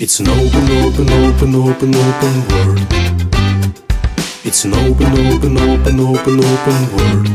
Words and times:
It's 0.00 0.20
an 0.20 0.28
open, 0.28 0.62
open, 0.84 1.08
open, 1.10 1.54
open, 1.56 1.92
open 1.92 2.34
world. 2.50 2.78
It's 4.44 4.64
an 4.64 4.72
open, 4.74 5.10
open, 5.26 5.56
open, 5.56 5.98
open, 5.98 6.38
open 6.38 6.78
world. 6.94 7.28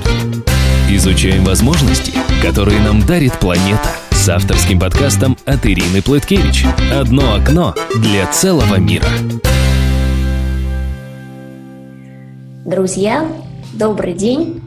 Изучаем 0.90 1.44
возможности, 1.44 2.14
которые 2.42 2.80
нам 2.80 3.06
дарит 3.06 3.38
планета. 3.38 3.90
С 4.12 4.30
авторским 4.30 4.80
подкастом 4.80 5.36
от 5.44 5.66
Ирины 5.66 6.02
Плыткевич. 6.02 6.64
Одно 6.90 7.36
окно 7.36 7.76
для 7.98 8.28
целого 8.28 8.78
мира. 8.78 9.10
Друзья, 12.64 13.28
добрый 13.74 14.14
день! 14.14 14.62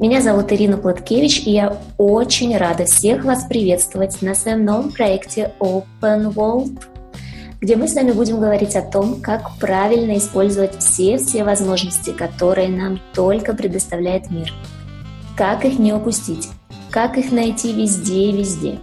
Меня 0.00 0.20
зовут 0.20 0.50
Ирина 0.50 0.78
Платкевич, 0.78 1.46
и 1.46 1.52
я 1.52 1.78
очень 1.96 2.56
рада 2.56 2.86
всех 2.86 3.24
вас 3.24 3.44
приветствовать 3.44 4.20
на 4.20 4.34
своем 4.34 4.64
новом 4.64 4.90
проекте 4.90 5.52
Open 5.60 6.34
World– 6.34 6.82
где 7.64 7.76
мы 7.76 7.88
с 7.88 7.94
вами 7.94 8.12
будем 8.12 8.40
говорить 8.40 8.76
о 8.76 8.82
том, 8.82 9.22
как 9.22 9.56
правильно 9.56 10.18
использовать 10.18 10.78
все-все 10.80 11.44
возможности, 11.44 12.10
которые 12.10 12.68
нам 12.68 13.00
только 13.14 13.54
предоставляет 13.54 14.30
мир. 14.30 14.52
Как 15.34 15.64
их 15.64 15.78
не 15.78 15.94
упустить, 15.94 16.50
как 16.90 17.16
их 17.16 17.32
найти 17.32 17.72
везде 17.72 18.24
и 18.24 18.32
везде. 18.32 18.78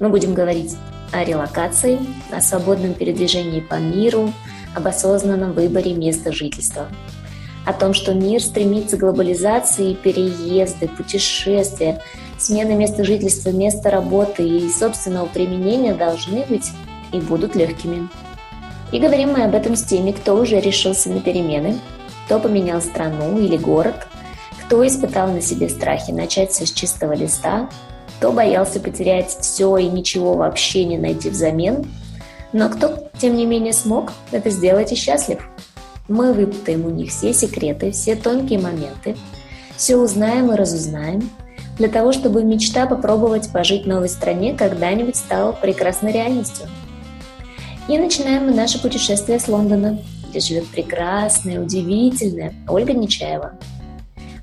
Мы 0.00 0.08
будем 0.08 0.32
говорить 0.32 0.74
о 1.12 1.22
релокации, 1.22 1.98
о 2.32 2.40
свободном 2.40 2.94
передвижении 2.94 3.60
по 3.60 3.74
миру, 3.74 4.32
об 4.74 4.86
осознанном 4.86 5.52
выборе 5.52 5.92
места 5.92 6.32
жительства, 6.32 6.86
о 7.66 7.74
том, 7.74 7.92
что 7.92 8.14
мир 8.14 8.40
стремится 8.40 8.96
к 8.96 9.00
глобализации, 9.00 9.92
переезды, 9.92 10.88
путешествия, 10.88 12.00
смена 12.38 12.72
места 12.72 13.04
жительства, 13.04 13.50
места 13.50 13.90
работы 13.90 14.48
и 14.48 14.70
собственного 14.70 15.26
применения 15.26 15.92
должны 15.92 16.46
быть 16.48 16.70
и 17.12 17.20
будут 17.20 17.54
легкими. 17.54 18.08
И 18.90 18.98
говорим 18.98 19.32
мы 19.32 19.44
об 19.44 19.54
этом 19.54 19.76
с 19.76 19.82
теми, 19.82 20.12
кто 20.12 20.34
уже 20.34 20.60
решился 20.60 21.10
на 21.10 21.20
перемены, 21.20 21.78
кто 22.24 22.40
поменял 22.40 22.80
страну 22.80 23.38
или 23.38 23.56
город, 23.56 24.06
кто 24.64 24.86
испытал 24.86 25.28
на 25.28 25.42
себе 25.42 25.68
страхи 25.68 26.10
начать 26.10 26.50
все 26.52 26.66
с 26.66 26.72
чистого 26.72 27.12
листа, 27.12 27.68
кто 28.18 28.32
боялся 28.32 28.80
потерять 28.80 29.30
все 29.40 29.76
и 29.76 29.88
ничего 29.88 30.34
вообще 30.34 30.84
не 30.84 30.98
найти 30.98 31.28
взамен, 31.28 31.86
но 32.52 32.70
кто, 32.70 33.10
тем 33.18 33.36
не 33.36 33.44
менее, 33.44 33.74
смог 33.74 34.12
это 34.30 34.48
сделать 34.48 34.92
и 34.92 34.96
счастлив. 34.96 35.46
Мы 36.08 36.32
выпытаем 36.32 36.86
у 36.86 36.90
них 36.90 37.10
все 37.10 37.34
секреты, 37.34 37.90
все 37.90 38.16
тонкие 38.16 38.58
моменты, 38.58 39.16
все 39.76 39.96
узнаем 39.96 40.50
и 40.50 40.56
разузнаем, 40.56 41.30
для 41.76 41.88
того, 41.88 42.12
чтобы 42.12 42.42
мечта 42.42 42.86
попробовать 42.86 43.52
пожить 43.52 43.84
в 43.84 43.88
новой 43.88 44.08
стране 44.08 44.54
когда-нибудь 44.54 45.16
стала 45.16 45.52
прекрасной 45.52 46.12
реальностью– 46.12 46.66
и 47.88 47.96
начинаем 47.96 48.46
мы 48.46 48.54
наше 48.54 48.80
путешествие 48.80 49.40
с 49.40 49.48
Лондона, 49.48 49.98
где 50.28 50.40
живет 50.40 50.66
прекрасная, 50.68 51.60
удивительная 51.60 52.52
Ольга 52.68 52.92
Нечаева. 52.92 53.58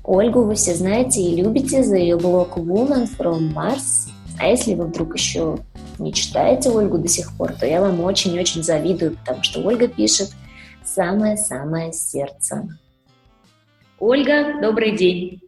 Ольгу 0.02 0.42
вы 0.42 0.56
все 0.56 0.74
знаете 0.74 1.20
и 1.22 1.36
любите 1.36 1.84
за 1.84 1.96
ее 1.96 2.16
блог 2.16 2.58
Woman 2.58 3.08
from 3.16 3.54
Mars. 3.54 4.08
А 4.38 4.48
если 4.48 4.74
вы 4.74 4.86
вдруг 4.86 5.14
еще 5.16 5.58
не 5.98 6.12
читаете 6.12 6.70
Ольгу 6.70 6.98
до 6.98 7.08
сих 7.08 7.36
пор, 7.36 7.52
то 7.52 7.66
я 7.66 7.80
вам 7.80 8.00
очень-очень 8.00 8.64
завидую, 8.64 9.16
потому 9.16 9.42
что 9.44 9.60
Ольга 9.60 9.86
пишет 9.86 10.30
самое-самое 10.84 11.92
сердце. 11.92 12.68
Ольга, 13.98 14.60
добрый 14.60 14.96
день. 14.96 15.40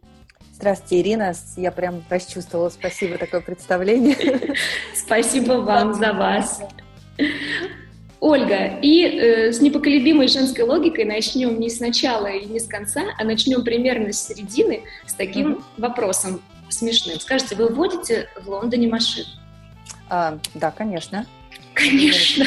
Здравствуйте, 0.53 1.01
Ирина. 1.01 1.33
Я 1.57 1.71
прям 1.71 2.03
расчувствовала. 2.09 2.69
Спасибо 2.69 3.17
такое 3.17 3.41
представление. 3.41 4.55
Спасибо 4.95 5.53
вам 5.53 5.93
за 5.93 6.13
вас. 6.13 6.61
Ольга, 8.19 8.79
и 8.81 9.03
э, 9.03 9.53
с 9.53 9.61
непоколебимой 9.61 10.27
женской 10.27 10.65
логикой 10.65 11.05
начнем 11.05 11.59
не 11.59 11.69
сначала 11.69 12.27
и 12.27 12.45
не 12.45 12.59
с 12.59 12.67
конца, 12.67 13.01
а 13.17 13.23
начнем 13.23 13.63
примерно 13.63 14.11
с 14.11 14.27
середины 14.27 14.83
с 15.05 15.13
таким 15.13 15.53
mm-hmm. 15.53 15.63
вопросом 15.77 16.41
смешным. 16.67 17.19
Скажите, 17.19 17.55
вы 17.55 17.69
водите 17.69 18.27
в 18.41 18.49
Лондоне 18.49 18.87
машину? 18.89 19.27
А, 20.09 20.37
да, 20.53 20.71
конечно. 20.71 21.25
Конечно. 21.73 22.45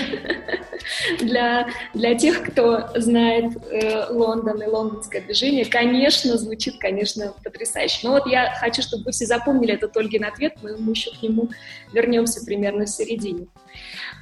Для, 1.18 1.68
для 1.94 2.14
тех, 2.14 2.42
кто 2.42 2.88
знает 2.96 3.56
э, 3.70 4.06
Лондон 4.10 4.62
и 4.62 4.66
лондонское 4.66 5.22
движение, 5.22 5.64
конечно, 5.64 6.36
звучит, 6.36 6.78
конечно, 6.78 7.34
потрясающе. 7.42 8.00
Но 8.04 8.12
вот 8.12 8.26
я 8.26 8.54
хочу, 8.58 8.82
чтобы 8.82 9.04
вы 9.04 9.12
все 9.12 9.26
запомнили 9.26 9.74
этот 9.74 9.96
Ольгин 9.96 10.24
ответ, 10.24 10.54
мы, 10.62 10.76
мы 10.76 10.92
еще 10.92 11.10
к 11.10 11.22
нему 11.22 11.50
вернемся 11.92 12.44
примерно 12.44 12.84
в 12.84 12.88
середине. 12.88 13.46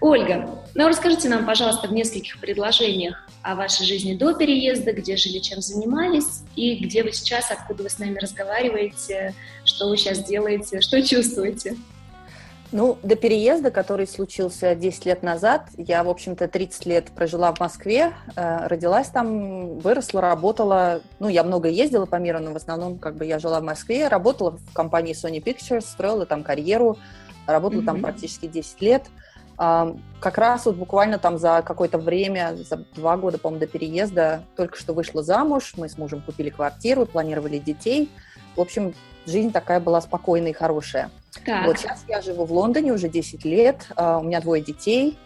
Ольга, 0.00 0.64
ну 0.74 0.88
расскажите 0.88 1.28
нам, 1.28 1.44
пожалуйста, 1.44 1.88
в 1.88 1.92
нескольких 1.92 2.40
предложениях 2.40 3.28
о 3.42 3.54
вашей 3.54 3.84
жизни 3.84 4.14
до 4.14 4.34
переезда, 4.34 4.92
где 4.92 5.16
жили, 5.16 5.38
чем 5.38 5.60
занимались, 5.60 6.42
и 6.56 6.76
где 6.76 7.02
вы 7.02 7.12
сейчас, 7.12 7.50
откуда 7.50 7.82
вы 7.82 7.90
с 7.90 7.98
нами 7.98 8.18
разговариваете, 8.18 9.34
что 9.64 9.88
вы 9.88 9.96
сейчас 9.96 10.24
делаете, 10.24 10.80
что 10.80 11.02
чувствуете. 11.02 11.76
Ну, 12.72 12.98
до 13.02 13.16
переезда, 13.16 13.72
который 13.72 14.06
случился 14.06 14.76
10 14.76 15.04
лет 15.04 15.22
назад, 15.24 15.68
я, 15.76 16.04
в 16.04 16.08
общем-то, 16.08 16.46
30 16.46 16.86
лет 16.86 17.06
прожила 17.06 17.52
в 17.52 17.58
Москве, 17.58 18.12
э, 18.36 18.66
родилась 18.68 19.08
там, 19.08 19.78
выросла, 19.80 20.20
работала. 20.20 21.00
Ну, 21.18 21.28
я 21.28 21.42
много 21.42 21.68
ездила 21.68 22.06
по 22.06 22.16
миру, 22.16 22.38
но 22.38 22.52
в 22.52 22.56
основном, 22.56 22.98
как 22.98 23.16
бы, 23.16 23.26
я 23.26 23.40
жила 23.40 23.60
в 23.60 23.64
Москве, 23.64 24.06
работала 24.06 24.52
в 24.52 24.72
компании 24.72 25.14
Sony 25.14 25.42
Pictures, 25.42 25.80
строила 25.80 26.26
там 26.26 26.44
карьеру, 26.44 26.96
работала 27.46 27.80
mm-hmm. 27.80 27.86
там 27.86 28.02
практически 28.02 28.46
10 28.46 28.80
лет. 28.82 29.02
Э, 29.58 29.92
как 30.20 30.38
раз 30.38 30.66
вот 30.66 30.76
буквально 30.76 31.18
там 31.18 31.38
за 31.38 31.62
какое-то 31.66 31.98
время, 31.98 32.54
за 32.56 32.84
два 32.94 33.16
года, 33.16 33.38
по-моему, 33.38 33.66
до 33.66 33.66
переезда, 33.66 34.44
только 34.56 34.78
что 34.78 34.94
вышла 34.94 35.24
замуж, 35.24 35.74
мы 35.76 35.88
с 35.88 35.98
мужем 35.98 36.22
купили 36.22 36.50
квартиру, 36.50 37.04
планировали 37.04 37.58
детей. 37.58 38.12
В 38.54 38.60
общем, 38.60 38.94
жизнь 39.26 39.52
такая 39.52 39.80
была 39.80 40.00
спокойная 40.00 40.50
и 40.50 40.54
хорошая. 40.54 41.10
Так. 41.44 41.66
Вот 41.66 41.78
сейчас 41.78 42.04
я 42.08 42.20
живу 42.20 42.44
в 42.44 42.52
Лондоне 42.52 42.92
уже 42.92 43.08
10 43.08 43.44
лет, 43.44 43.86
а, 43.96 44.18
у 44.18 44.22
меня 44.22 44.40
двое 44.40 44.62
детей, 44.62 45.18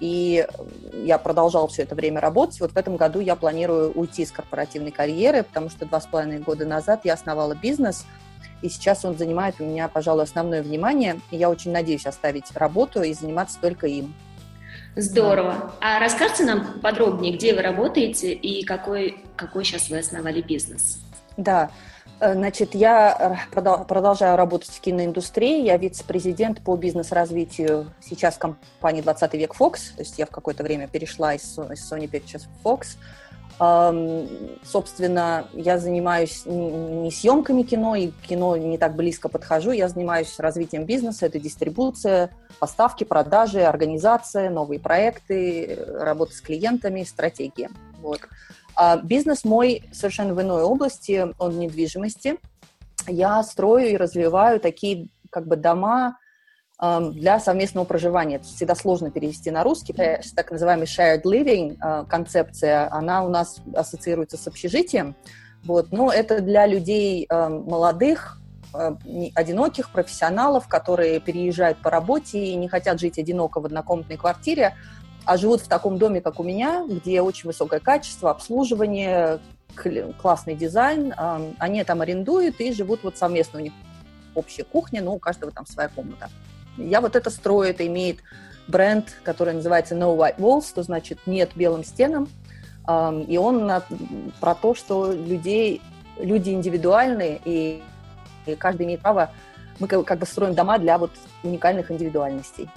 и 0.00 0.46
я 0.92 1.16
продолжала 1.16 1.66
все 1.66 1.84
это 1.84 1.94
время 1.94 2.20
работать. 2.20 2.60
Вот 2.60 2.72
в 2.72 2.76
этом 2.76 2.96
году 2.96 3.20
я 3.20 3.36
планирую 3.36 3.90
уйти 3.92 4.22
из 4.22 4.32
корпоративной 4.32 4.90
карьеры, 4.90 5.44
потому 5.44 5.70
что 5.70 5.86
два 5.86 5.98
с 5.98 6.06
половиной 6.06 6.40
года 6.40 6.66
назад 6.66 7.00
я 7.04 7.14
основала 7.14 7.54
бизнес, 7.54 8.04
и 8.62 8.68
сейчас 8.68 9.04
он 9.04 9.16
занимает 9.16 9.54
у 9.58 9.64
меня, 9.64 9.88
пожалуй, 9.88 10.24
основное 10.24 10.62
внимание. 10.62 11.20
И 11.30 11.36
я 11.36 11.48
очень 11.48 11.72
надеюсь 11.72 12.06
оставить 12.06 12.52
работу 12.54 13.02
и 13.02 13.14
заниматься 13.14 13.58
только 13.60 13.86
им. 13.86 14.14
Здорово. 14.96 15.72
А 15.80 15.98
расскажите 16.00 16.44
нам 16.44 16.80
подробнее, 16.80 17.34
где 17.34 17.54
вы 17.54 17.62
работаете 17.62 18.32
и 18.34 18.64
какой, 18.64 19.24
какой 19.36 19.64
сейчас 19.64 19.88
вы 19.88 19.98
основали 19.98 20.42
бизнес? 20.42 21.00
Да, 21.40 21.70
Э, 22.20 22.34
значит, 22.34 22.74
я 22.74 23.38
э, 23.50 23.56
продолжаю 23.86 24.36
работать 24.36 24.70
в 24.70 24.80
киноиндустрии. 24.80 25.64
Я 25.64 25.76
вице-президент 25.78 26.60
по 26.60 26.76
бизнес-развитию 26.76 27.86
сейчас 28.00 28.36
компании 28.36 29.02
«20 29.02 29.36
век 29.38 29.54
Fox». 29.58 29.94
То 29.96 30.02
есть 30.02 30.18
я 30.18 30.26
в 30.26 30.30
какое-то 30.30 30.62
время 30.62 30.86
перешла 30.86 31.34
из 31.34 31.58
Sony 31.58 32.08
Pictures 32.10 32.44
в 32.62 32.66
Fox. 32.66 32.98
Собственно, 34.64 35.46
я 35.52 35.76
занимаюсь 35.76 36.46
не 36.46 37.10
съемками 37.10 37.62
кино, 37.62 37.94
и 37.94 38.10
кино 38.26 38.56
не 38.56 38.78
так 38.78 38.96
близко 38.96 39.28
подхожу. 39.28 39.72
Я 39.72 39.88
занимаюсь 39.88 40.38
развитием 40.38 40.86
бизнеса. 40.86 41.26
Это 41.26 41.38
дистрибуция, 41.38 42.30
поставки, 42.58 43.04
продажи, 43.04 43.60
организация, 43.60 44.48
новые 44.48 44.80
проекты, 44.80 45.78
работа 45.86 46.32
с 46.32 46.40
клиентами, 46.40 47.02
стратегия. 47.02 47.68
Вот. 47.98 48.20
А 48.82 48.96
бизнес 48.96 49.44
мой 49.44 49.82
совершенно 49.92 50.32
в 50.32 50.40
иной 50.40 50.62
области, 50.62 51.34
он 51.38 51.50
в 51.50 51.58
недвижимости. 51.58 52.38
Я 53.06 53.42
строю 53.42 53.90
и 53.90 53.96
развиваю 53.98 54.58
такие 54.58 55.08
как 55.28 55.46
бы 55.46 55.56
дома 55.56 56.16
для 56.78 57.40
совместного 57.40 57.84
проживания. 57.84 58.36
Это 58.36 58.46
всегда 58.46 58.74
сложно 58.74 59.10
перевести 59.10 59.50
на 59.50 59.64
русский. 59.64 59.92
Так 59.92 60.50
называемый 60.50 60.86
shared 60.86 61.24
living 61.24 61.76
а, 61.78 62.06
концепция, 62.06 62.90
она 62.90 63.22
у 63.22 63.28
нас 63.28 63.60
ассоциируется 63.74 64.38
с 64.38 64.46
общежитием. 64.46 65.14
Вот. 65.62 65.92
Но 65.92 66.10
это 66.10 66.40
для 66.40 66.66
людей 66.66 67.28
молодых, 67.30 68.40
одиноких 69.34 69.90
профессионалов, 69.90 70.68
которые 70.68 71.20
переезжают 71.20 71.76
по 71.82 71.90
работе 71.90 72.46
и 72.46 72.54
не 72.54 72.68
хотят 72.68 72.98
жить 72.98 73.18
одиноко 73.18 73.60
в 73.60 73.66
однокомнатной 73.66 74.16
квартире, 74.16 74.74
а 75.24 75.36
живут 75.36 75.60
в 75.60 75.68
таком 75.68 75.98
доме, 75.98 76.20
как 76.20 76.40
у 76.40 76.42
меня, 76.42 76.84
где 76.88 77.20
очень 77.20 77.46
высокое 77.46 77.80
качество, 77.80 78.30
обслуживание, 78.30 79.38
классный 80.20 80.54
дизайн, 80.54 81.14
они 81.58 81.84
там 81.84 82.00
арендуют 82.00 82.60
и 82.60 82.72
живут 82.72 83.04
вот 83.04 83.16
совместно. 83.16 83.60
У 83.60 83.62
них 83.62 83.72
общая 84.34 84.64
кухня, 84.64 85.02
но 85.02 85.14
у 85.14 85.18
каждого 85.18 85.52
там 85.52 85.66
своя 85.66 85.88
комната. 85.88 86.28
Я 86.76 87.00
вот 87.00 87.16
это 87.16 87.30
строю, 87.30 87.70
это 87.70 87.86
имеет 87.86 88.18
бренд, 88.68 89.06
который 89.22 89.54
называется 89.54 89.94
No 89.94 90.16
White 90.16 90.38
Walls, 90.38 90.68
что 90.68 90.82
значит 90.82 91.18
нет 91.26 91.50
белым 91.54 91.84
стенам, 91.84 92.28
и 93.28 93.38
он 93.38 93.70
про 94.40 94.54
то, 94.54 94.74
что 94.74 95.12
людей, 95.12 95.82
люди 96.18 96.50
индивидуальные, 96.50 97.40
и, 97.44 97.82
каждый 98.58 98.86
имеет 98.86 99.00
право, 99.00 99.30
мы 99.78 99.86
как 99.86 100.18
бы 100.18 100.26
строим 100.26 100.54
дома 100.54 100.78
для 100.78 100.98
вот 100.98 101.12
уникальных 101.42 101.90
индивидуальностей. 101.90 102.68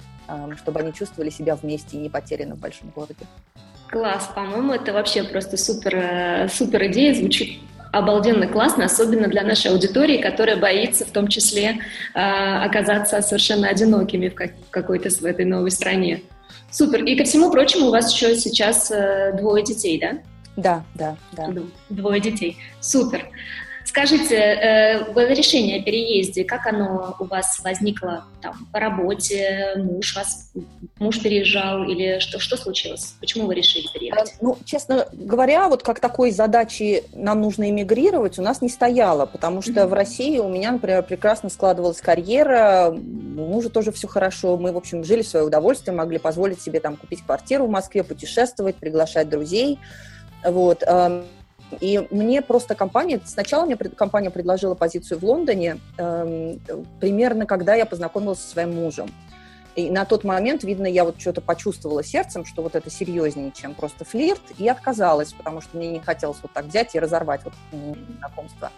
Чтобы 0.58 0.80
они 0.80 0.92
чувствовали 0.92 1.30
себя 1.30 1.56
вместе 1.56 1.96
и 1.96 2.00
не 2.00 2.08
потеряны 2.08 2.54
в 2.54 2.58
большом 2.58 2.90
городе. 2.90 3.26
Класс, 3.88 4.30
по-моему, 4.34 4.72
это 4.72 4.92
вообще 4.92 5.24
просто 5.24 5.56
супер, 5.56 5.94
э, 5.96 6.48
супер 6.48 6.86
идея, 6.86 7.14
звучит 7.14 7.58
обалденно 7.94 8.48
классно, 8.48 8.86
особенно 8.86 9.28
для 9.28 9.42
нашей 9.42 9.70
аудитории, 9.70 10.18
которая 10.18 10.56
боится 10.56 11.04
в 11.04 11.10
том 11.10 11.28
числе 11.28 11.78
э, 12.14 12.18
оказаться 12.18 13.20
совершенно 13.22 13.68
одинокими 13.68 14.28
в, 14.28 14.34
как, 14.34 14.50
какой-то 14.70 15.10
в 15.10 15.24
этой 15.24 15.44
новой 15.44 15.70
стране. 15.70 16.22
Супер. 16.70 17.04
И 17.04 17.16
ко 17.16 17.24
всему 17.24 17.50
прочему, 17.50 17.86
у 17.86 17.90
вас 17.90 18.12
еще 18.12 18.36
сейчас 18.36 18.90
э, 18.90 19.32
двое 19.38 19.62
детей, 19.64 20.00
да? 20.00 20.18
Да, 20.56 20.84
да, 20.94 21.16
да. 21.32 21.62
Двое 21.88 22.20
детей. 22.20 22.58
Супер. 22.80 23.28
Скажите, 23.94 24.34
э, 24.34 25.34
решение 25.34 25.78
о 25.78 25.82
переезде, 25.84 26.42
как 26.42 26.66
оно 26.66 27.14
у 27.20 27.24
вас 27.26 27.60
возникло 27.62 28.24
там, 28.42 28.66
по 28.72 28.80
работе? 28.80 29.74
Муж 29.76 30.16
вас, 30.16 30.50
муж 30.98 31.22
переезжал 31.22 31.84
или 31.84 32.18
что, 32.18 32.40
что 32.40 32.56
случилось? 32.56 33.14
Почему 33.20 33.46
вы 33.46 33.54
решили 33.54 33.86
переехать? 33.94 34.30
Э, 34.30 34.36
ну, 34.40 34.58
честно 34.64 35.06
говоря, 35.12 35.68
вот 35.68 35.84
как 35.84 36.00
такой 36.00 36.32
задачи 36.32 37.04
нам 37.12 37.40
нужно 37.40 37.70
эмигрировать 37.70 38.36
у 38.36 38.42
нас 38.42 38.60
не 38.62 38.68
стояло, 38.68 39.26
потому 39.26 39.62
что 39.62 39.72
mm-hmm. 39.82 39.86
в 39.86 39.92
России 39.92 40.38
у 40.38 40.48
меня, 40.48 40.72
например, 40.72 41.04
прекрасно 41.04 41.48
складывалась 41.48 42.00
карьера, 42.00 42.90
у 42.90 43.46
мужа 43.46 43.70
тоже 43.70 43.92
все 43.92 44.08
хорошо, 44.08 44.56
мы, 44.56 44.72
в 44.72 44.76
общем, 44.76 45.04
жили 45.04 45.22
в 45.22 45.28
свое 45.28 45.46
удовольствие, 45.46 45.94
могли 45.94 46.18
позволить 46.18 46.60
себе 46.60 46.80
там 46.80 46.96
купить 46.96 47.22
квартиру 47.24 47.66
в 47.66 47.70
Москве, 47.70 48.02
путешествовать, 48.02 48.74
приглашать 48.74 49.28
друзей. 49.28 49.78
Вот. 50.44 50.82
Эм, 51.70 51.78
и 51.80 52.06
мне 52.10 52.42
просто 52.42 52.74
компания, 52.74 53.20
сначала 53.24 53.64
мне 53.64 53.76
компания 53.76 54.30
предложила 54.30 54.74
позицию 54.74 55.18
в 55.18 55.24
Лондоне, 55.24 55.78
э, 55.98 56.56
примерно 57.00 57.46
когда 57.46 57.74
я 57.74 57.86
познакомилась 57.86 58.40
со 58.40 58.50
своим 58.50 58.74
мужем. 58.74 59.10
И 59.76 59.90
на 59.90 60.04
тот 60.04 60.22
момент, 60.22 60.62
видно, 60.62 60.86
я 60.86 61.04
вот 61.04 61.20
что-то 61.20 61.40
почувствовала 61.40 62.04
сердцем, 62.04 62.44
что 62.44 62.62
вот 62.62 62.76
это 62.76 62.90
серьезнее, 62.90 63.50
чем 63.50 63.74
просто 63.74 64.04
флирт, 64.04 64.42
и 64.56 64.68
отказалась, 64.68 65.32
потому 65.32 65.60
что 65.60 65.76
мне 65.76 65.90
не 65.90 65.98
хотелось 65.98 66.38
вот 66.42 66.52
так 66.52 66.66
взять 66.66 66.94
и 66.94 67.00
разорвать 67.00 67.40
вот 67.44 67.54
знакомство. 68.18 68.70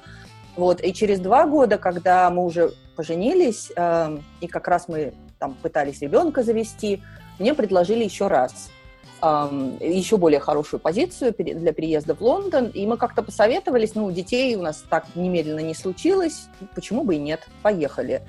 Вот, 0.57 0.83
и 0.83 0.95
через 0.95 1.21
два 1.21 1.47
года, 1.47 1.77
когда 1.77 2.31
мы 2.31 2.43
уже 2.43 2.73
поженились, 2.97 3.71
э, 3.77 4.19
и 4.41 4.47
как 4.47 4.69
раз 4.69 4.89
мы 4.89 5.13
там 5.39 5.53
пытались 5.55 6.01
ребенка 6.01 6.43
завести, 6.43 7.03
мне 7.39 7.53
предложили 7.53 8.03
еще 8.03 8.29
раз 8.29 8.71
еще 9.21 10.17
более 10.19 10.41
хорошую 10.41 10.79
позицию 10.81 11.35
для 11.39 11.73
переезда 11.73 12.15
в 12.15 12.21
Лондон, 12.21 12.67
и 12.67 12.87
мы 12.87 12.97
как-то 12.97 13.23
посоветовались, 13.23 13.95
ну, 13.95 14.11
детей 14.11 14.55
у 14.57 14.63
нас 14.63 14.85
так 14.89 15.07
немедленно 15.15 15.61
не 15.61 15.75
случилось, 15.75 16.49
почему 16.75 17.03
бы 17.03 17.15
и 17.17 17.19
нет, 17.19 17.49
поехали. 17.63 18.23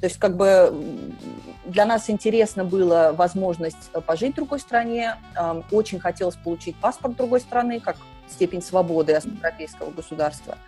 То 0.00 0.06
есть 0.06 0.18
как 0.18 0.36
бы 0.36 0.74
для 1.64 1.86
нас 1.86 2.10
интересно 2.10 2.64
было 2.64 3.14
возможность 3.16 3.90
пожить 4.06 4.32
в 4.32 4.36
другой 4.36 4.60
стране, 4.60 5.16
очень 5.70 5.98
хотелось 5.98 6.36
получить 6.36 6.76
паспорт 6.76 7.16
другой 7.16 7.40
страны, 7.40 7.80
как 7.80 7.96
степень 8.28 8.60
свободы 8.60 9.12
европейского 9.12 9.90
государства. 9.90 10.58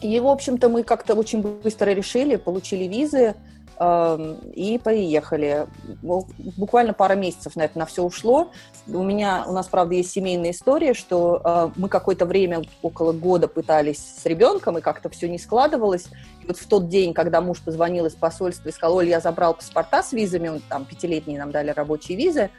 И, 0.00 0.20
в 0.20 0.26
общем-то, 0.28 0.68
мы 0.68 0.84
как-то 0.84 1.14
очень 1.14 1.42
быстро 1.42 1.90
решили, 1.90 2.36
получили 2.36 2.84
визы, 2.84 3.34
и 3.80 4.78
поехали. 4.82 5.66
Буквально 6.02 6.92
пара 6.92 7.14
месяцев 7.14 7.56
на 7.56 7.62
это 7.62 7.78
на 7.78 7.86
все 7.86 8.02
ушло. 8.02 8.50
У 8.86 9.02
меня, 9.02 9.44
у 9.46 9.52
нас, 9.52 9.68
правда, 9.68 9.94
есть 9.94 10.10
семейная 10.10 10.50
история, 10.50 10.92
что 10.92 11.40
э, 11.42 11.70
мы 11.76 11.88
какое-то 11.88 12.26
время, 12.26 12.62
около 12.82 13.12
года 13.12 13.48
пытались 13.48 14.16
с 14.18 14.26
ребенком, 14.26 14.76
и 14.76 14.82
как-то 14.82 15.08
все 15.08 15.30
не 15.30 15.38
складывалось. 15.38 16.08
И 16.42 16.46
вот 16.46 16.58
в 16.58 16.66
тот 16.66 16.88
день, 16.88 17.14
когда 17.14 17.40
муж 17.40 17.62
позвонил 17.62 18.04
из 18.04 18.14
посольства 18.14 18.68
и 18.68 18.72
сказал, 18.72 18.98
Оль, 18.98 19.08
я 19.08 19.20
забрал 19.20 19.54
паспорта 19.54 20.02
с 20.02 20.12
визами, 20.12 20.48
он, 20.48 20.60
там 20.60 20.84
пятилетние 20.84 21.38
нам 21.38 21.50
дали 21.50 21.70
рабочие 21.70 22.18
визы, 22.18 22.50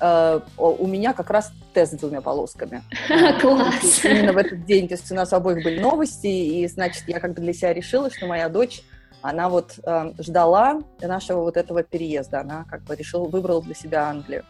Uh, 0.00 0.42
у 0.56 0.86
меня 0.88 1.12
как 1.12 1.30
раз 1.30 1.52
тест 1.74 1.92
с 1.92 1.96
двумя 1.96 2.22
полосками. 2.22 2.82
Класс! 3.40 4.04
Именно 4.04 4.32
в 4.32 4.36
этот 4.38 4.64
день, 4.64 4.88
то 4.88 4.94
есть 4.94 5.12
у 5.12 5.14
нас 5.14 5.32
обоих 5.32 5.62
были 5.62 5.78
новости, 5.78 6.26
и, 6.26 6.66
значит, 6.66 7.04
я 7.06 7.20
как-то 7.20 7.40
для 7.40 7.52
себя 7.52 7.72
решила, 7.72 8.10
что 8.10 8.26
моя 8.26 8.48
дочь 8.48 8.82
она 9.22 9.48
вот 9.48 9.78
э, 9.84 10.12
ждала 10.18 10.82
нашего 11.00 11.40
вот 11.40 11.56
этого 11.56 11.82
переезда, 11.82 12.40
она 12.40 12.64
как 12.68 12.82
бы 12.82 12.94
решила, 12.96 13.26
выбрала 13.26 13.62
для 13.62 13.74
себя 13.74 14.08
Англию. 14.08 14.44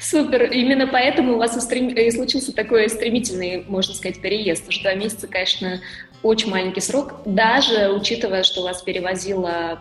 Супер, 0.00 0.44
именно 0.44 0.86
поэтому 0.86 1.34
у 1.34 1.38
вас 1.38 1.56
и 1.56 2.10
случился 2.10 2.54
такой 2.54 2.88
стремительный, 2.88 3.64
можно 3.66 3.94
сказать, 3.94 4.20
переезд, 4.20 4.62
потому 4.62 4.72
что 4.72 4.82
два 4.82 4.94
месяца, 4.94 5.26
конечно, 5.26 5.80
очень 6.22 6.50
маленький 6.50 6.80
срок, 6.80 7.14
даже 7.24 7.90
учитывая, 7.90 8.44
что 8.44 8.62
вас 8.62 8.82
перевозила 8.82 9.80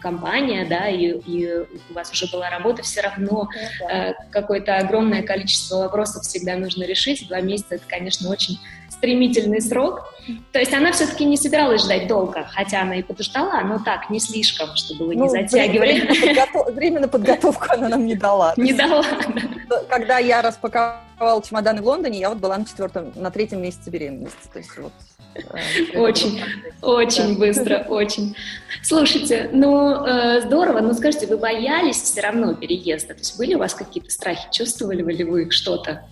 компания, 0.00 0.66
да, 0.68 0.88
и, 0.88 1.12
и 1.12 1.60
у 1.90 1.94
вас 1.94 2.10
уже 2.10 2.26
была 2.30 2.50
работа, 2.50 2.82
все 2.82 3.02
равно 3.02 3.26
ну 3.26 3.48
э, 3.88 4.14
какое-то 4.30 4.76
огромное 4.76 5.22
количество 5.22 5.78
вопросов 5.78 6.22
всегда 6.22 6.56
нужно 6.56 6.84
решить. 6.84 7.26
Два 7.28 7.40
месяца 7.40 7.76
это, 7.76 7.84
конечно, 7.88 8.30
очень 8.30 8.58
стремительный 8.96 9.60
срок. 9.60 10.12
То 10.52 10.58
есть 10.58 10.74
она 10.74 10.90
все-таки 10.92 11.24
не 11.24 11.36
собиралась 11.36 11.82
ждать 11.84 12.08
долго, 12.08 12.44
хотя 12.50 12.82
она 12.82 12.96
и 12.96 13.02
подождала, 13.02 13.60
но 13.62 13.78
так, 13.78 14.10
не 14.10 14.18
слишком, 14.18 14.74
чтобы 14.74 15.06
вы 15.06 15.16
ну, 15.16 15.24
не 15.24 15.30
затягивали. 15.30 16.00
Время 16.00 16.08
на, 16.08 16.26
подготов... 16.26 16.74
время 16.74 17.00
на 17.00 17.08
подготовку 17.08 17.66
она 17.70 17.88
нам 17.88 18.06
не 18.06 18.16
дала. 18.16 18.54
Не 18.56 18.72
дала. 18.72 19.04
Когда 19.88 20.18
я 20.18 20.42
распаковала 20.42 21.42
чемоданы 21.42 21.82
в 21.82 21.86
Лондоне, 21.86 22.18
я 22.18 22.28
вот 22.30 22.38
была 22.38 22.58
на 22.58 22.64
четвертом, 22.64 23.12
на 23.14 23.30
третьем 23.30 23.62
месяце 23.62 23.90
беременности. 23.90 24.48
То 24.52 24.58
есть 24.58 24.76
вот 24.78 24.92
э, 25.34 25.98
очень, 25.98 26.42
очень 26.82 27.38
быстро, 27.38 27.86
очень. 27.88 28.34
Слушайте, 28.82 29.50
ну 29.52 30.04
э, 30.06 30.40
здорово, 30.40 30.80
но 30.80 30.92
скажите, 30.94 31.26
вы 31.26 31.36
боялись 31.36 32.02
все 32.02 32.20
равно 32.20 32.54
переезда? 32.54 33.14
То 33.14 33.20
есть 33.20 33.38
были 33.38 33.54
у 33.54 33.58
вас 33.58 33.74
какие-то 33.74 34.10
страхи, 34.10 34.48
чувствовали 34.50 35.02
ли 35.12 35.24
вы 35.24 35.50
что-то? 35.50 36.04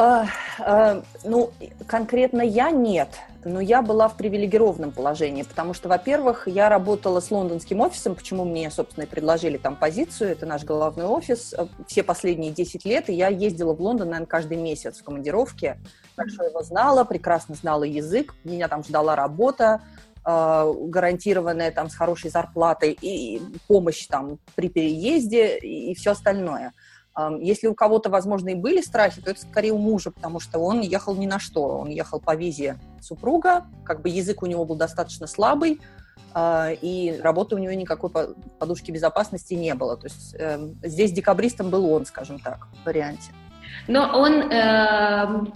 А, 0.00 0.26
а, 0.60 1.02
ну, 1.24 1.50
конкретно 1.88 2.40
я 2.40 2.70
нет, 2.70 3.08
но 3.44 3.60
я 3.60 3.82
была 3.82 4.06
в 4.06 4.16
привилегированном 4.16 4.92
положении, 4.92 5.42
потому 5.42 5.74
что, 5.74 5.88
во-первых, 5.88 6.46
я 6.46 6.68
работала 6.68 7.18
с 7.18 7.32
лондонским 7.32 7.80
офисом, 7.80 8.14
почему 8.14 8.44
мне, 8.44 8.70
собственно, 8.70 9.06
и 9.06 9.08
предложили 9.08 9.56
там 9.56 9.74
позицию, 9.74 10.30
это 10.30 10.46
наш 10.46 10.62
головной 10.62 11.06
офис, 11.06 11.52
э, 11.52 11.66
все 11.88 12.04
последние 12.04 12.52
10 12.52 12.84
лет, 12.84 13.10
и 13.10 13.12
я 13.12 13.26
ездила 13.26 13.74
в 13.74 13.80
Лондон, 13.80 14.10
наверное, 14.10 14.28
каждый 14.28 14.56
месяц 14.58 14.98
в 14.98 15.02
командировке, 15.02 15.80
хорошо 16.14 16.44
его 16.44 16.62
знала, 16.62 17.02
прекрасно 17.02 17.56
знала 17.56 17.82
язык, 17.82 18.36
меня 18.44 18.68
там 18.68 18.84
ждала 18.84 19.16
работа, 19.16 19.80
а, 20.22 20.72
гарантированная 20.72 21.72
там 21.72 21.90
с 21.90 21.96
хорошей 21.96 22.30
зарплатой 22.30 22.96
и 23.00 23.42
помощь 23.66 24.06
там 24.06 24.38
при 24.54 24.68
переезде 24.68 25.58
и 25.58 25.94
все 25.94 26.12
остальное. 26.12 26.72
Если 27.40 27.66
у 27.66 27.74
кого-то, 27.74 28.10
возможно, 28.10 28.50
и 28.50 28.54
были 28.54 28.80
страхи, 28.80 29.20
то 29.20 29.30
это 29.30 29.40
скорее 29.40 29.72
у 29.72 29.78
мужа, 29.78 30.10
потому 30.10 30.40
что 30.40 30.58
он 30.58 30.80
ехал 30.80 31.14
ни 31.14 31.26
на 31.26 31.38
что. 31.38 31.78
Он 31.78 31.88
ехал 31.88 32.20
по 32.20 32.34
визе 32.34 32.78
супруга, 33.00 33.64
как 33.84 34.02
бы 34.02 34.08
язык 34.08 34.42
у 34.42 34.46
него 34.46 34.64
был 34.64 34.76
достаточно 34.76 35.26
слабый, 35.26 35.80
а, 36.34 36.70
и 36.70 37.18
работы 37.20 37.54
у 37.56 37.58
него 37.58 37.72
никакой 37.72 38.10
подушки 38.58 38.90
безопасности 38.90 39.54
не 39.54 39.74
было. 39.74 39.96
То 39.96 40.06
есть 40.06 40.36
э, 40.38 40.58
здесь 40.82 41.12
декабристом 41.12 41.70
был 41.70 41.90
он, 41.90 42.06
скажем 42.06 42.38
так, 42.38 42.68
в 42.82 42.86
варианте. 42.86 43.32
Но 43.88 44.10
он 44.14 44.52
э, 44.52 45.46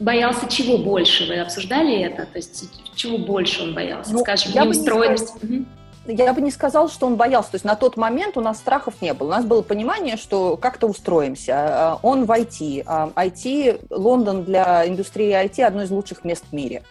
боялся 0.00 0.48
чего 0.48 0.78
больше? 0.78 1.26
Вы 1.26 1.40
обсуждали 1.40 1.98
это? 2.00 2.26
То 2.26 2.38
есть 2.38 2.68
чего 2.94 3.18
больше 3.18 3.62
он 3.62 3.74
боялся? 3.74 4.12
Ну, 4.12 4.20
Скажем, 4.20 4.52
неустроенность? 4.52 5.42
Угу 5.42 5.64
я 6.10 6.32
бы 6.32 6.40
не 6.40 6.50
сказал, 6.50 6.88
что 6.88 7.06
он 7.06 7.16
боялся. 7.16 7.52
То 7.52 7.54
есть 7.56 7.64
на 7.64 7.76
тот 7.76 7.96
момент 7.96 8.36
у 8.36 8.40
нас 8.40 8.58
страхов 8.58 8.94
не 9.00 9.14
было. 9.14 9.28
У 9.28 9.30
нас 9.30 9.44
было 9.44 9.62
понимание, 9.62 10.16
что 10.16 10.56
как-то 10.56 10.86
устроимся. 10.86 11.54
А, 11.56 11.98
он 12.02 12.24
в 12.24 12.30
IT. 12.30 12.84
IT, 13.14 13.80
а, 13.90 13.94
Лондон 13.94 14.44
для 14.44 14.86
индустрии 14.86 15.32
IT 15.32 15.62
одно 15.62 15.82
из 15.82 15.90
лучших 15.90 16.24
мест 16.24 16.44
в 16.50 16.52
мире. 16.52 16.82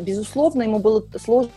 Безусловно, 0.00 0.62
ему 0.62 0.78
было 0.78 1.04
сложно 1.18 1.50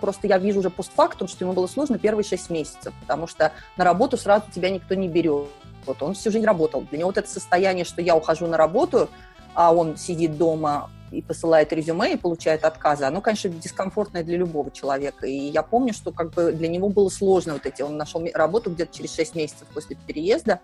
просто 0.00 0.26
я 0.26 0.38
вижу 0.38 0.60
уже 0.60 0.70
постфактум, 0.70 1.26
что 1.26 1.44
ему 1.44 1.54
было 1.54 1.66
сложно 1.66 1.98
первые 1.98 2.24
шесть 2.24 2.50
месяцев, 2.50 2.92
потому 3.00 3.26
что 3.26 3.52
на 3.78 3.84
работу 3.84 4.18
сразу 4.18 4.44
тебя 4.54 4.68
никто 4.68 4.94
не 4.94 5.08
берет. 5.08 5.48
Вот 5.86 6.02
он 6.02 6.14
всю 6.14 6.30
жизнь 6.30 6.44
работал. 6.44 6.82
Для 6.82 6.98
него 6.98 7.08
вот 7.08 7.16
это 7.16 7.28
состояние, 7.28 7.84
что 7.84 8.02
я 8.02 8.14
ухожу 8.14 8.46
на 8.46 8.58
работу, 8.58 9.08
а 9.54 9.74
он 9.74 9.96
сидит 9.96 10.36
дома 10.36 10.90
и 11.10 11.22
посылает 11.22 11.72
резюме 11.72 12.14
и 12.14 12.16
получает 12.16 12.64
отказы, 12.64 13.04
оно, 13.04 13.20
конечно, 13.20 13.50
дискомфортное 13.50 14.22
для 14.22 14.38
любого 14.38 14.70
человека. 14.70 15.26
И 15.26 15.32
я 15.32 15.62
помню, 15.62 15.92
что 15.92 16.12
как 16.12 16.32
бы 16.32 16.52
для 16.52 16.68
него 16.68 16.88
было 16.88 17.08
сложно 17.08 17.54
вот 17.54 17.66
эти, 17.66 17.82
он 17.82 17.96
нашел 17.96 18.24
работу 18.34 18.70
где-то 18.70 18.96
через 18.96 19.14
6 19.14 19.34
месяцев 19.34 19.66
после 19.72 19.96
переезда, 19.96 20.60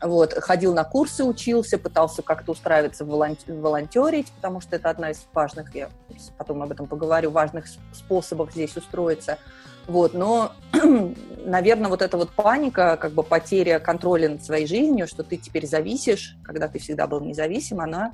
вот, 0.00 0.32
ходил 0.32 0.72
на 0.72 0.84
курсы, 0.84 1.24
учился, 1.24 1.76
пытался 1.76 2.22
как-то 2.22 2.52
устраиваться, 2.52 3.04
волонтерить, 3.04 4.32
потому 4.32 4.60
что 4.60 4.76
это 4.76 4.88
одна 4.88 5.10
из 5.10 5.26
важных, 5.34 5.74
я 5.74 5.90
потом 6.38 6.62
об 6.62 6.70
этом 6.70 6.86
поговорю, 6.86 7.30
важных 7.30 7.66
способов 7.92 8.52
здесь 8.52 8.76
устроиться. 8.76 9.38
Вот, 9.86 10.14
но, 10.14 10.52
наверное, 11.44 11.88
вот 11.90 12.00
эта 12.00 12.16
вот 12.16 12.30
паника, 12.30 12.96
как 12.96 13.12
бы 13.12 13.22
потеря 13.22 13.78
контроля 13.78 14.30
над 14.30 14.42
своей 14.42 14.66
жизнью, 14.66 15.06
что 15.06 15.22
ты 15.22 15.36
теперь 15.36 15.66
зависишь, 15.66 16.36
когда 16.44 16.68
ты 16.68 16.78
всегда 16.78 17.06
был 17.06 17.20
независим, 17.20 17.80
она 17.80 18.12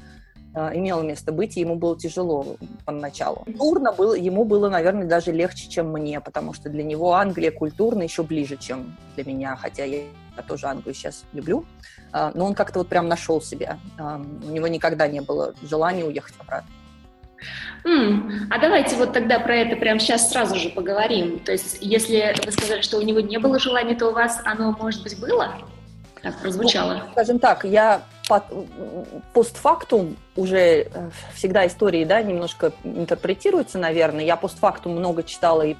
имело 0.56 1.02
место 1.02 1.32
быть, 1.32 1.56
и 1.56 1.60
ему 1.60 1.76
было 1.76 1.98
тяжело 1.98 2.56
поначалу. 2.84 3.44
Культурно 3.44 3.92
было, 3.92 4.14
ему 4.14 4.44
было, 4.44 4.68
наверное, 4.68 5.06
даже 5.06 5.32
легче, 5.32 5.68
чем 5.68 5.92
мне, 5.92 6.20
потому 6.20 6.54
что 6.54 6.70
для 6.70 6.82
него 6.82 7.14
Англия 7.14 7.50
культурно 7.50 8.02
еще 8.02 8.22
ближе, 8.22 8.56
чем 8.56 8.96
для 9.14 9.24
меня, 9.24 9.56
хотя 9.56 9.84
я, 9.84 10.04
я 10.36 10.42
тоже 10.42 10.66
Англию 10.66 10.94
сейчас 10.94 11.24
люблю. 11.32 11.64
Э, 12.12 12.30
но 12.34 12.46
он 12.46 12.54
как-то 12.54 12.80
вот 12.80 12.88
прям 12.88 13.08
нашел 13.08 13.40
себя. 13.40 13.78
Э, 13.98 14.18
у 14.18 14.50
него 14.50 14.66
никогда 14.68 15.06
не 15.08 15.20
было 15.20 15.54
желания 15.62 16.04
уехать 16.04 16.34
обратно. 16.38 16.70
Mm, 17.84 18.46
а 18.50 18.58
давайте 18.58 18.96
вот 18.96 19.12
тогда 19.12 19.38
про 19.38 19.56
это 19.56 19.76
прямо 19.76 20.00
сейчас 20.00 20.30
сразу 20.30 20.56
же 20.56 20.70
поговорим. 20.70 21.38
То 21.40 21.52
есть, 21.52 21.78
если 21.80 22.34
вы 22.44 22.50
сказали, 22.50 22.80
что 22.80 22.98
у 22.98 23.02
него 23.02 23.20
не 23.20 23.38
было 23.38 23.58
желания, 23.58 23.94
то 23.94 24.08
у 24.08 24.12
вас 24.12 24.40
оно, 24.44 24.72
может 24.72 25.02
быть, 25.02 25.18
было? 25.20 25.54
Так 26.22 26.36
прозвучало. 26.40 26.94
Ну, 26.94 27.12
скажем 27.12 27.38
так, 27.38 27.64
я 27.64 28.02
постфактум 29.32 30.16
уже 30.34 30.58
э, 30.58 31.10
всегда 31.34 31.66
истории, 31.66 32.04
да, 32.04 32.22
немножко 32.22 32.72
интерпретируются, 32.84 33.78
наверное. 33.78 34.24
Я 34.24 34.36
постфактум 34.36 34.92
много 34.92 35.22
читала 35.22 35.62
и 35.62 35.76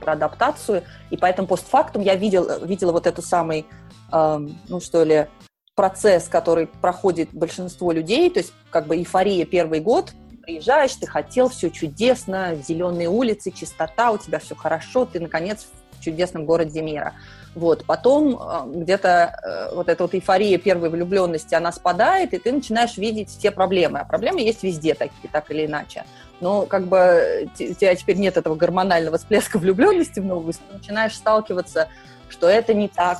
про 0.00 0.12
адаптацию, 0.12 0.82
и 1.10 1.16
поэтому 1.16 1.48
постфактум 1.48 2.02
я 2.02 2.14
видел, 2.14 2.64
видела 2.64 2.92
вот 2.92 3.06
эту 3.06 3.22
самый, 3.22 3.66
э, 4.12 4.38
ну 4.68 4.80
что 4.80 5.04
ли, 5.04 5.26
процесс, 5.74 6.28
который 6.28 6.66
проходит 6.66 7.30
большинство 7.32 7.92
людей, 7.92 8.30
то 8.30 8.38
есть 8.38 8.52
как 8.70 8.86
бы 8.86 8.96
эйфория 8.96 9.44
первый 9.44 9.80
год, 9.80 10.12
приезжаешь, 10.42 10.94
ты 10.94 11.06
хотел, 11.06 11.48
все 11.48 11.70
чудесно, 11.70 12.54
зеленые 12.56 13.08
улицы, 13.08 13.50
чистота, 13.50 14.12
у 14.12 14.18
тебя 14.18 14.38
все 14.38 14.54
хорошо, 14.54 15.04
ты, 15.06 15.20
наконец, 15.20 15.66
чудесном 16.04 16.44
городе 16.44 16.82
мира. 16.82 17.14
Вот. 17.54 17.84
Потом 17.84 18.36
э, 18.36 18.80
где-то 18.82 19.68
э, 19.70 19.74
вот 19.74 19.88
эта 19.88 20.04
вот 20.04 20.14
эйфория 20.14 20.58
первой 20.58 20.90
влюбленности, 20.90 21.54
она 21.54 21.72
спадает, 21.72 22.34
и 22.34 22.38
ты 22.38 22.52
начинаешь 22.52 22.96
видеть 22.96 23.30
все 23.30 23.50
проблемы. 23.50 24.00
А 24.00 24.04
проблемы 24.04 24.40
есть 24.40 24.62
везде 24.62 24.94
такие, 24.94 25.28
так 25.30 25.50
или 25.50 25.66
иначе. 25.66 26.04
Но 26.40 26.66
как 26.66 26.86
бы 26.86 27.48
у 27.54 27.74
тебя 27.74 27.94
теперь 27.94 28.16
нет 28.16 28.36
этого 28.36 28.56
гормонального 28.56 29.18
всплеска 29.18 29.58
влюбленности 29.58 30.20
в 30.20 30.24
новую, 30.24 30.52
ты 30.52 30.60
начинаешь 30.72 31.14
сталкиваться, 31.14 31.88
что 32.28 32.48
это 32.48 32.74
не 32.74 32.88
так, 32.88 33.18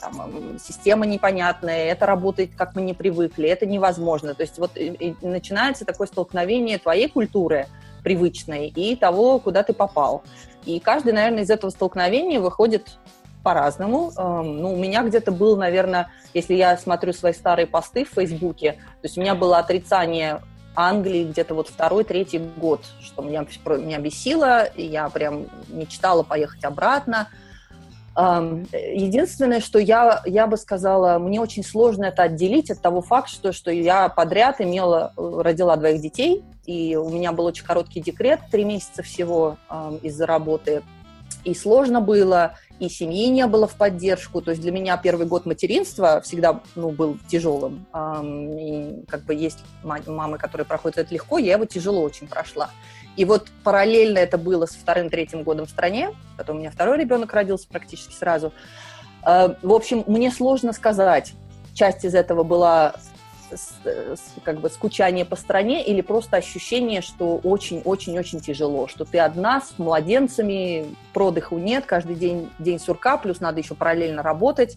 там, 0.00 0.58
система 0.58 1.06
непонятная, 1.06 1.86
это 1.86 2.06
работает, 2.06 2.50
как 2.56 2.74
мы 2.74 2.82
не 2.82 2.94
привыкли, 2.94 3.48
это 3.48 3.66
невозможно. 3.66 4.34
То 4.34 4.42
есть 4.42 4.58
вот 4.58 4.76
и, 4.76 4.86
и 4.88 5.26
начинается 5.26 5.84
такое 5.84 6.06
столкновение 6.06 6.78
твоей 6.78 7.08
культуры 7.08 7.66
привычной 8.02 8.68
и 8.68 8.94
того, 8.96 9.38
куда 9.38 9.62
ты 9.62 9.72
попал. 9.72 10.22
И 10.66 10.80
каждый, 10.80 11.12
наверное, 11.12 11.42
из 11.42 11.50
этого 11.50 11.70
столкновения 11.70 12.40
выходит 12.40 12.98
по-разному. 13.42 14.10
Эм, 14.16 14.60
ну, 14.60 14.72
у 14.72 14.76
меня 14.76 15.02
где-то 15.02 15.30
был, 15.30 15.56
наверное, 15.56 16.10
если 16.32 16.54
я 16.54 16.76
смотрю 16.76 17.12
свои 17.12 17.32
старые 17.32 17.66
посты 17.66 18.04
в 18.04 18.08
Фейсбуке, 18.10 18.72
то 18.72 19.04
есть 19.04 19.18
у 19.18 19.20
меня 19.20 19.34
было 19.34 19.58
отрицание 19.58 20.40
Англии 20.74 21.24
где-то 21.24 21.54
вот 21.54 21.68
второй, 21.68 22.04
третий 22.04 22.38
год, 22.38 22.80
что 23.00 23.22
меня, 23.22 23.46
меня 23.78 23.98
бесило, 23.98 24.64
и 24.64 24.84
я 24.84 25.08
прям 25.08 25.46
мечтала 25.68 26.22
поехать 26.22 26.64
обратно. 26.64 27.28
Единственное, 28.16 29.60
что 29.60 29.78
я, 29.78 30.22
я 30.24 30.46
бы 30.46 30.56
сказала, 30.56 31.18
мне 31.18 31.40
очень 31.40 31.64
сложно 31.64 32.04
это 32.04 32.22
отделить 32.22 32.70
от 32.70 32.80
того 32.80 33.02
факта, 33.02 33.30
что, 33.30 33.52
что 33.52 33.70
я 33.72 34.08
подряд 34.08 34.60
имела, 34.60 35.12
э, 35.16 35.40
родила 35.42 35.76
двоих 35.76 36.00
детей, 36.00 36.44
и 36.64 36.94
у 36.94 37.08
меня 37.08 37.32
был 37.32 37.44
очень 37.46 37.64
короткий 37.64 38.00
декрет, 38.00 38.40
три 38.50 38.64
месяца 38.64 39.02
всего 39.02 39.58
из-за 40.02 40.26
работы. 40.26 40.82
И 41.44 41.54
сложно 41.54 42.00
было, 42.00 42.54
и 42.78 42.88
семьи 42.88 43.26
не 43.28 43.46
было 43.46 43.66
в 43.66 43.74
поддержку. 43.74 44.40
То 44.40 44.52
есть 44.52 44.62
для 44.62 44.72
меня 44.72 44.96
первый 44.96 45.26
год 45.26 45.44
материнства 45.44 46.20
всегда 46.22 46.62
ну, 46.74 46.90
был 46.90 47.18
тяжелым. 47.28 47.86
И 48.58 49.04
как 49.08 49.24
бы 49.24 49.34
есть 49.34 49.58
мамы, 49.84 50.38
которые 50.38 50.66
проходят 50.66 50.98
это 50.98 51.12
легко, 51.12 51.38
я 51.38 51.54
его 51.54 51.66
тяжело 51.66 52.00
очень 52.00 52.28
прошла. 52.28 52.70
И 53.16 53.24
вот 53.24 53.48
параллельно 53.62 54.18
это 54.18 54.38
было 54.38 54.66
с 54.66 54.74
вторым-третьим 54.74 55.42
годом 55.42 55.66
в 55.66 55.70
стране, 55.70 56.10
потом 56.36 56.56
у 56.56 56.58
меня 56.60 56.70
второй 56.70 56.98
ребенок 56.98 57.32
родился 57.32 57.68
практически 57.68 58.12
сразу. 58.12 58.52
Э, 59.26 59.54
в 59.62 59.72
общем, 59.72 60.04
мне 60.06 60.30
сложно 60.30 60.72
сказать, 60.72 61.32
часть 61.74 62.04
из 62.04 62.14
этого 62.14 62.42
была 62.42 62.94
как 64.42 64.58
бы 64.58 64.68
скучание 64.68 65.24
по 65.24 65.36
стране 65.36 65.84
или 65.84 66.00
просто 66.00 66.38
ощущение, 66.38 67.02
что 67.02 67.36
очень-очень-очень 67.44 68.40
тяжело, 68.40 68.88
что 68.88 69.04
ты 69.04 69.20
одна 69.20 69.60
с 69.60 69.78
младенцами, 69.78 70.96
продыху 71.12 71.58
нет, 71.58 71.84
каждый 71.86 72.16
день 72.16 72.50
день 72.58 72.80
сурка, 72.80 73.16
плюс 73.16 73.38
надо 73.38 73.60
еще 73.60 73.74
параллельно 73.74 74.22
работать, 74.22 74.76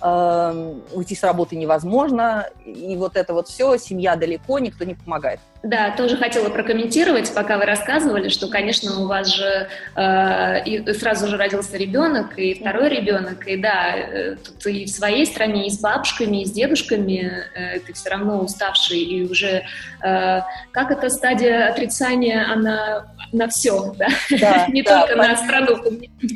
Эм, 0.00 0.82
уйти 0.92 1.14
с 1.14 1.22
работы 1.22 1.56
невозможно, 1.56 2.50
и 2.64 2.94
вот 2.94 3.16
это 3.16 3.32
вот 3.32 3.48
все, 3.48 3.78
семья 3.78 4.16
далеко, 4.16 4.58
никто 4.58 4.84
не 4.84 4.94
помогает. 4.94 5.40
Да, 5.64 5.92
тоже 5.96 6.18
хотела 6.18 6.50
прокомментировать, 6.50 7.32
пока 7.34 7.56
вы 7.56 7.64
рассказывали, 7.64 8.28
что, 8.28 8.48
конечно, 8.48 9.00
у 9.00 9.06
вас 9.06 9.34
же 9.34 9.66
э, 9.96 10.64
и 10.66 10.92
сразу 10.92 11.26
же 11.26 11.38
родился 11.38 11.78
ребенок, 11.78 12.38
и 12.38 12.52
второй 12.52 12.90
ребенок, 12.90 13.48
и 13.48 13.56
да, 13.56 13.96
э, 13.96 14.36
тут 14.36 14.66
и 14.66 14.84
в 14.84 14.90
своей 14.90 15.24
стране, 15.24 15.66
и 15.66 15.70
с 15.70 15.80
бабушками, 15.80 16.42
и 16.42 16.44
с 16.44 16.52
дедушками 16.52 17.32
э, 17.54 17.80
ты 17.80 17.94
все 17.94 18.10
равно 18.10 18.40
уставший, 18.40 18.98
и 18.98 19.24
уже 19.24 19.64
э, 20.02 20.40
как 20.70 20.90
эта 20.90 21.08
стадия 21.08 21.70
отрицания, 21.70 22.46
она 22.52 23.06
на 23.32 23.48
все, 23.48 23.94
да, 23.96 24.08
да 24.38 24.66
не 24.70 24.82
да, 24.82 25.06
только 25.06 25.16
на 25.16 25.34
страну. 25.34 25.78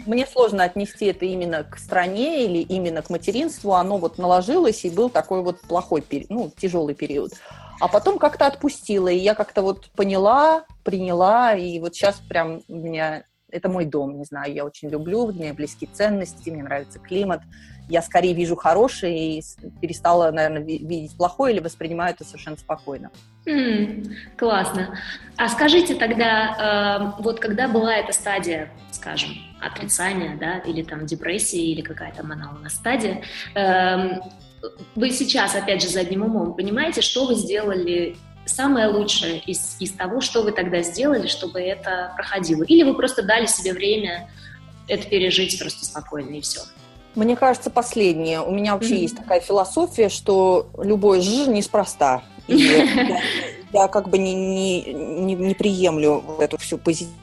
Мне 0.07 0.27
сложно 0.27 0.65
отнести 0.65 1.05
это 1.05 1.27
именно 1.27 1.65
к 1.65 1.77
стране 1.77 2.47
или 2.47 2.61
именно 2.61 3.03
к 3.03 3.11
материнству, 3.11 3.75
оно 3.75 3.99
вот 3.99 4.17
наложилось, 4.17 4.87
и 4.87 4.91
был 4.91 5.11
такой 5.11 5.43
вот 5.43 5.61
плохой, 5.61 6.03
ну, 6.31 6.51
тяжелый 6.57 6.95
период. 6.95 7.33
А 7.81 7.89
потом 7.89 8.19
как-то 8.19 8.47
отпустила, 8.47 9.09
и 9.09 9.17
я 9.17 9.35
как-то 9.35 9.63
вот 9.63 9.91
поняла, 9.91 10.65
приняла, 10.85 11.55
и 11.55 11.79
вот 11.81 11.95
сейчас 11.95 12.17
прям 12.29 12.63
у 12.69 12.77
меня 12.77 13.25
это 13.51 13.69
мой 13.69 13.85
дом, 13.85 14.19
не 14.19 14.25
знаю, 14.25 14.53
я 14.53 14.65
очень 14.65 14.91
люблю, 14.91 15.33
мне 15.33 15.53
близки 15.53 15.87
ценности, 15.87 16.51
мне 16.51 16.63
нравится 16.63 16.99
климат. 16.99 17.41
Я 17.89 18.03
скорее 18.03 18.35
вижу 18.35 18.55
хорошее 18.55 19.39
и 19.39 19.43
перестала, 19.81 20.31
наверное, 20.31 20.63
видеть 20.63 21.17
плохое 21.17 21.55
или 21.55 21.63
воспринимаю 21.63 22.13
это 22.13 22.25
совершенно 22.25 22.59
спокойно. 22.59 23.11
Mm, 23.47 24.13
классно. 24.37 24.99
А 25.39 25.49
скажите 25.49 25.95
тогда, 25.95 27.15
э, 27.17 27.23
вот 27.23 27.41
когда 27.41 27.67
была 27.67 27.95
эта 27.95 28.13
стадия, 28.13 28.71
скажем, 28.91 29.31
отрицания, 29.63 30.37
да, 30.37 30.59
или 30.59 30.83
там 30.83 31.07
депрессии, 31.07 31.71
или 31.73 31.81
какая 31.81 32.13
там 32.13 32.31
она 32.31 32.53
у 32.55 32.63
нас 32.63 32.75
стадия, 32.75 33.23
э, 33.55 34.21
вы 34.95 35.11
сейчас, 35.11 35.55
опять 35.55 35.83
же, 35.83 35.89
задним 35.89 36.23
умом 36.23 36.55
понимаете, 36.55 37.01
что 37.01 37.27
вы 37.27 37.35
сделали 37.35 38.17
самое 38.47 38.89
лучшее 38.89 39.39
из, 39.41 39.77
из 39.79 39.93
того, 39.93 40.21
что 40.21 40.43
вы 40.43 40.53
тогда 40.53 40.83
сделали, 40.83 41.27
чтобы 41.27 41.61
это 41.61 42.13
проходило? 42.17 42.63
Или 42.65 42.83
вы 42.83 42.95
просто 42.95 43.23
дали 43.23 43.47
себе 43.47 43.73
время 43.73 44.31
это 44.87 45.07
пережить 45.07 45.59
просто 45.59 45.85
спокойно 45.85 46.37
и 46.37 46.41
все? 46.41 46.61
Мне 47.15 47.37
кажется, 47.37 47.71
последнее. 47.71 48.41
У 48.41 48.51
меня 48.51 48.75
вообще 48.75 48.95
mm-hmm. 48.95 49.03
есть 49.03 49.17
такая 49.17 49.41
философия, 49.41 50.09
что 50.09 50.69
любой 50.79 51.21
жир 51.21 51.49
неспроста. 51.49 52.23
И 52.47 52.57
я, 52.57 53.21
я 53.73 53.89
как 53.89 54.09
бы 54.09 54.19
не, 54.19 54.35
не, 54.35 54.83
не, 54.93 55.35
не 55.35 55.55
приемлю 55.55 56.25
эту 56.39 56.59
всю 56.59 56.79
позитивную, 56.79 57.19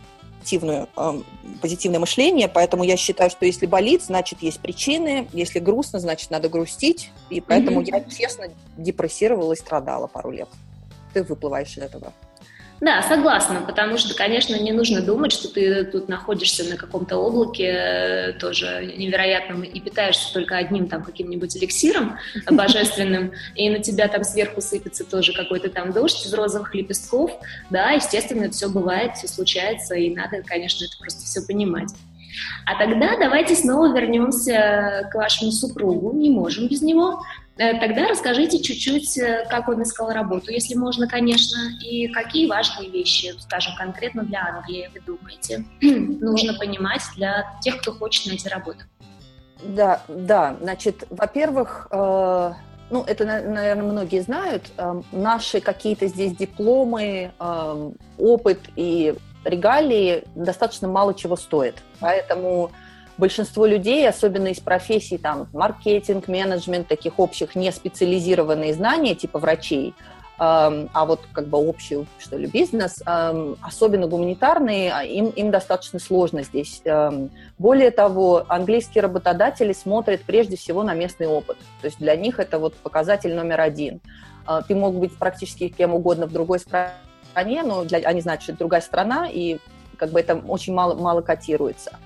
э, 0.54 1.22
позитивное 1.62 2.00
мышление, 2.00 2.48
поэтому 2.48 2.84
я 2.84 2.98
считаю, 2.98 3.30
что 3.30 3.46
если 3.46 3.66
болит, 3.66 4.04
значит 4.04 4.42
есть 4.42 4.60
причины, 4.60 5.28
если 5.34 5.60
грустно, 5.60 6.00
значит 6.00 6.30
надо 6.30 6.50
грустить, 6.50 7.12
и 7.30 7.42
поэтому 7.42 7.82
mm-hmm. 7.82 7.92
я 7.92 8.04
честно 8.04 8.48
депрессировала 8.78 9.54
и 9.54 9.58
страдала 9.58 10.08
пару 10.08 10.32
лет 10.32 10.50
ты 11.16 11.24
выплываешь 11.24 11.78
из 11.78 11.84
этого. 11.84 12.14
Да, 12.82 13.01
согласна, 13.01 13.62
потому 13.62 13.98
что, 13.98 14.13
конечно, 14.13 14.55
не 14.55 14.74
нужно 14.74 15.01
думать, 15.01 15.32
что 15.32 15.48
ты 15.48 15.86
тут 15.86 16.10
находишься 16.10 16.63
на 16.65 16.75
каком-то 16.75 17.17
облаке 17.17 17.63
э, 17.63 18.34
тоже 18.34 18.94
невероятном 18.98 19.63
и 19.63 19.79
питаешься 19.79 20.34
только 20.34 20.58
одним 20.58 20.88
там 20.88 21.03
каким-нибудь 21.03 21.55
эликсиром 21.55 22.17
божественным, 22.51 23.32
и 23.55 23.70
на 23.70 23.79
тебя 23.79 24.10
там 24.10 24.25
сверху 24.25 24.60
сыпется 24.60 25.05
тоже 25.05 25.32
какой-то 25.32 25.70
там 25.70 25.94
дождь 25.94 26.25
из 26.25 26.34
розовых 26.34 26.75
лепестков. 26.75 27.32
Да, 27.70 27.91
естественно, 27.91 28.46
это 28.46 28.53
все 28.53 28.70
бывает, 28.70 29.15
все 29.15 29.27
случается, 29.27 29.96
и 29.96 30.13
надо, 30.13 30.44
конечно, 30.46 30.84
это 30.84 30.98
просто 31.00 31.24
все 31.24 31.41
понимать. 31.48 31.94
А 32.65 32.77
тогда 32.77 33.17
давайте 33.17 33.55
снова 33.55 33.96
вернемся 33.96 35.10
к 35.12 35.15
вашему 35.15 35.51
супругу, 35.51 36.12
не 36.13 36.29
можем 36.29 36.67
без 36.67 36.82
него. 36.82 37.22
Э, 37.57 37.79
тогда 37.79 38.07
расскажите 38.09 38.62
чуть-чуть, 38.62 39.17
э, 39.17 39.45
как 39.50 39.69
он 39.69 39.83
искал 39.83 40.12
работу, 40.12 40.51
если 40.51 40.75
можно, 40.75 41.07
конечно, 41.07 41.57
и 41.83 42.07
какие 42.07 42.47
важные 42.47 42.89
вещи, 42.89 43.33
скажем, 43.39 43.74
конкретно 43.77 44.24
для 44.24 44.45
Англии, 44.45 44.89
вы 44.93 45.00
думаете, 45.00 45.65
нужно 45.81 46.53
понимать 46.55 47.01
для 47.15 47.45
тех, 47.62 47.79
кто 47.79 47.93
хочет 47.93 48.27
найти 48.27 48.50
работу. 48.50 48.79
Да, 49.63 50.01
да, 50.09 50.57
значит, 50.62 51.07
во-первых, 51.09 51.88
э, 51.91 52.53
ну, 52.89 53.03
это, 53.03 53.25
наверное, 53.25 53.75
многие 53.75 54.21
знают, 54.21 54.63
э, 54.77 55.01
наши 55.12 55.62
какие-то 55.62 56.07
здесь 56.07 56.35
дипломы, 56.35 57.31
э, 57.39 57.91
опыт 58.17 58.59
и 58.75 59.15
регалии 59.45 60.24
достаточно 60.35 60.88
мало 60.88 61.13
чего 61.13 61.35
стоят. 61.35 61.75
Поэтому 62.00 62.71
большинство 63.17 63.65
людей, 63.65 64.07
особенно 64.07 64.48
из 64.48 64.60
профессий 64.60 65.17
там 65.17 65.48
маркетинг, 65.53 66.27
менеджмент, 66.27 66.88
таких 66.88 67.19
общих 67.19 67.55
не 67.55 67.72
специализированные 67.72 68.74
знания, 68.74 69.15
типа 69.15 69.39
врачей, 69.39 69.93
а 70.38 71.05
вот 71.05 71.22
как 71.31 71.48
бы 71.48 71.57
общий, 71.57 72.05
что 72.19 72.38
ли, 72.38 72.48
бизнес, 72.48 73.01
особенно 73.62 74.07
гуманитарные, 74.07 74.91
а, 74.91 75.03
им, 75.03 75.27
им 75.27 75.50
достаточно 75.50 75.98
сложно 75.98 76.43
здесь. 76.43 76.81
Более 77.57 77.91
того, 77.91 78.43
английские 78.50 79.03
работодатели 79.03 79.72
смотрят 79.72 80.24
прежде 80.24 80.57
всего 80.57 80.84
на 80.84 80.93
местный 80.93 81.27
опыт. 81.27 81.57
То 81.81 81.86
есть 81.86 82.00
для 82.00 82.17
них 82.17 82.39
это 82.39 82.60
вот 82.60 82.75
показатель 82.75 83.34
номер 83.34 83.62
один. 83.62 84.01
А, 84.45 84.62
ты 84.62 84.75
мог 84.75 84.95
быть 84.95 85.15
практически 85.17 85.69
кем 85.69 85.93
угодно 85.93 86.27
в 86.27 86.34
другой 86.34 86.60
стране, 86.60 87.63
но 87.63 87.86
для, 87.86 88.00
они 88.00 88.19
знают, 88.19 88.41
что 88.41 88.51
это 88.51 88.60
другая 88.60 88.81
страна, 88.81 89.29
и 89.31 89.60
как 89.95 90.12
бы 90.12 90.19
это 90.19 90.36
очень 90.36 90.74
мало, 90.74 90.95
мало 90.95 91.22
котируется. 91.22 91.98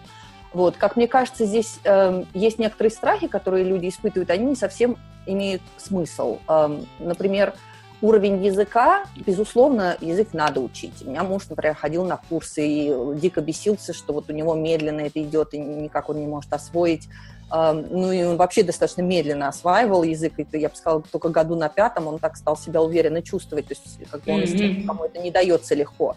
Вот. 0.53 0.77
Как 0.77 0.95
мне 0.95 1.07
кажется, 1.07 1.45
здесь 1.45 1.79
э, 1.83 2.23
есть 2.33 2.59
некоторые 2.59 2.91
страхи, 2.91 3.27
которые 3.27 3.63
люди 3.63 3.89
испытывают, 3.89 4.29
они 4.31 4.45
не 4.45 4.55
совсем 4.55 4.97
имеют 5.25 5.61
смысл. 5.77 6.39
Э, 6.47 6.79
например, 6.99 7.53
уровень 8.01 8.43
языка, 8.43 9.05
безусловно, 9.25 9.95
язык 10.01 10.29
надо 10.33 10.59
учить. 10.59 11.03
У 11.05 11.09
меня 11.09 11.23
муж, 11.23 11.43
например, 11.49 11.75
ходил 11.75 12.05
на 12.05 12.17
курсы 12.17 12.67
и 12.67 12.95
дико 13.15 13.41
бесился, 13.41 13.93
что 13.93 14.13
вот 14.13 14.29
у 14.29 14.33
него 14.33 14.55
медленно 14.55 15.01
это 15.01 15.21
идет, 15.21 15.53
и 15.53 15.59
никак 15.59 16.09
он 16.09 16.19
не 16.19 16.27
может 16.27 16.51
освоить. 16.51 17.07
Ну 17.51 18.11
и 18.11 18.21
он 18.21 18.37
вообще 18.37 18.61
достаточно 18.61 19.01
медленно 19.01 19.47
осваивал 19.47 20.03
язык, 20.03 20.33
и 20.37 20.45
я 20.57 20.69
бы 20.69 20.75
сказала, 20.75 21.01
только 21.01 21.29
году 21.29 21.55
на 21.55 21.67
пятом 21.67 22.05
он 22.05 22.19
так 22.19 22.37
стал 22.37 22.55
себя 22.55 22.79
уверенно 22.79 23.23
чувствовать, 23.23 23.67
то 23.67 23.73
есть 23.73 24.07
как 24.11 24.21
бы 24.21 24.33
он 24.33 24.41
mm-hmm. 24.41 24.85
кому 24.85 25.05
это 25.05 25.19
не 25.19 25.31
дается 25.31 25.73
легко 25.73 26.15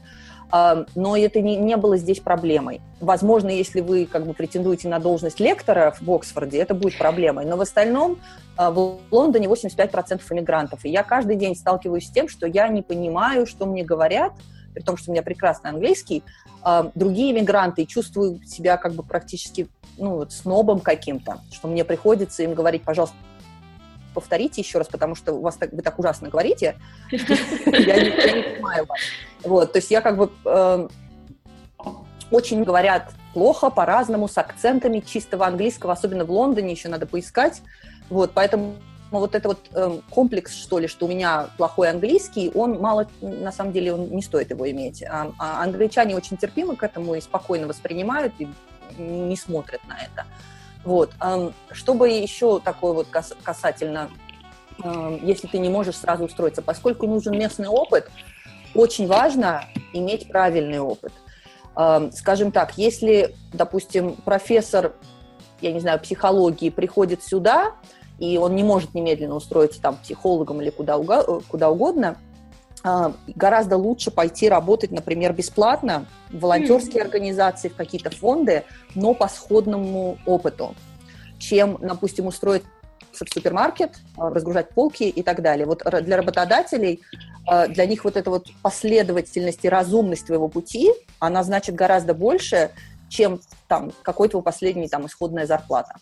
но 0.53 1.17
это 1.17 1.41
не, 1.41 1.57
не 1.57 1.77
было 1.79 1.97
здесь 1.97 2.21
проблемой. 2.21 2.83
Возможно, 3.01 3.49
если 3.49 3.81
вы 3.81 4.05
как 4.05 4.27
бы 4.27 4.35
претендуете 4.35 4.89
на 4.89 4.99
должность 4.99 5.41
лектора 5.41 5.95
в 6.01 6.11
Оксфорде, 6.11 6.59
это 6.59 6.75
будет 6.75 6.99
проблемой, 6.99 7.47
но 7.47 7.57
в 7.57 7.63
остальном 7.63 8.19
а, 8.57 8.71
в 8.71 8.99
Лондоне 9.11 9.47
85% 9.47 10.21
иммигрантов, 10.31 10.85
и 10.85 10.91
я 10.91 11.03
каждый 11.03 11.37
день 11.37 11.57
сталкиваюсь 11.57 12.07
с 12.07 12.11
тем, 12.11 12.29
что 12.29 12.47
я 12.47 12.69
не 12.69 12.83
понимаю, 12.83 13.47
что 13.47 13.65
мне 13.65 13.83
говорят, 13.83 14.33
при 14.75 14.83
том, 14.83 14.97
что 14.97 15.11
у 15.11 15.13
меня 15.13 15.23
прекрасный 15.23 15.71
английский, 15.71 16.23
другие 16.95 17.33
иммигранты, 17.33 17.83
и 17.83 17.87
чувствую 17.87 18.43
себя 18.47 18.77
как 18.77 18.93
бы 18.93 19.03
практически 19.03 19.69
ну, 19.99 20.17
вот, 20.17 20.33
снобом 20.33 20.81
каким-то, 20.81 21.39
что 21.51 21.69
мне 21.69 21.85
приходится 21.85 22.43
им 22.43 22.55
говорить, 22.55 22.83
пожалуйста, 22.83 23.17
повторите 24.15 24.61
еще 24.61 24.79
раз, 24.79 24.89
потому 24.89 25.15
что 25.15 25.33
у 25.33 25.41
вас 25.41 25.57
так, 25.57 25.73
вы 25.73 25.83
так 25.83 25.99
ужасно 25.99 26.29
говорите, 26.29 26.77
я 27.11 28.05
не 28.05 28.11
понимаю 28.11 28.87
вас. 28.87 29.01
Вот, 29.43 29.73
то 29.73 29.79
есть 29.79 29.91
я 29.91 30.01
как 30.01 30.17
бы 30.17 30.31
эм, 30.45 30.91
очень 32.31 32.65
говорят 32.65 33.13
плохо, 33.35 33.71
по-разному, 33.71 34.29
с 34.29 34.39
акцентами 34.39 35.01
чистого 35.01 35.47
английского, 35.47 35.93
особенно 35.93 36.25
в 36.25 36.31
Лондоне 36.31 36.73
еще 36.73 36.89
надо 36.89 37.07
поискать. 37.07 37.63
Вот, 38.09 38.33
поэтому 38.35 38.77
вот 39.11 39.35
это 39.35 39.49
вот 39.49 39.59
э, 39.73 39.99
комплекс, 40.11 40.55
что 40.55 40.79
ли, 40.79 40.89
что 40.89 41.07
у 41.07 41.09
меня 41.09 41.49
плохой 41.57 41.91
английский, 41.91 42.51
он 42.55 42.81
мало, 42.81 43.09
на 43.21 43.53
самом 43.53 43.73
деле, 43.73 43.95
он 43.95 44.11
не 44.11 44.23
стоит 44.23 44.51
его 44.51 44.71
иметь. 44.71 45.03
А, 45.03 45.33
а 45.39 45.63
англичане 45.63 46.17
очень 46.17 46.37
терпимы 46.37 46.77
к 46.77 46.83
этому 46.83 47.15
и 47.15 47.21
спокойно 47.21 47.67
воспринимают, 47.67 48.33
и 48.39 48.49
не 48.99 49.37
смотрят 49.37 49.81
на 49.87 49.97
это. 49.99 50.27
Вот. 50.85 51.13
Чтобы 51.71 52.09
еще 52.11 52.61
такое 52.61 52.93
вот 52.93 53.07
касательно, 53.43 54.11
если 55.23 55.47
ты 55.47 55.59
не 55.59 55.69
можешь 55.69 55.97
сразу 55.97 56.25
устроиться, 56.25 56.63
поскольку 56.63 57.07
нужен 57.07 57.39
местный 57.39 57.69
опыт, 57.69 58.11
очень 58.75 59.07
важно 59.07 59.65
иметь 59.93 60.29
правильный 60.29 60.81
опыт. 60.81 61.13
Скажем 62.13 62.53
так, 62.53 62.77
если, 62.77 63.35
допустим, 63.53 64.17
профессор, 64.17 64.95
я 65.61 65.73
не 65.73 65.81
знаю, 65.81 66.01
психологии 66.01 66.71
приходит 66.71 67.23
сюда, 67.23 67.73
и 68.19 68.39
он 68.39 68.57
не 68.57 68.65
может 68.65 68.95
немедленно 68.95 69.37
устроиться 69.37 69.81
там 69.81 69.97
психологом 69.97 70.61
или 70.61 70.71
куда, 70.71 70.97
угодно– 70.99 72.17
гораздо 72.85 73.77
лучше 73.77 74.11
пойти 74.11 74.49
работать, 74.49 74.91
например, 74.91 75.33
бесплатно 75.33 76.07
в 76.31 76.41
волонтерские 76.41 77.03
mm-hmm. 77.03 77.07
организации, 77.07 77.69
в 77.69 77.77
какие-то 77.77 78.11
фонды, 78.11 78.65
но 78.95 79.15
по 79.15 79.29
сходному 79.29 80.19
опыту, 80.27 80.75
чем, 81.39 81.79
допустим, 81.81 82.27
устроить 82.27 82.65
в 83.13 83.33
супермаркет, 83.33 83.99
а, 84.17 84.31
разгружать 84.31 84.71
полки 84.71 85.05
и 85.05 85.23
так 85.23 85.43
далее. 85.43 85.67
Вот 85.67 85.83
для 86.03 86.17
работодателей, 86.17 87.01
а, 87.47 87.69
для 87.69 87.87
них 87.87 88.05
вот 88.05 88.17
эта 88.17 88.31
вот 88.31 88.49
последовательность 88.63 89.65
и 89.65 89.69
разумность 89.69 90.27
твоего 90.27 90.49
пути, 90.49 90.93
она 91.19 91.43
значит 91.43 91.75
гораздо 91.75 92.15
больше, 92.15 92.71
чем 93.09 93.41
там 93.69 93.93
какой-то 94.03 94.41
последний 94.41 94.89
там 94.89 95.07
исходная 95.07 95.47
зарплата. 95.47 95.97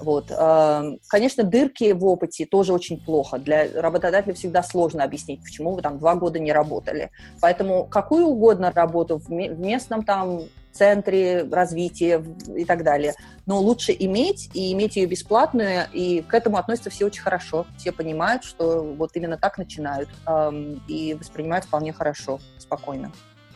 Вот. 0.00 0.30
Эм, 0.30 0.98
конечно, 1.08 1.44
дырки 1.44 1.92
в 1.92 2.04
опыте 2.06 2.46
тоже 2.46 2.72
очень 2.72 2.98
плохо. 2.98 3.38
Для 3.38 3.68
работодателя 3.80 4.34
всегда 4.34 4.62
сложно 4.62 5.04
объяснить, 5.04 5.42
почему 5.42 5.74
вы 5.74 5.82
там 5.82 5.98
два 5.98 6.14
года 6.14 6.38
не 6.38 6.52
работали. 6.52 7.10
Поэтому 7.40 7.84
какую 7.84 8.26
угодно 8.26 8.72
работу 8.72 9.18
в 9.18 9.30
местном 9.30 10.02
там 10.04 10.42
центре 10.72 11.42
развития 11.50 12.24
и 12.56 12.64
так 12.64 12.84
далее. 12.84 13.14
Но 13.44 13.58
лучше 13.58 13.94
иметь 13.98 14.50
и 14.54 14.72
иметь 14.72 14.96
ее 14.96 15.06
бесплатную, 15.06 15.86
и 15.92 16.22
к 16.22 16.32
этому 16.32 16.56
относятся 16.56 16.90
все 16.90 17.06
очень 17.06 17.22
хорошо. 17.22 17.66
Все 17.76 17.92
понимают, 17.92 18.44
что 18.44 18.82
вот 18.82 19.10
именно 19.14 19.36
так 19.36 19.58
начинают 19.58 20.08
эм, 20.26 20.82
и 20.88 21.14
воспринимают 21.14 21.64
вполне 21.64 21.92
хорошо, 21.92 22.38
спокойно. 22.58 23.10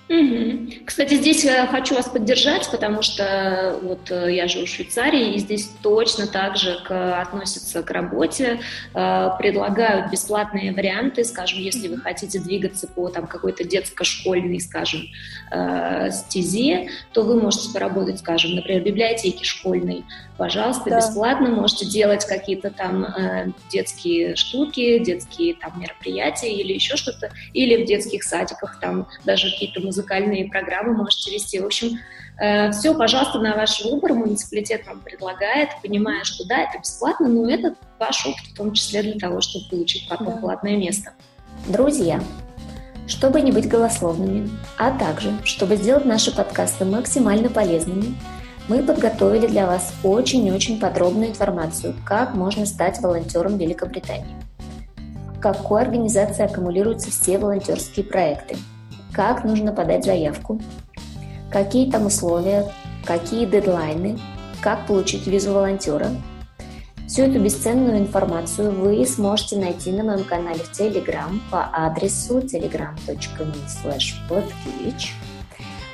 Угу. 0.06 0.84
Кстати, 0.84 1.14
здесь 1.14 1.44
я 1.44 1.66
хочу 1.66 1.94
вас 1.94 2.08
поддержать, 2.08 2.70
потому 2.70 3.00
что 3.00 3.78
вот 3.82 4.10
э, 4.10 4.34
я 4.34 4.48
живу 4.48 4.66
в 4.66 4.68
Швейцарии, 4.68 5.34
и 5.34 5.38
здесь 5.38 5.70
точно 5.82 6.26
так 6.26 6.56
же 6.56 6.78
к, 6.86 7.20
относятся 7.22 7.82
к 7.82 7.90
работе, 7.90 8.60
э, 8.92 9.30
предлагают 9.38 10.10
бесплатные 10.10 10.72
варианты, 10.72 11.24
скажем, 11.24 11.58
если 11.58 11.88
вы 11.88 11.96
хотите 11.96 12.38
двигаться 12.38 12.86
по 12.86 13.08
там 13.08 13.26
какой-то 13.26 13.64
детско-школьной, 13.64 14.60
скажем, 14.60 15.06
э, 15.50 16.10
стезе, 16.10 16.90
то 17.12 17.22
вы 17.22 17.40
можете 17.40 17.72
поработать, 17.72 18.18
скажем, 18.18 18.54
например, 18.56 18.82
в 18.82 18.84
библиотеке 18.84 19.44
школьной, 19.44 20.04
пожалуйста, 20.36 20.90
да. 20.90 20.98
бесплатно 20.98 21.48
можете 21.48 21.86
делать 21.86 22.26
какие-то 22.26 22.70
там 22.70 23.04
э, 23.04 23.52
детские 23.70 24.36
штуки, 24.36 24.98
детские 24.98 25.54
там 25.54 25.80
мероприятия 25.80 26.52
или 26.52 26.74
еще 26.74 26.96
что-то, 26.96 27.30
или 27.54 27.82
в 27.82 27.86
детских 27.86 28.22
садиках 28.22 28.78
там 28.80 29.06
даже 29.24 29.50
какие-то 29.50 29.80
музыкальные 29.94 30.50
программы 30.50 30.94
можете 30.94 31.30
вести. 31.30 31.60
В 31.60 31.66
общем, 31.66 31.98
э, 32.40 32.72
все, 32.72 32.94
пожалуйста, 32.94 33.38
на 33.38 33.54
ваш 33.54 33.84
выбор. 33.84 34.14
Муниципалитет 34.14 34.86
вам 34.86 35.00
предлагает, 35.00 35.70
понимая, 35.82 36.24
что 36.24 36.44
да, 36.46 36.62
это 36.62 36.80
бесплатно, 36.80 37.28
но 37.28 37.48
это 37.48 37.74
ваш 37.98 38.26
опыт 38.26 38.44
в 38.52 38.56
том 38.56 38.72
числе 38.72 39.02
для 39.02 39.18
того, 39.18 39.40
чтобы 39.40 39.68
получить 39.70 40.08
потом 40.08 40.40
платное 40.40 40.76
место. 40.76 41.12
Друзья, 41.68 42.20
чтобы 43.06 43.40
не 43.40 43.52
быть 43.52 43.68
голословными, 43.68 44.50
а 44.78 44.90
также, 44.90 45.32
чтобы 45.44 45.76
сделать 45.76 46.04
наши 46.04 46.34
подкасты 46.34 46.84
максимально 46.84 47.48
полезными, 47.50 48.16
мы 48.66 48.82
подготовили 48.82 49.46
для 49.46 49.66
вас 49.66 49.92
очень-очень 50.02 50.80
подробную 50.80 51.30
информацию, 51.30 51.94
как 52.04 52.34
можно 52.34 52.66
стать 52.66 52.98
волонтером 53.00 53.58
Великобритании. 53.58 54.34
В 55.36 55.40
какой 55.40 55.82
организации 55.82 56.44
аккумулируются 56.44 57.10
все 57.10 57.36
волонтерские 57.36 58.06
проекты, 58.06 58.56
как 59.14 59.44
нужно 59.44 59.72
подать 59.72 60.04
заявку, 60.04 60.60
какие 61.50 61.90
там 61.90 62.06
условия, 62.06 62.70
какие 63.04 63.46
дедлайны, 63.46 64.18
как 64.60 64.86
получить 64.86 65.26
визу 65.26 65.52
волонтера. 65.52 66.08
Всю 67.06 67.22
эту 67.22 67.38
бесценную 67.38 67.98
информацию 67.98 68.72
вы 68.72 69.06
сможете 69.06 69.56
найти 69.56 69.92
на 69.92 70.02
моем 70.02 70.24
канале 70.24 70.60
в 70.60 70.72
Telegram 70.72 71.38
по 71.50 71.68
адресу 71.72 72.38
telegram.me 72.38 72.94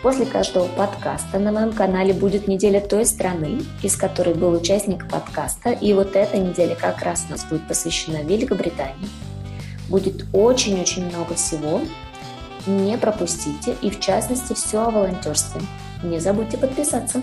После 0.03 0.25
каждого 0.25 0.67
подкаста 0.69 1.39
на 1.39 1.53
моем 1.53 1.73
канале 1.73 2.15
будет 2.15 2.49
неделя 2.49 2.81
той 2.81 3.05
страны, 3.05 3.61
из 3.83 3.97
которой 3.97 4.35
был 4.35 4.53
участник 4.53 5.07
подкаста, 5.11 5.73
и 5.73 5.93
вот 5.93 6.17
эта 6.17 6.39
неделя 6.39 6.75
как 6.75 7.03
раз 7.03 7.27
у 7.29 7.33
нас 7.33 7.45
будет 7.45 7.69
посвящена 7.69 8.23
Великобритании. 8.23 9.11
Будет 9.91 10.25
очень-очень 10.33 11.05
много 11.07 11.35
всего. 11.35 11.83
Не 12.67 12.99
пропустите, 12.99 13.77
и 13.81 13.91
в 13.91 14.01
частности 14.01 14.53
все 14.53 14.83
о 14.83 14.91
волонтерстве. 14.91 15.61
Не 16.03 16.19
забудьте 16.19 16.59
подписаться. 16.59 17.23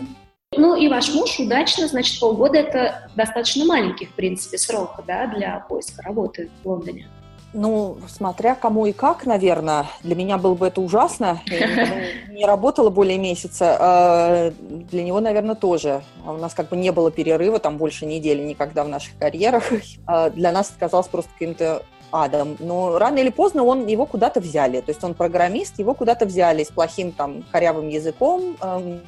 Ну 0.56 0.76
и 0.76 0.88
ваш 0.88 1.14
муж 1.14 1.40
удачно, 1.40 1.88
значит, 1.88 2.20
полгода 2.20 2.58
это 2.58 3.10
достаточно 3.16 3.66
маленький, 3.66 4.06
в 4.06 4.14
принципе, 4.14 4.58
срок 4.58 5.02
да, 5.06 5.28
для 5.28 5.60
поиска 5.68 6.02
работы 6.02 6.50
в 6.64 6.68
Лондоне. 6.68 7.08
Ну, 7.54 7.98
смотря 8.08 8.56
кому 8.56 8.86
и 8.86 8.92
как, 8.92 9.26
наверное. 9.26 9.88
Для 10.04 10.16
меня 10.16 10.38
было 10.38 10.54
бы 10.54 10.68
это 10.68 10.82
ужасно. 10.82 11.42
Я 11.48 11.88
не 12.30 12.46
работала 12.46 12.90
более 12.90 13.18
месяца. 13.18 13.78
А 13.80 14.54
для 14.70 15.04
него, 15.04 15.22
наверное, 15.22 15.56
тоже. 15.56 16.04
У 16.26 16.34
нас 16.34 16.54
как 16.54 16.70
бы 16.70 16.78
не 16.78 16.92
было 16.92 17.10
перерыва, 17.10 17.60
там 17.60 17.78
больше 17.78 18.06
недели 18.06 18.44
никогда 18.44 18.84
в 18.84 18.90
наших 18.90 19.18
карьерах. 19.18 19.64
А 20.06 20.30
для 20.30 20.52
нас 20.52 20.70
это 20.70 20.80
казалось 20.80 21.08
просто 21.08 21.30
каким-то 21.34 21.84
адом. 22.12 22.56
Но 22.60 22.98
рано 22.98 23.18
или 23.20 23.30
поздно 23.30 23.64
он 23.64 23.88
его 23.88 24.06
куда-то 24.06 24.40
взяли. 24.40 24.82
То 24.82 24.92
есть 24.92 25.04
он 25.04 25.14
программист, 25.14 25.80
его 25.80 25.94
куда-то 25.94 26.26
взяли 26.26 26.64
с 26.64 26.70
плохим 26.70 27.12
там 27.12 27.44
корявым 27.52 27.90
языком, 27.90 28.58
эм, 28.62 29.02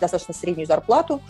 достаточно 0.00 0.34
среднюю 0.34 0.66
зарплату. 0.66 1.20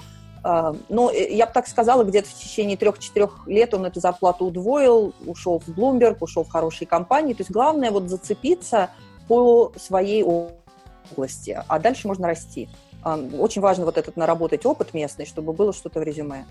А, 0.42 0.74
но 0.88 1.10
э, 1.10 1.32
я 1.34 1.46
бы 1.46 1.52
так 1.52 1.66
сказала, 1.66 2.02
где-то 2.04 2.28
в 2.28 2.34
течение 2.34 2.76
трех-четырех 2.76 3.46
лет 3.46 3.74
он 3.74 3.84
эту 3.84 4.00
зарплату 4.00 4.46
удвоил, 4.46 5.14
ушел 5.26 5.58
в 5.58 5.68
Bloomberg, 5.68 6.16
ушел 6.20 6.44
в 6.44 6.48
хорошие 6.48 6.88
компании. 6.88 7.34
То 7.34 7.42
есть 7.42 7.50
главное 7.50 7.90
вот 7.90 8.08
зацепиться 8.08 8.90
по 9.28 9.72
своей 9.76 10.24
области, 10.24 11.62
а 11.66 11.78
дальше 11.78 12.08
можно 12.08 12.26
расти. 12.26 12.68
А, 13.02 13.18
очень 13.38 13.60
важно 13.60 13.84
вот 13.84 13.98
этот 13.98 14.16
наработать 14.16 14.64
опыт 14.64 14.94
местный, 14.94 15.26
чтобы 15.26 15.52
было 15.52 15.72
что-то 15.72 16.00
в 16.00 16.02
резюме. 16.02 16.46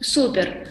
Супер. 0.00 0.66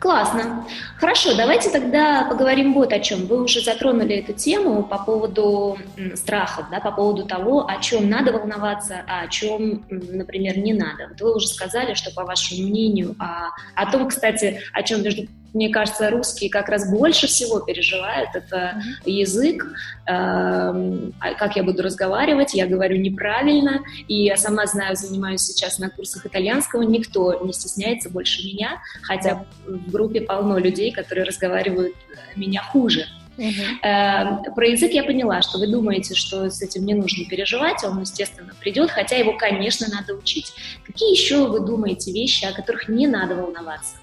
Классно. 0.00 0.64
Хорошо, 0.96 1.36
давайте 1.36 1.70
тогда 1.70 2.24
поговорим 2.24 2.72
вот 2.72 2.92
о 2.92 3.00
чем. 3.00 3.26
Вы 3.26 3.42
уже 3.42 3.60
затронули 3.60 4.16
эту 4.16 4.32
тему 4.32 4.84
по 4.84 4.98
поводу 4.98 5.76
страхов, 6.14 6.66
да, 6.70 6.78
по 6.78 6.92
поводу 6.92 7.24
того, 7.24 7.66
о 7.68 7.80
чем 7.80 8.08
надо 8.08 8.32
волноваться, 8.32 9.02
а 9.08 9.22
о 9.22 9.28
чем, 9.28 9.84
например, 9.90 10.58
не 10.58 10.72
надо. 10.72 11.08
Вот 11.08 11.20
вы 11.20 11.36
уже 11.36 11.48
сказали, 11.48 11.94
что, 11.94 12.12
по 12.12 12.24
вашему 12.24 12.68
мнению, 12.68 13.16
о, 13.18 13.50
о 13.74 13.90
том, 13.90 14.08
кстати, 14.08 14.60
о 14.72 14.82
чем, 14.84 15.02
между 15.02 15.26
мне 15.54 15.70
кажется, 15.70 16.10
русские 16.10 16.50
как 16.50 16.68
раз 16.68 16.90
больше 16.90 17.26
всего 17.26 17.60
переживают, 17.60 18.30
это 18.34 18.82
mm-hmm. 19.06 19.10
язык, 19.10 19.66
э, 20.06 21.10
как 21.38 21.56
я 21.56 21.62
буду 21.62 21.82
разговаривать, 21.82 22.54
я 22.54 22.66
говорю 22.66 22.96
неправильно, 22.96 23.80
и 24.06 24.24
я 24.24 24.36
сама 24.36 24.66
знаю, 24.66 24.96
занимаюсь 24.96 25.42
сейчас 25.42 25.78
на 25.78 25.90
курсах 25.90 26.26
итальянского, 26.26 26.82
никто 26.82 27.44
не 27.44 27.52
стесняется 27.52 28.10
больше 28.10 28.46
меня, 28.46 28.80
хотя 29.02 29.44
в 29.66 29.90
группе 29.90 30.20
полно 30.20 30.58
людей, 30.58 30.92
которые 30.92 31.24
разговаривают 31.24 31.94
меня 32.36 32.62
хуже. 32.62 33.06
Uh-huh. 33.38 33.78
Э, 33.82 34.50
про 34.52 34.66
язык 34.66 34.90
я 34.92 35.04
поняла, 35.04 35.42
что 35.42 35.58
вы 35.58 35.68
думаете, 35.68 36.14
что 36.14 36.50
с 36.50 36.60
этим 36.60 36.84
не 36.84 36.94
нужно 36.94 37.24
переживать, 37.24 37.84
он, 37.84 38.00
естественно, 38.00 38.52
придет, 38.60 38.90
хотя 38.90 39.16
его, 39.16 39.36
конечно, 39.36 39.86
надо 39.88 40.14
учить. 40.14 40.52
Какие 40.84 41.12
еще 41.12 41.46
вы 41.46 41.60
думаете 41.60 42.10
вещи, 42.12 42.44
о 42.44 42.52
которых 42.52 42.88
не 42.88 43.06
надо 43.06 43.36
волноваться? 43.36 43.94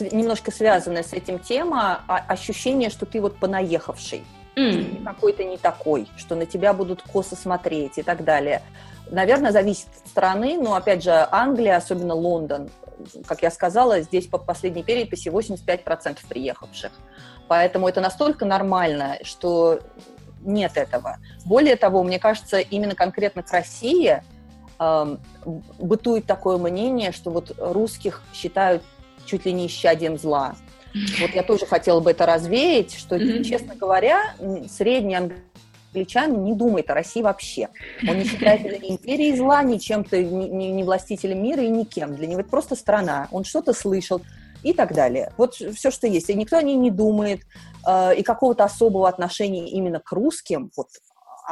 Немножко 0.00 0.50
связанная 0.50 1.02
с 1.02 1.12
этим 1.12 1.38
тема, 1.38 2.02
а, 2.08 2.18
ощущение, 2.28 2.90
что 2.90 3.06
ты 3.06 3.20
вот 3.20 3.36
понаехавший, 3.36 4.24
mm. 4.56 5.04
какой-то 5.04 5.44
не 5.44 5.58
такой, 5.58 6.08
что 6.16 6.34
на 6.34 6.46
тебя 6.46 6.72
будут 6.72 7.02
косо 7.02 7.36
смотреть 7.36 7.98
и 7.98 8.02
так 8.02 8.24
далее. 8.24 8.62
Наверное, 9.10 9.52
зависит 9.52 9.88
от 10.02 10.08
страны, 10.08 10.58
но, 10.60 10.74
опять 10.74 11.02
же, 11.02 11.28
Англия, 11.30 11.76
особенно 11.76 12.14
Лондон, 12.14 12.70
как 13.26 13.42
я 13.42 13.50
сказала, 13.50 14.00
здесь 14.00 14.26
по 14.26 14.38
последней 14.38 14.82
переписи 14.82 15.28
85% 15.28 16.18
приехавших. 16.28 16.92
Поэтому 17.48 17.88
это 17.88 18.00
настолько 18.00 18.44
нормально, 18.44 19.18
что 19.22 19.80
нет 20.42 20.76
этого. 20.76 21.18
Более 21.44 21.76
того, 21.76 22.02
мне 22.02 22.18
кажется, 22.18 22.58
именно 22.58 22.94
конкретно 22.94 23.42
к 23.42 23.50
России 23.50 24.22
э, 24.78 25.16
бытует 25.78 26.26
такое 26.26 26.58
мнение, 26.58 27.12
что 27.12 27.30
вот 27.30 27.54
русских 27.58 28.22
считают 28.32 28.82
чуть 29.26 29.44
ли 29.46 29.52
не 29.52 29.66
исчадием 29.66 30.18
зла. 30.18 30.56
Вот 31.20 31.30
я 31.30 31.42
тоже 31.42 31.66
хотела 31.66 32.00
бы 32.00 32.10
это 32.10 32.26
развеять, 32.26 32.94
что, 32.94 33.16
mm-hmm. 33.16 33.44
честно 33.44 33.74
говоря, 33.74 34.34
средний 34.68 35.16
англичанин 35.94 36.44
не 36.44 36.54
думает 36.54 36.90
о 36.90 36.94
России 36.94 37.22
вообще. 37.22 37.68
Он 38.06 38.18
не 38.18 38.24
считает 38.24 38.64
это 38.64 38.78
ни 38.78 38.92
империей 38.92 39.36
зла, 39.36 39.62
ни 39.62 39.78
чем-то, 39.78 40.22
ни, 40.22 40.48
ни, 40.48 40.64
ни 40.66 40.82
властителем 40.82 41.42
мира 41.42 41.62
и 41.62 41.68
никем. 41.68 42.14
Для 42.14 42.26
него 42.26 42.40
это 42.40 42.50
просто 42.50 42.76
страна. 42.76 43.28
Он 43.30 43.44
что-то 43.44 43.72
слышал 43.72 44.20
и 44.62 44.72
так 44.74 44.94
далее. 44.94 45.32
Вот 45.38 45.54
все, 45.54 45.90
что 45.90 46.06
есть. 46.06 46.28
И 46.28 46.34
никто 46.34 46.58
о 46.58 46.62
ней 46.62 46.76
не 46.76 46.90
думает. 46.90 47.40
Э, 47.86 48.14
и 48.14 48.22
какого-то 48.22 48.64
особого 48.64 49.08
отношения 49.08 49.68
именно 49.70 50.00
к 50.00 50.12
русским, 50.12 50.70
вот 50.76 50.88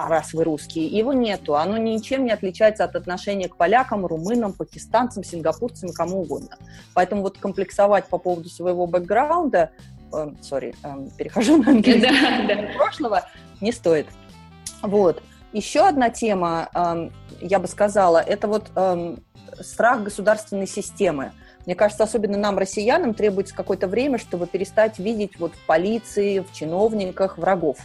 а 0.04 0.08
раз 0.08 0.32
вы 0.32 0.44
русские, 0.44 0.86
его 0.86 1.12
нету. 1.12 1.56
Оно 1.56 1.76
ничем 1.76 2.24
не 2.24 2.30
отличается 2.30 2.84
от 2.84 2.96
отношения 2.96 3.48
к 3.48 3.56
полякам, 3.56 4.06
румынам, 4.06 4.52
пакистанцам, 4.52 5.24
сингапурцам 5.24 5.92
кому 5.92 6.22
угодно. 6.22 6.56
Поэтому 6.94 7.22
вот 7.22 7.38
комплексовать 7.38 8.06
по 8.06 8.18
поводу 8.18 8.48
своего 8.48 8.86
бэкграунда, 8.86 9.70
сори, 10.42 10.74
э, 10.82 10.88
э, 10.88 11.08
перехожу 11.16 11.62
на 11.62 11.70
английский, 11.72 12.46
да, 12.46 12.54
да. 12.54 12.72
прошлого, 12.76 13.22
не 13.60 13.72
стоит. 13.72 14.06
Вот. 14.82 15.22
Еще 15.52 15.80
одна 15.80 16.10
тема, 16.10 16.68
э, 16.74 17.10
я 17.40 17.58
бы 17.58 17.68
сказала, 17.68 18.18
это 18.18 18.48
вот 18.48 18.70
страх 19.60 20.02
государственной 20.02 20.66
системы. 20.66 21.32
Мне 21.66 21.74
кажется, 21.74 22.04
особенно 22.04 22.38
нам, 22.38 22.56
россиянам, 22.56 23.14
требуется 23.14 23.54
какое-то 23.54 23.86
время, 23.86 24.18
чтобы 24.18 24.46
перестать 24.46 24.98
видеть 24.98 25.38
вот 25.38 25.52
в 25.54 25.66
полиции, 25.66 26.38
в 26.38 26.52
чиновниках 26.52 27.36
врагов. 27.36 27.78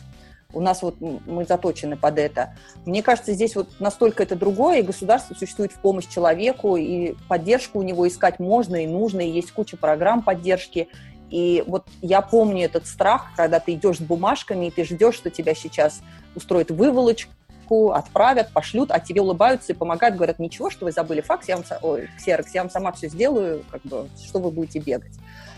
У 0.53 0.61
нас 0.61 0.81
вот 0.81 0.95
мы 0.99 1.45
заточены 1.45 1.97
под 1.97 2.17
это. 2.19 2.55
Мне 2.85 3.03
кажется, 3.03 3.33
здесь 3.33 3.55
вот 3.55 3.79
настолько 3.79 4.23
это 4.23 4.35
другое, 4.35 4.79
и 4.79 4.83
государство 4.83 5.33
существует 5.33 5.71
в 5.71 5.79
помощь 5.79 6.07
человеку, 6.07 6.77
и 6.77 7.15
поддержку 7.27 7.79
у 7.79 7.83
него 7.83 8.07
искать 8.07 8.39
можно 8.39 8.83
и 8.83 8.87
нужно, 8.87 9.21
и 9.21 9.29
есть 9.29 9.51
куча 9.51 9.77
программ 9.77 10.21
поддержки. 10.21 10.87
И 11.29 11.63
вот 11.67 11.85
я 12.01 12.21
помню 12.21 12.65
этот 12.65 12.87
страх, 12.87 13.31
когда 13.35 13.59
ты 13.59 13.73
идешь 13.73 13.97
с 13.97 14.01
бумажками, 14.01 14.67
и 14.67 14.71
ты 14.71 14.85
ждешь, 14.85 15.15
что 15.15 15.29
тебя 15.29 15.55
сейчас 15.55 16.01
устроят 16.35 16.71
выволочку, 16.71 17.91
отправят, 17.91 18.51
пошлют, 18.51 18.91
а 18.91 18.99
тебе 18.99 19.21
улыбаются 19.21 19.73
и 19.73 19.75
помогают, 19.75 20.15
говорят, 20.15 20.39
ничего, 20.39 20.69
что 20.69 20.85
вы 20.85 20.91
забыли 20.91 21.21
факс, 21.21 21.47
я 21.47 21.57
вам, 21.57 21.65
ой, 21.81 22.09
ксерокс, 22.17 22.53
я 22.53 22.61
вам 22.61 22.69
сама 22.69 22.91
все 22.91 23.09
сделаю, 23.09 23.63
как 23.71 23.81
бы, 23.81 24.07
что 24.23 24.39
вы 24.39 24.51
будете 24.51 24.79
бегать. 24.79 25.13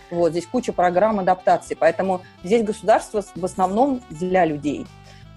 Вот, 0.10 0.32
здесь 0.32 0.46
куча 0.46 0.74
программ 0.74 1.20
адаптации, 1.20 1.76
поэтому 1.76 2.22
здесь 2.44 2.64
государство 2.64 3.24
в 3.36 3.46
основном 3.46 4.02
для 4.10 4.46
людей. 4.46 4.86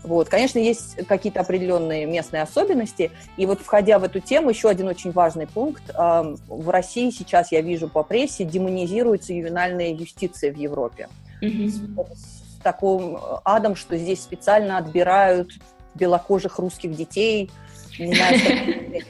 Вот. 0.03 0.29
Конечно, 0.29 0.59
есть 0.59 0.97
какие-то 1.07 1.41
определенные 1.41 2.07
местные 2.07 2.43
особенности. 2.43 3.11
И 3.37 3.45
вот 3.45 3.61
входя 3.61 3.99
в 3.99 4.05
эту 4.05 4.21
тему, 4.21 4.51
еще 4.51 4.71
один 4.71 4.89
очень 4.89 5.13
важный 5.13 5.47
пункт. 5.47 5.83
В 5.95 6.71
России 6.71 7.11
сейчас, 7.11 7.53
я 7.53 7.61
вижу 7.61 7.89
по 7.89 8.03
прессе, 8.03 8.45
демонизируется 8.45 9.35
ювенальная 9.35 9.93
юстиция 9.93 10.53
в 10.53 10.57
Европе. 10.57 11.09
Mm-hmm. 11.43 11.69
С, 11.69 12.61
таким 12.63 13.19
адом, 13.45 13.77
что 13.77 13.97
здесь 13.97 14.23
специально 14.23 14.79
отбирают 14.79 15.51
белокожих 15.95 16.59
русских 16.59 16.95
детей. 16.95 17.51
Не 17.99 18.15
знаю, 18.15 18.39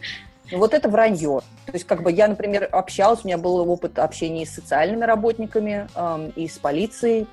вот 0.52 0.74
это 0.74 0.88
вранье. 0.88 1.40
То 1.66 1.72
есть, 1.72 1.84
как 1.86 2.02
бы 2.02 2.12
я, 2.12 2.28
например, 2.28 2.68
общалась, 2.70 3.20
у 3.24 3.26
меня 3.26 3.38
был 3.38 3.56
опыт 3.68 3.98
общения 3.98 4.46
с 4.46 4.50
социальными 4.50 5.04
работниками, 5.04 5.88
эм, 5.94 6.30
и 6.30 6.48
с 6.48 6.58
полицией, 6.58 7.26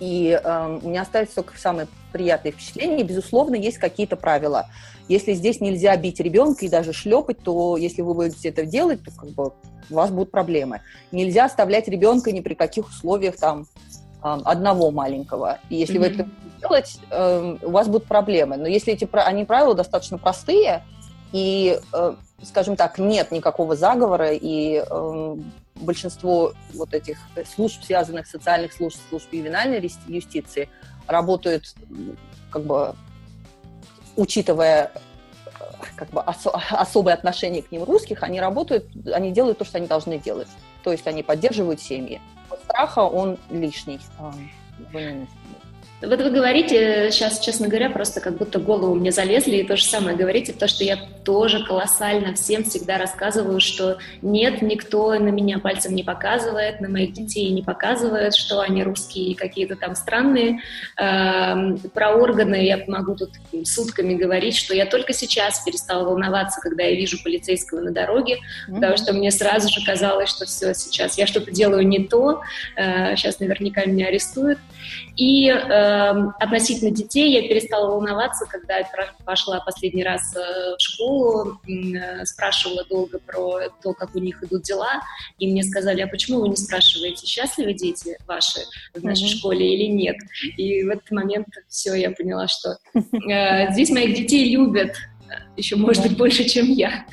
и 0.00 0.38
эм, 0.42 0.80
у 0.82 0.88
меня 0.88 1.02
остались 1.02 1.30
только 1.30 1.56
самые 1.58 1.88
приятные 2.12 2.52
впечатления. 2.52 3.00
И, 3.00 3.04
безусловно, 3.04 3.54
есть 3.54 3.78
какие-то 3.78 4.16
правила. 4.16 4.66
Если 5.08 5.32
здесь 5.34 5.60
нельзя 5.60 5.96
бить 5.96 6.20
ребенка 6.20 6.64
и 6.64 6.68
даже 6.68 6.92
шлепать, 6.92 7.38
то 7.38 7.76
если 7.76 8.02
вы 8.02 8.14
будете 8.14 8.48
это 8.48 8.64
делать, 8.64 9.02
то 9.04 9.10
как 9.10 9.30
бы 9.30 9.52
у 9.90 9.94
вас 9.94 10.10
будут 10.10 10.30
проблемы. 10.30 10.80
Нельзя 11.10 11.44
оставлять 11.44 11.88
ребенка 11.88 12.32
ни 12.32 12.40
при 12.40 12.54
каких 12.54 12.88
условиях 12.88 13.36
там 13.36 13.66
эм, 14.22 14.42
одного 14.44 14.90
маленького. 14.90 15.58
И 15.68 15.76
если 15.76 15.96
mm-hmm. 15.96 16.00
вы 16.00 16.06
это 16.06 16.28
делать, 16.60 16.98
э, 17.10 17.56
у 17.62 17.70
вас 17.70 17.88
будут 17.88 18.06
проблемы. 18.06 18.56
Но 18.56 18.66
если 18.66 18.92
эти 18.92 19.08
они 19.12 19.44
правила 19.44 19.74
достаточно 19.74 20.18
простые, 20.18 20.82
и 21.32 21.78
э, 21.92 22.14
скажем 22.42 22.76
так, 22.76 22.98
нет 22.98 23.30
никакого 23.32 23.76
заговора, 23.76 24.32
и 24.32 24.84
э, 24.88 25.36
большинство 25.76 26.52
вот 26.74 26.94
этих 26.94 27.18
служб, 27.54 27.82
связанных 27.82 28.26
социальных 28.26 28.72
служб, 28.72 28.98
служб 29.08 29.32
ювенальной 29.32 29.80
юстиции, 30.06 30.68
работают 31.06 31.74
как 32.50 32.64
бы 32.64 32.94
учитывая 34.16 34.92
как 35.96 36.10
бы 36.10 36.20
осо- 36.20 36.50
особое 36.70 37.14
отношение 37.14 37.62
к 37.62 37.72
ним 37.72 37.84
русских, 37.84 38.22
они 38.22 38.40
работают, 38.40 38.86
они 39.12 39.32
делают 39.32 39.58
то, 39.58 39.64
что 39.64 39.78
они 39.78 39.86
должны 39.86 40.18
делать. 40.18 40.48
То 40.82 40.92
есть 40.92 41.06
они 41.06 41.22
поддерживают 41.22 41.80
семьи. 41.80 42.20
Страха 42.64 43.00
он 43.00 43.38
лишний. 43.50 44.00
Вот 46.02 46.20
вы 46.20 46.30
говорите 46.30 47.10
сейчас, 47.12 47.38
честно 47.38 47.68
говоря, 47.68 47.88
просто 47.88 48.20
как 48.20 48.36
будто 48.36 48.58
голову 48.58 48.94
мне 48.94 49.12
залезли, 49.12 49.58
и 49.58 49.62
то 49.62 49.76
же 49.76 49.84
самое 49.84 50.16
говорите, 50.16 50.52
то, 50.52 50.66
что 50.66 50.82
я 50.82 50.98
тоже 51.24 51.64
колоссально 51.64 52.34
всем 52.34 52.64
всегда 52.64 52.98
рассказываю, 52.98 53.60
что 53.60 53.98
нет, 54.20 54.62
никто 54.62 55.12
на 55.14 55.28
меня 55.28 55.60
пальцем 55.60 55.94
не 55.94 56.02
показывает, 56.02 56.80
на 56.80 56.88
моих 56.88 57.12
детей 57.12 57.50
не 57.50 57.62
показывает, 57.62 58.34
что 58.34 58.60
они 58.60 58.82
русские 58.82 59.26
и 59.26 59.34
какие-то 59.34 59.76
там 59.76 59.94
странные. 59.94 60.58
Эм, 60.96 61.78
про 61.94 62.16
органы 62.16 62.64
я 62.64 62.82
могу 62.88 63.14
тут 63.14 63.30
сутками 63.64 64.14
говорить, 64.14 64.56
что 64.56 64.74
я 64.74 64.86
только 64.86 65.12
сейчас 65.12 65.62
перестала 65.64 66.04
волноваться, 66.04 66.60
когда 66.60 66.82
я 66.82 66.96
вижу 66.96 67.22
полицейского 67.22 67.80
на 67.80 67.92
дороге, 67.92 68.38
mm-hmm. 68.38 68.74
потому 68.74 68.96
что 68.96 69.12
мне 69.12 69.30
сразу 69.30 69.68
же 69.68 69.84
казалось, 69.86 70.30
что 70.30 70.46
все, 70.46 70.74
сейчас 70.74 71.16
я 71.16 71.28
что-то 71.28 71.52
делаю 71.52 71.86
не 71.86 72.08
то, 72.08 72.42
сейчас 72.76 73.36
э, 73.40 73.44
наверняка 73.44 73.84
меня 73.84 74.08
арестуют. 74.08 74.58
И 75.16 75.48
э, 75.48 75.91
относительно 76.38 76.90
детей 76.90 77.32
я 77.32 77.42
перестала 77.48 77.90
волноваться, 77.90 78.46
когда 78.46 78.78
я 78.78 78.88
пошла 79.24 79.60
последний 79.60 80.04
раз 80.04 80.34
э, 80.36 80.76
в 80.76 80.80
школу, 80.80 81.60
э, 81.66 82.24
спрашивала 82.24 82.84
долго 82.84 83.18
про 83.18 83.68
то, 83.82 83.92
как 83.94 84.14
у 84.14 84.18
них 84.18 84.42
идут 84.42 84.62
дела, 84.62 85.00
и 85.38 85.50
мне 85.50 85.62
сказали, 85.62 86.00
а 86.00 86.06
почему 86.06 86.40
вы 86.40 86.48
не 86.48 86.56
спрашиваете, 86.56 87.26
счастливы 87.26 87.74
дети 87.74 88.16
ваши 88.26 88.60
в 88.94 89.02
нашей 89.02 89.24
mm-hmm. 89.24 89.38
школе 89.38 89.74
или 89.74 89.90
нет? 89.90 90.16
И 90.56 90.84
в 90.84 90.90
этот 90.90 91.10
момент 91.10 91.48
все, 91.68 91.94
я 91.94 92.10
поняла, 92.10 92.48
что 92.48 92.78
э, 92.94 93.72
здесь 93.72 93.90
моих 93.90 94.14
детей 94.16 94.54
любят, 94.54 94.96
еще, 95.56 95.76
может 95.76 96.02
быть, 96.02 96.16
больше, 96.16 96.44
чем 96.44 96.66
я. 96.66 97.06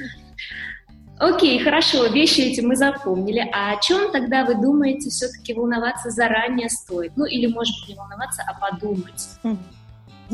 Окей, 1.20 1.60
хорошо, 1.60 2.06
вещи 2.06 2.42
эти 2.42 2.62
мы 2.62 2.78
запомнили. 2.78 3.46
А 3.54 3.74
о 3.74 3.82
чем 3.82 4.12
тогда 4.12 4.46
вы 4.46 4.56
думаете 4.56 5.10
все-таки 5.10 5.54
волноваться 5.54 6.10
заранее 6.10 6.70
стоит? 6.70 7.12
Ну, 7.18 7.26
или, 7.26 7.46
может 7.46 7.76
быть, 7.82 7.90
не 7.90 7.96
волноваться, 7.96 8.42
а 8.48 8.54
подумать. 8.58 9.28
Mm-hmm. 9.44 9.58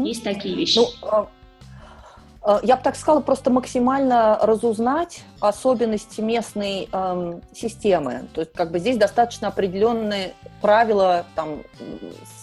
Есть 0.05 0.23
такие 0.23 0.55
вещи. 0.55 0.77
Ну, 0.77 0.87
а, 1.01 1.27
а, 2.43 2.59
я 2.61 2.75
бы 2.75 2.83
так 2.83 2.95
сказала, 2.95 3.21
просто 3.21 3.49
максимально 3.49 4.37
разузнать 4.39 5.23
особенности 5.39 6.21
местной 6.21 6.87
эм, 6.91 7.41
системы. 7.51 8.27
То 8.35 8.41
есть, 8.41 8.53
как 8.53 8.69
бы 8.69 8.77
здесь 8.77 8.97
достаточно 8.97 9.47
определенные 9.47 10.35
правила, 10.61 11.25
там, 11.33 11.63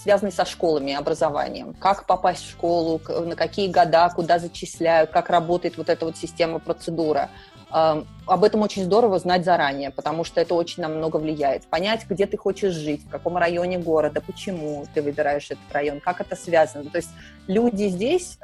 связанные 0.03 0.33
со 0.33 0.45
школами, 0.45 0.95
образованием. 0.95 1.75
Как 1.75 2.07
попасть 2.07 2.45
в 2.45 2.51
школу, 2.51 3.01
на 3.09 3.37
какие 3.37 3.71
года, 3.71 4.11
куда 4.13 4.41
зачисляют, 4.41 5.11
как 5.11 5.31
работает 5.31 5.77
вот 5.77 5.89
эта 5.89 6.05
вот 6.05 6.17
система, 6.17 6.59
процедура. 6.59 7.31
Об 7.73 8.45
этом 8.45 8.61
очень 8.61 8.85
здорово 8.85 9.19
знать 9.19 9.45
заранее, 9.45 9.91
потому 9.91 10.25
что 10.25 10.41
это 10.41 10.55
очень 10.55 10.83
нам 10.83 10.97
много 10.97 11.17
влияет. 11.17 11.65
Понять, 11.67 12.07
где 12.07 12.27
ты 12.27 12.37
хочешь 12.37 12.75
жить, 12.75 13.03
в 13.03 13.09
каком 13.09 13.39
районе 13.39 13.79
города, 13.79 14.21
почему 14.21 14.87
ты 14.93 15.01
выбираешь 15.01 15.47
этот 15.47 15.73
район, 15.73 16.01
как 16.01 16.21
это 16.21 16.37
связано. 16.37 16.91
То 16.91 16.99
есть 16.99 17.09
люди 17.47 17.89
здесь, 17.89 18.39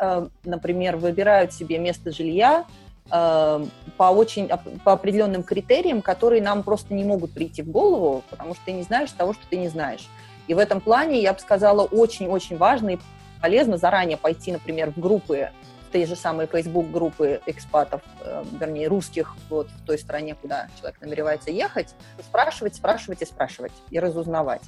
например, 0.45 0.97
выбирают 0.97 1.53
себе 1.53 1.79
место 1.79 2.11
жилья 2.11 2.65
по 3.11 3.61
очень 3.99 4.49
по 4.85 4.93
определенным 4.93 5.43
критериям, 5.43 6.01
которые 6.03 6.43
нам 6.43 6.63
просто 6.63 6.95
не 6.95 7.05
могут 7.05 7.33
прийти 7.33 7.63
в 7.63 7.71
голову, 7.71 8.25
потому 8.31 8.55
что 8.55 8.65
ты 8.65 8.73
не 8.73 8.83
знаешь 8.83 9.11
того, 9.13 9.35
что 9.35 9.43
ты 9.49 9.57
не 9.57 9.69
знаешь. 9.69 10.09
И 10.47 10.55
в 10.55 10.59
этом 10.59 10.81
плане, 10.81 11.21
я 11.21 11.35
бы 11.35 11.39
сказала, 11.39 11.85
очень-очень 11.85 12.57
важно 12.57 12.91
и 12.91 12.99
полезно 13.43 13.77
заранее 13.77 14.17
пойти, 14.17 14.53
например, 14.53 14.91
в 14.91 14.99
группы 14.99 15.51
те 15.93 16.07
же 16.07 16.17
самые 16.17 16.47
Facebook-группы 16.47 17.41
экспатов, 17.47 18.03
э, 18.21 18.45
вернее, 18.61 18.89
русских 18.89 19.35
вот 19.49 19.69
в 19.69 19.87
той 19.87 19.99
стране, 19.99 20.35
куда 20.35 20.69
человек 20.79 21.01
намеревается 21.01 21.51
ехать, 21.51 21.95
спрашивать, 22.23 22.75
спрашивать 22.77 23.23
и 23.23 23.25
спрашивать, 23.25 23.73
и 23.91 23.99
разузнавать. 23.99 24.63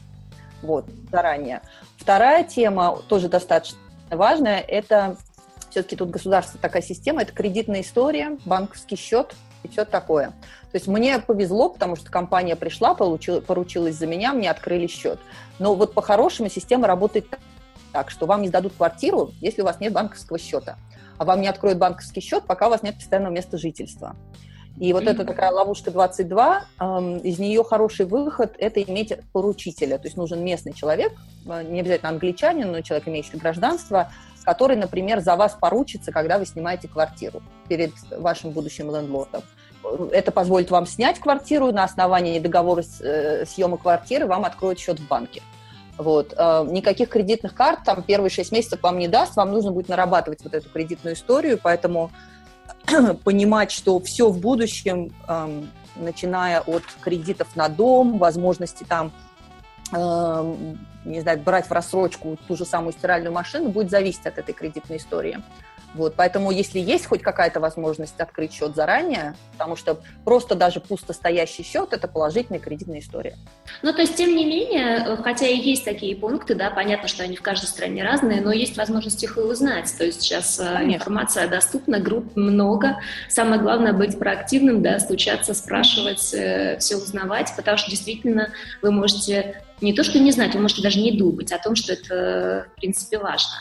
Вот, 0.63 0.87
заранее. 1.11 1.63
Вторая 1.97 2.45
тема, 2.45 2.99
тоже 3.09 3.29
достаточно 3.29 3.79
важная, 4.11 4.61
это 4.61 5.17
все-таки 5.71 5.97
тут 5.97 6.11
государство 6.11 6.59
такая 6.61 6.83
система, 6.83 7.23
это 7.23 7.33
кредитная 7.33 7.83
история, 7.83 8.37
банковский 8.45 8.97
счет 8.97 9.35
и 9.63 9.69
все 9.69 9.85
такое. 9.85 10.29
То 10.73 10.77
есть 10.77 10.87
мне 10.87 11.19
повезло, 11.19 11.69
потому 11.71 11.97
что 11.97 12.11
компания 12.11 12.57
пришла, 12.57 12.95
получила, 12.95 13.41
поручилась 13.41 13.97
за 13.97 14.07
меня, 14.07 14.33
мне 14.33 14.51
открыли 14.51 14.87
счет. 14.87 15.19
Но 15.59 15.75
вот 15.75 15.95
по-хорошему 15.95 16.49
система 16.49 16.87
работает 16.87 17.27
так, 17.93 18.11
что 18.11 18.27
вам 18.27 18.43
не 18.43 18.49
сдадут 18.49 18.75
квартиру, 18.77 19.33
если 19.41 19.63
у 19.63 19.65
вас 19.65 19.81
нет 19.81 19.93
банковского 19.93 20.39
счета 20.39 20.77
а 21.21 21.27
вам 21.27 21.43
не 21.43 21.49
откроют 21.49 21.77
банковский 21.77 22.23
счет, 22.23 22.45
пока 22.47 22.69
у 22.69 22.71
вас 22.71 22.83
нет 22.83 22.95
постоянного 22.95 23.31
места 23.31 23.59
жительства. 23.59 24.17
И 24.79 24.91
вот 24.95 25.03
mm-hmm. 25.03 25.11
это 25.11 25.25
такая 25.27 25.51
ловушка 25.51 25.91
22, 25.91 26.65
эм, 26.81 27.19
из 27.19 27.39
нее 27.39 27.63
хороший 27.63 28.07
выход– 28.07 28.55
это 28.59 28.83
иметь 28.83 29.13
поручителя. 29.31 29.99
То 29.99 30.07
есть 30.07 30.17
нужен 30.17 30.43
местный 30.43 30.73
человек, 30.73 31.13
э, 31.45 31.63
не 31.65 31.81
обязательно 31.81 32.09
англичанин, 32.09 32.73
но 32.73 32.81
человек, 32.81 33.07
имеющий 33.07 33.37
гражданство, 33.37 34.11
который, 34.45 34.79
например, 34.79 35.21
за 35.21 35.37
вас 35.37 35.59
поручится, 35.61 36.11
когда 36.11 36.39
вы 36.39 36.47
снимаете 36.47 36.89
квартиру 36.89 37.43
перед 37.69 37.93
вашим 38.13 38.53
будущим 38.53 38.91
лендлордом. 38.91 39.43
Это 40.13 40.33
позволит 40.33 40.71
вам 40.71 40.87
снять 40.87 41.19
квартиру, 41.19 41.71
на 41.71 41.85
основании 41.85 42.39
договора 42.39 42.83
э, 43.01 43.45
съема 43.45 43.77
квартиры 43.77 44.25
вам 44.25 44.47
откроют 44.47 44.79
счет 44.79 44.99
в 44.99 45.07
банке. 45.07 45.43
Вот. 46.01 46.33
Э, 46.35 46.67
никаких 46.67 47.11
кредитных 47.11 47.55
карт 47.55 47.81
там 47.85 48.03
первые 48.03 48.31
шесть 48.31 48.53
месяцев 48.53 48.83
вам 48.83 48.99
не 48.99 49.07
даст, 49.07 49.37
вам 49.37 49.51
нужно 49.53 49.71
будет 49.71 49.91
нарабатывать 49.91 50.43
вот 50.43 50.55
эту 50.55 50.71
кредитную 50.71 51.15
историю, 51.15 51.61
поэтому 51.63 52.11
понимать, 53.25 53.71
что 53.71 54.01
все 54.01 54.31
в 54.31 54.39
будущем, 54.39 55.13
эм, 55.29 55.71
начиная 55.97 56.63
от 56.63 56.85
кредитов 57.03 57.55
на 57.55 57.69
дом, 57.69 58.17
возможности 58.17 58.83
там, 58.85 59.13
эм, 59.93 60.79
не 61.05 61.21
знаю, 61.21 61.39
брать 61.41 61.67
в 61.67 61.73
рассрочку 61.73 62.39
ту 62.49 62.57
же 62.57 62.65
самую 62.65 62.95
стиральную 62.95 63.35
машину, 63.35 63.69
будет 63.69 63.91
зависеть 63.91 64.25
от 64.25 64.39
этой 64.39 64.55
кредитной 64.55 64.97
истории. 64.97 65.43
Вот, 65.95 66.15
поэтому 66.17 66.51
если 66.51 66.79
есть 66.79 67.07
хоть 67.07 67.23
какая-то 67.23 67.59
возможность 67.59 68.19
открыть 68.21 68.53
счет 68.53 68.77
заранее, 68.77 69.35
потому 69.53 69.75
что 69.77 70.01
просто 70.25 70.55
даже 70.55 70.81
пусто 70.81 71.13
стоящий 71.13 71.65
счет– 71.65 71.89
это 71.93 72.07
положительная 72.07 72.61
кредитная 72.61 73.01
история. 73.01 73.37
Ну, 73.83 73.93
то 73.93 74.01
есть, 74.01 74.17
тем 74.17 74.35
не 74.37 74.45
менее, 74.45 75.17
хотя 75.17 75.47
и 75.47 75.57
есть 75.57 75.85
такие 75.85 76.15
пункты, 76.15 76.55
да, 76.55 76.71
понятно, 76.71 77.09
что 77.09 77.25
они 77.25 77.37
в 77.37 77.43
каждой 77.43 77.67
стране 77.67 78.05
разные, 78.05 78.41
но 78.41 78.53
есть 78.53 78.77
возможность 78.77 79.23
их 79.25 79.37
и 79.37 79.41
узнать. 79.41 79.93
То 79.99 80.05
есть 80.05 80.23
сейчас 80.23 80.61
э, 80.61 80.65
Конечно. 80.65 80.97
информация 80.97 81.49
доступна, 81.49 81.99
групп 81.99 82.37
много. 82.37 83.01
Самое 83.29 83.61
главное– 83.61 83.93
быть 83.95 84.19
проактивным, 84.19 84.83
да, 84.83 84.99
стучаться, 85.01 85.55
спрашивать, 85.55 86.33
э, 86.33 86.79
все 86.79 86.97
узнавать, 86.97 87.53
потому 87.57 87.77
что 87.77 87.91
действительно 87.91 88.53
вы 88.83 88.93
можете 88.93 89.63
не 89.81 89.93
то, 89.93 90.05
что 90.05 90.19
не 90.19 90.31
знать, 90.31 90.55
вы 90.55 90.61
можете 90.61 90.83
даже 90.83 91.01
не 91.01 91.13
думать 91.13 91.53
о 91.53 91.59
том, 91.59 91.75
что 91.75 91.95
это, 91.95 92.67
в 92.73 92.81
принципе, 92.81 93.19
важно. 93.19 93.55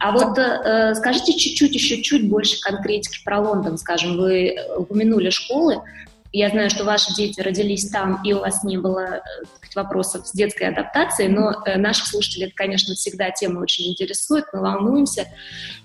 А 0.00 0.12
вот 0.12 0.38
э, 0.38 0.94
скажите 0.94 1.34
чуть-чуть 1.34 1.74
еще 1.74 2.02
чуть 2.02 2.26
больше 2.26 2.58
конкретики 2.60 3.22
про 3.22 3.38
Лондон, 3.38 3.76
скажем, 3.76 4.16
вы 4.16 4.56
упомянули 4.76 5.28
школы. 5.28 5.82
Я 6.32 6.48
знаю, 6.50 6.70
что 6.70 6.84
ваши 6.84 7.12
дети 7.14 7.40
родились 7.40 7.90
там, 7.90 8.22
и 8.24 8.32
у 8.32 8.40
вас 8.40 8.62
не 8.62 8.76
было 8.76 9.16
э, 9.16 9.20
вопросов 9.74 10.28
с 10.28 10.32
детской 10.32 10.68
адаптацией, 10.68 11.28
но 11.28 11.62
э, 11.64 11.76
наших 11.76 12.06
слушателей 12.06 12.46
это, 12.46 12.54
конечно, 12.54 12.94
всегда 12.94 13.30
тема 13.30 13.60
очень 13.60 13.90
интересует, 13.90 14.44
мы 14.52 14.60
волнуемся. 14.60 15.26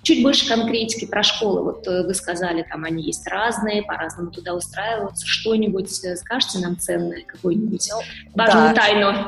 Чуть 0.04 0.22
больше 0.22 0.48
конкретики 0.48 1.06
про 1.06 1.24
школы. 1.24 1.64
Вот 1.64 1.88
э, 1.88 2.04
вы 2.04 2.14
сказали, 2.14 2.62
там 2.62 2.84
они 2.84 3.04
есть 3.04 3.26
разные, 3.28 3.82
по-разному 3.82 4.30
туда 4.30 4.54
устраиваются. 4.54 5.26
Что-нибудь 5.26 5.90
скажете 6.18 6.60
нам 6.60 6.78
ценное, 6.78 7.24
какую-нибудь 7.24 7.90
ну, 7.92 8.02
важную 8.36 8.76
да. 8.76 8.82
тайну? 8.82 9.28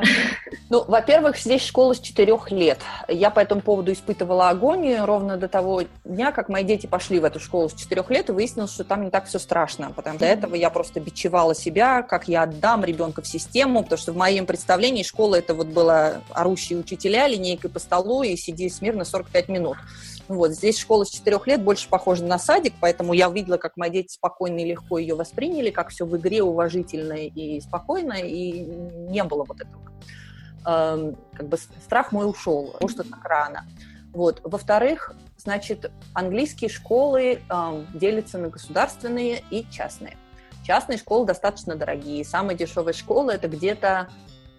Ну, 0.70 0.84
во-первых, 0.86 1.36
здесь 1.36 1.64
школа 1.66 1.94
с 1.94 2.00
четырех 2.00 2.50
лет. 2.52 2.78
Я 3.08 3.30
по 3.30 3.40
этому 3.40 3.60
поводу 3.60 3.92
испытывала 3.92 4.50
агонию 4.50 5.04
ровно 5.04 5.36
до 5.36 5.48
того 5.48 5.82
дня, 6.04 6.30
как 6.30 6.48
мои 6.48 6.62
дети 6.62 6.86
пошли 6.86 7.18
в 7.18 7.24
эту 7.24 7.40
школу 7.40 7.68
с 7.68 7.74
четырех 7.74 8.10
лет, 8.10 8.28
и 8.28 8.32
выяснилось, 8.32 8.72
что 8.72 8.84
там 8.84 9.02
не 9.02 9.10
так 9.10 9.26
все 9.26 9.38
страшно. 9.38 9.90
Потому 9.90 10.16
что 10.16 10.26
до 10.26 10.30
этого 10.30 10.54
я 10.54 10.70
просто 10.70 11.00
бичевала 11.08 11.54
себя, 11.54 12.02
как 12.02 12.28
я 12.28 12.42
отдам 12.42 12.84
ребенка 12.84 13.22
в 13.22 13.26
систему, 13.26 13.82
потому 13.82 13.98
что 13.98 14.12
в 14.12 14.16
моем 14.16 14.44
представлении 14.44 15.02
школа 15.02 15.36
это 15.36 15.54
вот 15.54 15.68
было 15.68 16.22
орущие 16.30 16.78
учителя, 16.78 17.26
линейкой 17.26 17.70
по 17.70 17.78
столу 17.78 18.22
и 18.22 18.36
сиди 18.36 18.68
смирно 18.68 19.04
45 19.04 19.48
минут. 19.48 19.78
Вот, 20.28 20.50
здесь 20.50 20.78
школа 20.78 21.04
с 21.04 21.10
четырех 21.10 21.46
лет 21.46 21.62
больше 21.62 21.88
похожа 21.88 22.22
на 22.24 22.38
садик, 22.38 22.74
поэтому 22.78 23.14
я 23.14 23.30
видела, 23.30 23.56
как 23.56 23.78
мои 23.78 23.88
дети 23.88 24.12
спокойно 24.12 24.58
и 24.58 24.66
легко 24.66 24.98
ее 24.98 25.14
восприняли, 25.14 25.70
как 25.70 25.88
все 25.88 26.04
в 26.04 26.14
игре 26.18 26.42
уважительно 26.42 27.14
и 27.14 27.58
спокойно, 27.62 28.12
и 28.12 28.50
не 28.60 29.24
было 29.24 29.44
вот 29.44 29.62
этого. 29.62 29.82
Эм, 30.66 31.16
как 31.32 31.48
бы 31.48 31.56
страх 31.56 32.12
мой 32.12 32.28
ушел, 32.28 32.72
потому 32.72 32.90
что 32.90 33.04
так 33.04 33.24
рано. 33.24 33.64
Вот. 34.12 34.42
Во-вторых, 34.44 35.14
значит, 35.38 35.90
английские 36.12 36.68
школы 36.68 37.40
э, 37.48 37.84
делятся 37.94 38.36
на 38.36 38.48
государственные 38.48 39.42
и 39.50 39.64
частные. 39.70 40.18
Частные 40.68 40.98
школы 40.98 41.24
достаточно 41.24 41.76
дорогие. 41.76 42.22
Самая 42.26 42.54
дешевая 42.54 42.92
школа 42.92 43.30
это 43.30 43.48
где-то, 43.48 44.10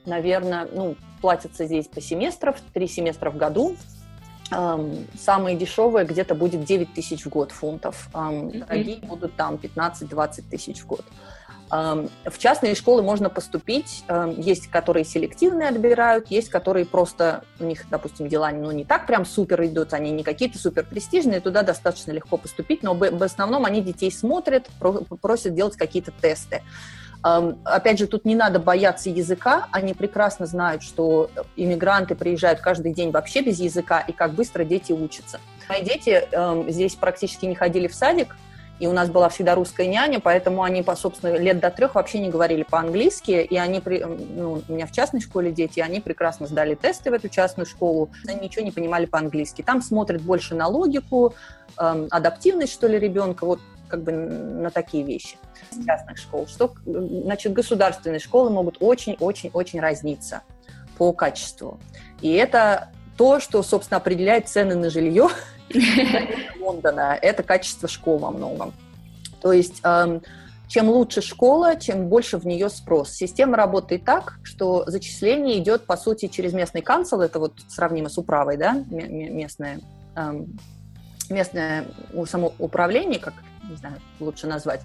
наверное, 0.08 0.68
ну, 0.74 0.96
платится 1.22 1.68
здесь 1.68 1.86
по 1.86 2.02
семестров, 2.02 2.56
три 2.74 2.88
семестра 2.88 3.30
в 3.30 3.38
году. 3.38 3.76
Эм, 4.52 5.06
самые 5.20 5.56
дешевые 5.56 6.08
где-то 6.08 6.34
будет 6.34 6.64
9 6.64 6.96
тысяч 6.96 7.26
в 7.26 7.30
год 7.30 7.52
фунтов. 7.52 8.10
Эм, 8.16 8.50
дорогие 8.62 8.98
будут 9.04 9.36
там 9.36 9.58
15-20 9.58 10.50
тысяч 10.50 10.80
в 10.80 10.88
год. 10.88 11.06
В 11.70 12.38
частные 12.38 12.74
школы 12.74 13.04
можно 13.04 13.30
поступить. 13.30 14.04
Есть, 14.38 14.68
которые 14.68 15.06
селективные 15.06 15.70
отбирают, 15.70 16.32
есть, 16.32 16.50
которые 16.50 16.86
просто, 16.86 17.44
у 17.60 17.64
них, 17.64 17.88
допустим, 17.90 18.28
дела 18.28 18.50
ну, 18.52 18.72
не 18.72 18.86
так 18.86 19.06
прям 19.06 19.26
супер 19.26 19.64
идут, 19.66 19.94
они 19.94 20.12
не 20.12 20.24
какие-то 20.24 20.58
супер 20.58 20.86
престижные, 20.86 21.42
туда 21.42 21.62
достаточно 21.62 22.12
легко 22.12 22.38
поступить, 22.38 22.82
но 22.82 22.96
в 22.96 23.24
основном 23.24 23.66
они 23.66 23.82
детей 23.82 24.12
смотрят, 24.12 24.68
просят 25.22 25.54
делать 25.54 25.76
какие-то 25.76 26.12
тесты. 26.12 26.64
Опять 27.22 28.00
же, 28.00 28.08
тут 28.08 28.26
не 28.26 28.34
надо 28.34 28.60
бояться 28.60 29.10
языка, 29.10 29.68
они 29.72 29.94
прекрасно 29.94 30.46
знают, 30.46 30.82
что 30.82 31.30
иммигранты 31.56 32.16
приезжают 32.16 32.62
каждый 32.62 32.94
день 32.94 33.12
вообще 33.12 33.42
без 33.42 33.60
языка, 33.60 34.00
и 34.00 34.14
как 34.14 34.34
быстро 34.34 34.64
дети 34.64 34.94
учатся. 34.94 35.40
Мои 35.68 35.84
дети 35.84 36.24
здесь 36.72 36.96
практически 36.96 37.46
не 37.46 37.56
ходили 37.56 37.88
в 37.88 37.94
садик, 37.94 38.36
и 38.80 38.88
у 38.88 38.94
нас 38.94 39.10
была 39.10 39.30
всегда 39.30 39.56
русская 39.56 39.88
няня, 39.88 40.20
поэтому 40.20 40.64
они, 40.64 40.82
по, 40.84 40.96
собственно, 40.96 41.36
лет 41.38 41.60
до 41.60 41.70
трех 41.70 41.96
вообще 41.96 42.20
не 42.20 42.30
говорили 42.30 42.64
по-английски, 42.64 43.32
и 43.32 43.58
они, 43.58 43.82
ну, 43.86 44.62
у 44.68 44.74
меня 44.74 44.88
в 44.88 44.92
частной 44.92 45.20
школе 45.20 45.52
дети, 45.52 45.80
они 45.82 46.00
прекрасно 46.00 46.48
сдали 46.48 46.76
тесты 46.76 47.12
в 47.12 47.14
эту 47.14 47.30
частную 47.30 47.66
школу, 47.66 48.10
они 48.28 48.40
ничего 48.42 48.64
не 48.64 48.72
понимали 48.72 49.06
по-английски. 49.06 49.62
Там 49.62 49.82
смотрят 49.82 50.22
больше 50.22 50.56
на 50.56 50.68
логику, 50.68 51.36
эм, 51.78 52.08
адаптивность, 52.10 52.74
что 52.74 52.88
ли, 52.88 52.98
ребенка, 52.98 53.46
вот 53.46 53.60
как 53.90 54.04
бы 54.04 54.12
на 54.12 54.70
такие 54.70 55.04
вещи 55.04 55.38
с 55.72 55.84
частных 55.84 56.18
школ. 56.18 56.48
Что, 56.48 56.74
значит, 56.86 57.54
государственные 57.54 58.20
школы 58.20 58.50
могут 58.50 58.78
очень-очень-очень 58.80 59.80
разниться 59.80 60.44
по 60.98 61.12
качеству. 61.12 61.80
И 62.22 62.32
это 62.34 62.90
то, 63.20 63.42
что, 63.42 63.62
собственно, 63.64 63.98
определяет 63.98 64.48
цены 64.48 64.76
на 64.76 64.90
жилье 64.90 65.28
Лондона, 66.62 67.20
это 67.22 67.44
качество 67.44 67.90
школ 67.90 68.18
во 68.18 68.32
многом. 68.32 68.72
То 69.42 69.52
есть 69.52 69.82
эм, 69.84 70.22
чем 70.70 70.88
лучше 70.88 71.22
школа, 71.22 71.76
чем 71.76 72.08
больше 72.08 72.38
в 72.38 72.48
нее 72.48 72.70
спрос. 72.70 73.12
Система 73.12 73.58
работает 73.58 74.06
так, 74.06 74.40
что 74.42 74.86
зачисление 74.88 75.58
идет, 75.58 75.86
по 75.86 75.98
сути, 75.98 76.30
через 76.30 76.54
местный 76.54 76.82
канцел, 76.82 77.20
это 77.20 77.40
вот 77.40 77.56
сравнимо 77.68 78.08
с 78.08 78.18
управой, 78.18 78.56
да, 78.56 78.86
местное, 78.90 79.82
эм, 80.16 80.58
местное 81.30 81.88
самоуправление, 82.26 83.20
как 83.20 83.34
не 83.70 83.76
знаю, 83.76 83.96
лучше 84.22 84.48
назвать. 84.48 84.80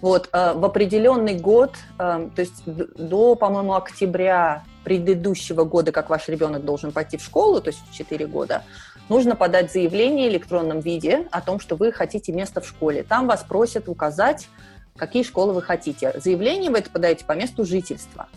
Вот, 0.00 0.28
э, 0.32 0.52
в 0.54 0.64
определенный 0.64 1.34
год, 1.34 1.74
э, 1.98 2.28
то 2.34 2.40
есть 2.40 2.62
до, 2.64 3.34
по-моему, 3.34 3.74
октября 3.74 4.62
предыдущего 4.84 5.64
года, 5.64 5.90
как 5.90 6.08
ваш 6.08 6.28
ребенок 6.28 6.64
должен 6.64 6.92
пойти 6.92 7.16
в 7.16 7.22
школу, 7.22 7.60
то 7.60 7.70
есть 7.70 7.80
в 7.90 7.92
4 7.92 8.26
года, 8.26 8.62
нужно 9.08 9.34
подать 9.34 9.72
заявление 9.72 10.28
в 10.28 10.32
электронном 10.32 10.80
виде 10.80 11.26
о 11.32 11.40
том, 11.40 11.58
что 11.58 11.74
вы 11.74 11.92
хотите 11.92 12.32
место 12.32 12.60
в 12.60 12.68
школе. 12.68 13.02
Там 13.02 13.26
вас 13.26 13.42
просят 13.42 13.88
указать, 13.88 14.48
какие 14.96 15.24
школы 15.24 15.52
вы 15.52 15.62
хотите. 15.62 16.14
Заявление 16.22 16.70
вы 16.70 16.78
это 16.78 16.90
подаете 16.90 17.24
по 17.24 17.32
месту 17.32 17.64
жительства. 17.64 18.28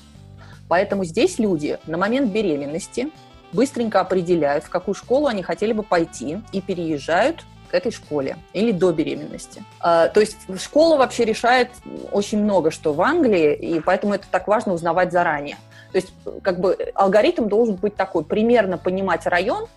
Поэтому 0.68 1.04
здесь 1.04 1.38
люди 1.38 1.78
на 1.86 1.98
момент 1.98 2.32
беременности 2.32 3.12
быстренько 3.54 4.00
определяют, 4.00 4.64
в 4.64 4.70
какую 4.70 4.96
школу 4.96 5.28
они 5.28 5.44
хотели 5.44 5.74
бы 5.74 5.84
пойти, 5.84 6.42
и 6.52 6.62
переезжают 6.62 7.44
этой 7.74 7.92
школе 7.92 8.38
или 8.54 8.72
до 8.72 8.92
беременности. 8.92 9.64
А, 9.80 10.08
то 10.08 10.20
есть 10.20 10.38
школа 10.60 10.98
вообще 10.98 11.26
решает 11.26 11.70
очень 12.12 12.44
много 12.44 12.72
что 12.72 12.94
в 12.94 13.02
Англии, 13.02 13.54
и 13.54 13.80
поэтому 13.80 14.14
это 14.14 14.26
так 14.30 14.48
важно 14.48 14.74
узнавать 14.74 15.12
заранее. 15.12 15.58
То 15.92 15.98
есть 15.98 16.14
как 16.42 16.60
бы 16.60 16.78
алгоритм 16.96 17.48
должен 17.48 17.76
быть 17.76 17.96
такой, 17.96 18.24
примерно 18.24 18.78
понимать 18.78 19.26
район, 19.26 19.68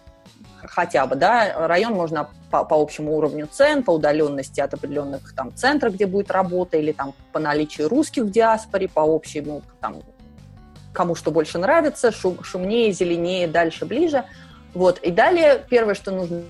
хотя 0.63 1.07
бы, 1.07 1.17
да, 1.17 1.67
район 1.67 1.93
можно 1.95 2.31
по, 2.51 2.65
по 2.65 2.81
общему 2.81 3.17
уровню 3.17 3.47
цен, 3.51 3.83
по 3.83 3.91
удаленности 3.91 4.61
от 4.61 4.75
определенных 4.75 5.35
там 5.35 5.55
центров, 5.55 5.95
где 5.95 6.07
будет 6.07 6.31
работа, 6.31 6.77
или 6.77 6.93
там 6.93 7.15
по 7.33 7.39
наличию 7.39 7.89
русских 7.89 8.25
в 8.25 8.31
диаспоре, 8.31 8.89
по 8.89 9.03
общему 9.03 9.63
там 9.81 10.03
кому 10.93 11.17
что 11.17 11.31
больше 11.31 11.59
нравится, 11.59 12.13
шум, 12.13 12.43
шумнее, 12.43 12.93
зеленее, 12.93 13.49
дальше, 13.49 13.85
ближе. 13.85 14.25
Вот. 14.73 14.99
И 15.01 15.11
далее 15.11 15.63
первое, 15.69 15.95
что 15.95 16.13
нужно 16.13 16.45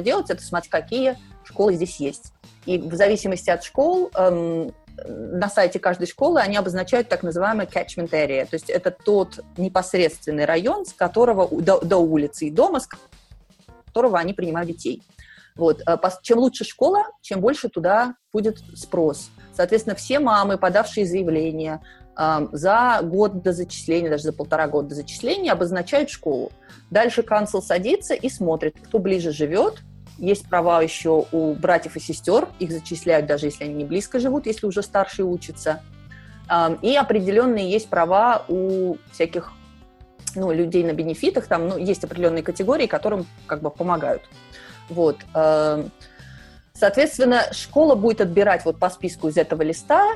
делать, 0.00 0.30
это 0.30 0.42
смотреть, 0.42 0.70
какие 0.70 1.18
школы 1.44 1.74
здесь 1.74 1.96
есть. 1.96 2.32
И 2.64 2.78
в 2.78 2.94
зависимости 2.94 3.50
от 3.50 3.64
школ 3.64 4.10
эм, 4.14 4.72
на 5.06 5.48
сайте 5.48 5.78
каждой 5.78 6.06
школы 6.06 6.40
они 6.40 6.56
обозначают 6.56 7.08
так 7.08 7.22
называемый 7.22 7.66
catchment 7.66 8.10
area, 8.10 8.46
то 8.46 8.54
есть 8.54 8.70
это 8.70 8.90
тот 8.90 9.40
непосредственный 9.56 10.44
район, 10.44 10.86
с 10.86 10.92
которого 10.92 11.48
до, 11.60 11.80
до 11.80 11.96
улицы 11.96 12.46
и 12.46 12.50
дома, 12.50 12.80
с 12.80 12.88
которого 13.86 14.18
они 14.18 14.32
принимают 14.32 14.68
детей. 14.68 15.02
Вот. 15.56 15.82
Э, 15.86 15.98
чем 16.22 16.38
лучше 16.38 16.64
школа, 16.64 17.04
чем 17.20 17.40
больше 17.40 17.68
туда 17.68 18.14
будет 18.32 18.58
спрос. 18.74 19.30
Соответственно, 19.54 19.96
все 19.96 20.18
мамы, 20.18 20.56
подавшие 20.56 21.06
заявление 21.06 21.74
эм, 21.74 21.80
за 22.16 23.00
год 23.02 23.42
до 23.42 23.52
зачисления, 23.52 24.10
даже 24.10 24.24
за 24.24 24.32
полтора 24.32 24.68
года 24.68 24.88
до 24.90 24.94
зачисления, 24.96 25.52
обозначают 25.52 26.10
школу. 26.10 26.52
Дальше 26.90 27.22
канцел 27.22 27.62
садится 27.62 28.14
и 28.14 28.28
смотрит, 28.28 28.76
кто 28.84 28.98
ближе 28.98 29.32
живет, 29.32 29.82
есть 30.18 30.48
права 30.48 30.82
еще 30.82 31.26
у 31.32 31.54
братьев 31.54 31.96
и 31.96 32.00
сестер, 32.00 32.48
их 32.58 32.70
зачисляют 32.70 33.26
даже 33.26 33.46
если 33.46 33.64
они 33.64 33.74
не 33.74 33.84
близко 33.84 34.20
живут, 34.20 34.46
если 34.46 34.66
уже 34.66 34.82
старшие 34.82 35.24
учатся. 35.24 35.80
И 36.82 36.94
определенные 36.96 37.70
есть 37.70 37.88
права 37.88 38.44
у 38.48 38.96
всяких 39.10 39.52
ну, 40.34 40.52
людей 40.52 40.84
на 40.84 40.92
бенефитах, 40.92 41.46
там 41.46 41.68
ну, 41.68 41.78
есть 41.78 42.04
определенные 42.04 42.42
категории, 42.42 42.86
которым 42.86 43.26
как 43.46 43.62
бы 43.62 43.70
помогают. 43.70 44.22
Вот. 44.90 45.16
Соответственно, 46.74 47.44
школа 47.52 47.94
будет 47.94 48.20
отбирать 48.20 48.64
вот 48.64 48.78
по 48.78 48.90
списку 48.90 49.28
из 49.28 49.36
этого 49.36 49.62
листа, 49.62 50.06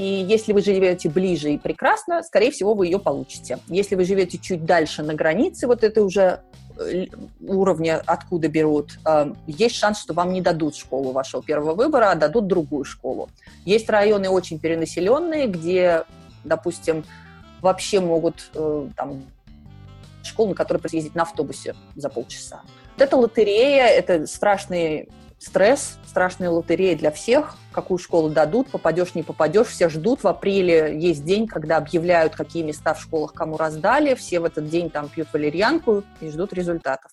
и 0.00 0.24
если 0.28 0.52
вы 0.52 0.62
живете 0.62 1.08
ближе 1.08 1.52
и 1.52 1.58
прекрасно, 1.58 2.22
скорее 2.22 2.50
всего, 2.50 2.74
вы 2.74 2.86
ее 2.86 2.98
получите. 2.98 3.58
Если 3.68 3.94
вы 3.94 4.04
живете 4.04 4.38
чуть 4.38 4.64
дальше 4.64 5.02
на 5.02 5.14
границе, 5.14 5.66
вот 5.66 5.84
это 5.84 6.02
уже 6.02 6.40
Э, 6.80 7.06
уровня, 7.46 8.02
откуда 8.06 8.48
берут, 8.48 8.98
э, 9.04 9.32
есть 9.46 9.76
шанс, 9.76 10.00
что 10.00 10.14
вам 10.14 10.32
не 10.32 10.40
дадут 10.40 10.76
школу 10.76 11.12
вашего 11.12 11.42
первого 11.42 11.74
выбора, 11.74 12.10
а 12.10 12.14
дадут 12.14 12.46
другую 12.46 12.84
школу. 12.84 13.28
Есть 13.66 13.90
районы 13.90 14.30
очень 14.30 14.58
перенаселенные, 14.58 15.46
где, 15.46 16.04
допустим, 16.42 17.04
вообще 17.60 18.00
могут 18.00 18.50
э, 18.54 18.88
там, 18.96 19.22
школу, 20.22 20.50
на 20.50 20.54
которую 20.54 20.82
ездить 20.90 21.14
на 21.14 21.22
автобусе 21.22 21.74
за 21.96 22.08
полчаса. 22.08 22.62
Вот 22.96 23.02
это 23.02 23.16
лотерея, 23.16 23.86
это 23.86 24.26
страшный 24.26 25.10
стресс, 25.40 25.98
страшная 26.06 26.50
лотерея 26.50 26.96
для 26.96 27.10
всех, 27.10 27.56
какую 27.72 27.98
школу 27.98 28.28
дадут, 28.28 28.70
попадешь, 28.70 29.14
не 29.14 29.22
попадешь, 29.22 29.68
все 29.68 29.88
ждут. 29.88 30.22
В 30.22 30.28
апреле 30.28 30.96
есть 31.00 31.24
день, 31.24 31.48
когда 31.48 31.78
объявляют, 31.78 32.36
какие 32.36 32.62
места 32.62 32.94
в 32.94 33.00
школах 33.00 33.32
кому 33.32 33.56
раздали, 33.56 34.14
все 34.14 34.38
в 34.38 34.44
этот 34.44 34.68
день 34.68 34.90
там 34.90 35.08
пьют 35.08 35.28
валерьянку 35.32 36.04
и 36.20 36.28
ждут 36.28 36.52
результатов. 36.52 37.10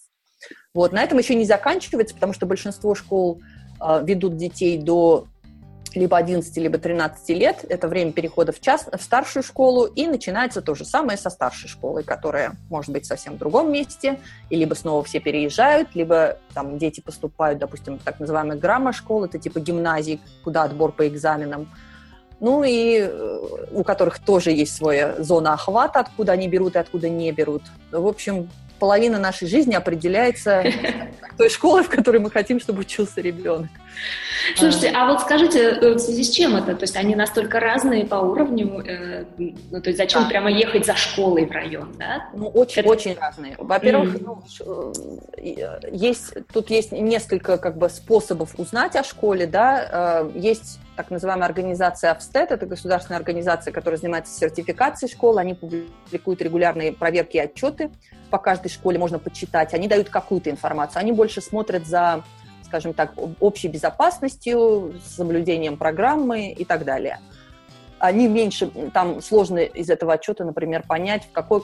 Вот, 0.74 0.92
на 0.92 1.02
этом 1.02 1.18
еще 1.18 1.36
не 1.36 1.46
заканчивается, 1.46 2.14
потому 2.14 2.34
что 2.34 2.46
большинство 2.46 2.94
школ 2.94 3.42
э, 3.82 4.04
ведут 4.04 4.36
детей 4.36 4.78
до 4.78 5.28
либо 5.96 6.18
11, 6.18 6.56
либо 6.58 6.78
13 6.78 7.30
лет. 7.30 7.66
Это 7.70 7.88
время 7.88 8.12
перехода 8.12 8.52
в, 8.52 8.60
час, 8.60 8.88
в 8.92 9.02
старшую 9.02 9.44
школу. 9.44 9.86
И 9.86 10.08
начинается 10.08 10.62
то 10.62 10.76
же 10.76 10.86
самое 10.86 11.18
со 11.18 11.30
старшей 11.30 11.68
школой, 11.68 12.04
которая 12.04 12.56
может 12.70 12.92
быть 12.92 13.06
совсем 13.06 13.36
в 13.36 13.38
другом 13.38 13.72
месте. 13.72 14.20
И 14.50 14.56
либо 14.56 14.74
снова 14.74 15.04
все 15.04 15.20
переезжают, 15.20 15.96
либо 15.96 16.38
там 16.54 16.78
дети 16.78 17.02
поступают, 17.02 17.60
допустим, 17.60 18.00
в 18.00 18.04
так 18.04 18.20
называемые 18.20 18.60
грамма-школы, 18.60 19.28
это 19.28 19.40
типа 19.40 19.60
гимназии, 19.60 20.20
куда 20.44 20.64
отбор 20.64 20.92
по 20.92 21.08
экзаменам. 21.08 21.70
Ну 22.40 22.64
и 22.64 23.00
э, 23.00 23.40
у 23.72 23.84
которых 23.84 24.20
тоже 24.20 24.52
есть 24.52 24.76
своя 24.76 25.22
зона 25.24 25.54
охвата, 25.54 26.00
откуда 26.00 26.34
они 26.34 26.48
берут 26.48 26.76
и 26.76 26.80
откуда 26.80 27.10
не 27.10 27.32
берут. 27.32 27.64
В 27.92 28.06
общем, 28.06 28.50
половина 28.80 29.20
нашей 29.20 29.48
жизни 29.48 29.74
определяется 29.74 30.64
той 31.38 31.50
школой, 31.50 31.84
в 31.84 31.90
которой 31.90 32.20
мы 32.20 32.32
хотим, 32.32 32.60
чтобы 32.60 32.82
учился 32.82 33.22
ребенок. 33.22 33.70
Слушайте, 34.56 34.92
а 34.96 35.08
вот 35.12 35.22
скажите, 35.22 35.60
э, 35.60 35.94
в 35.94 36.00
связи 36.00 36.24
с 36.24 36.30
чем 36.30 36.56
это? 36.56 36.76
То 36.76 36.84
есть 36.84 36.96
они 36.96 37.16
настолько 37.16 37.60
разные 37.60 38.06
по 38.06 38.16
уровню, 38.16 38.84
э, 38.86 39.26
ну, 39.38 39.82
то 39.82 39.90
есть 39.90 39.98
зачем 39.98 40.24
да. 40.24 40.30
прямо 40.30 40.52
ехать 40.52 40.86
за 40.86 40.96
школой 40.96 41.46
в 41.46 41.52
район, 41.52 41.94
да? 41.98 42.30
Ну, 42.34 42.48
очень, 42.48 42.82
это... 42.82 42.90
очень 42.90 43.16
разные. 43.16 43.56
Во-первых, 43.58 44.16
mm. 44.16 44.24
ну, 44.24 44.44
э, 45.38 45.80
есть, 45.92 46.34
тут 46.54 46.70
есть 46.70 46.92
несколько 46.92 47.58
как 47.58 47.78
бы 47.78 47.90
способов 47.90 48.56
узнать 48.58 48.96
о 48.96 49.04
школе, 49.04 49.48
да, 49.48 50.28
есть 50.36 50.80
так 50.98 51.12
называемая 51.12 51.46
организация 51.46 52.12
Австед, 52.12 52.52
это 52.52 52.66
государственная 52.66 53.20
организация, 53.20 53.72
которая 53.72 54.00
занимается 54.00 54.38
сертификацией 54.38 55.10
школ, 55.10 55.38
они 55.38 55.54
публикуют 55.54 56.42
регулярные 56.42 56.92
проверки 56.92 57.38
и 57.38 57.40
отчеты 57.40 57.92
по 58.32 58.40
каждой 58.40 58.70
школе, 58.70 58.98
можно 58.98 59.20
почитать, 59.20 59.74
они 59.74 59.88
дают 59.88 60.10
какую-то 60.10 60.50
информацию, 60.50 61.00
они 61.00 61.12
больше 61.12 61.40
смотрят 61.40 61.86
за 61.86 62.24
скажем 62.68 62.94
так, 62.94 63.14
общей 63.40 63.70
безопасностью, 63.70 64.94
соблюдением 65.02 65.78
программы 65.78 66.52
и 66.52 66.66
так 66.66 66.84
далее. 66.84 67.20
Они 67.98 68.28
меньше, 68.28 68.70
там 68.94 69.22
сложно 69.22 69.60
из 69.60 69.90
этого 69.90 70.14
отчета, 70.14 70.44
например, 70.44 70.84
понять, 70.86 71.24
в 71.24 71.32
какой 71.32 71.64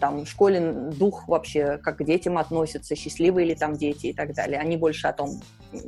там 0.00 0.26
школе 0.26 0.72
дух 0.72 1.28
вообще, 1.28 1.78
как 1.78 1.98
к 1.98 2.04
детям 2.04 2.38
относятся, 2.38 2.96
счастливые 2.96 3.46
ли 3.46 3.54
там 3.54 3.76
дети 3.76 4.06
и 4.06 4.12
так 4.12 4.34
далее. 4.34 4.58
Они 4.58 4.76
больше 4.76 5.06
о 5.06 5.12
том, 5.12 5.40
ну, 5.72 5.80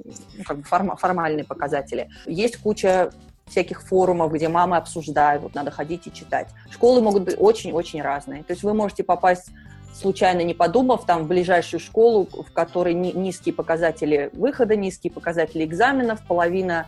как 0.44 0.59
бы 0.59 0.62
форма, 0.64 0.96
формальные 0.96 1.44
показатели. 1.44 2.09
Есть 2.27 2.59
куча 2.59 3.11
всяких 3.46 3.83
форумов, 3.83 4.33
где 4.33 4.48
мамы 4.48 4.77
обсуждают, 4.77 5.42
вот 5.42 5.55
надо 5.55 5.70
ходить 5.70 6.07
и 6.07 6.12
читать. 6.12 6.48
Школы 6.70 7.01
могут 7.01 7.25
быть 7.25 7.37
очень-очень 7.38 8.01
разные. 8.01 8.44
То 8.44 8.53
есть 8.53 8.62
вы 8.62 8.75
можете 8.75 9.03
попасть 9.03 9.51
случайно 9.94 10.40
не 10.40 10.55
подумав, 10.55 11.05
там 11.05 11.25
в 11.25 11.29
ближайшую 11.29 11.81
школу, 11.81 12.27
в 12.27 12.51
которой 12.53 12.94
низкие 12.94 13.55
показатели 13.55 14.31
выхода, 14.33 14.75
низкие 14.77 15.12
показатели 15.12 15.64
экзаменов, 15.64 16.27
половина 16.27 16.87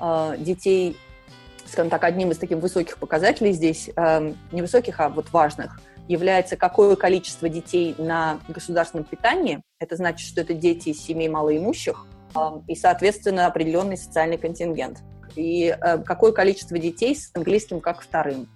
э, 0.00 0.36
детей, 0.38 0.96
скажем 1.66 1.90
так, 1.90 2.04
одним 2.04 2.30
из 2.30 2.38
таких 2.38 2.58
высоких 2.58 2.98
показателей 2.98 3.52
здесь, 3.52 3.90
э, 3.94 4.32
не 4.52 4.60
высоких, 4.60 5.00
а 5.00 5.08
вот 5.08 5.32
важных, 5.32 5.80
является 6.08 6.56
какое 6.56 6.96
количество 6.96 7.48
детей 7.48 7.94
на 7.98 8.40
государственном 8.48 9.04
питании. 9.04 9.62
Это 9.78 9.96
значит, 9.96 10.26
что 10.28 10.42
это 10.42 10.54
дети 10.54 10.90
из 10.90 11.02
семей 11.02 11.28
малоимущих 11.28 12.06
и, 12.66 12.74
соответственно, 12.74 13.46
определенный 13.46 13.96
социальный 13.96 14.38
контингент. 14.38 14.98
И 15.36 15.66
э, 15.66 15.98
какое 15.98 16.32
количество 16.32 16.78
детей 16.78 17.14
с 17.14 17.30
английским 17.34 17.80
как 17.80 18.02
вторым. 18.02 18.48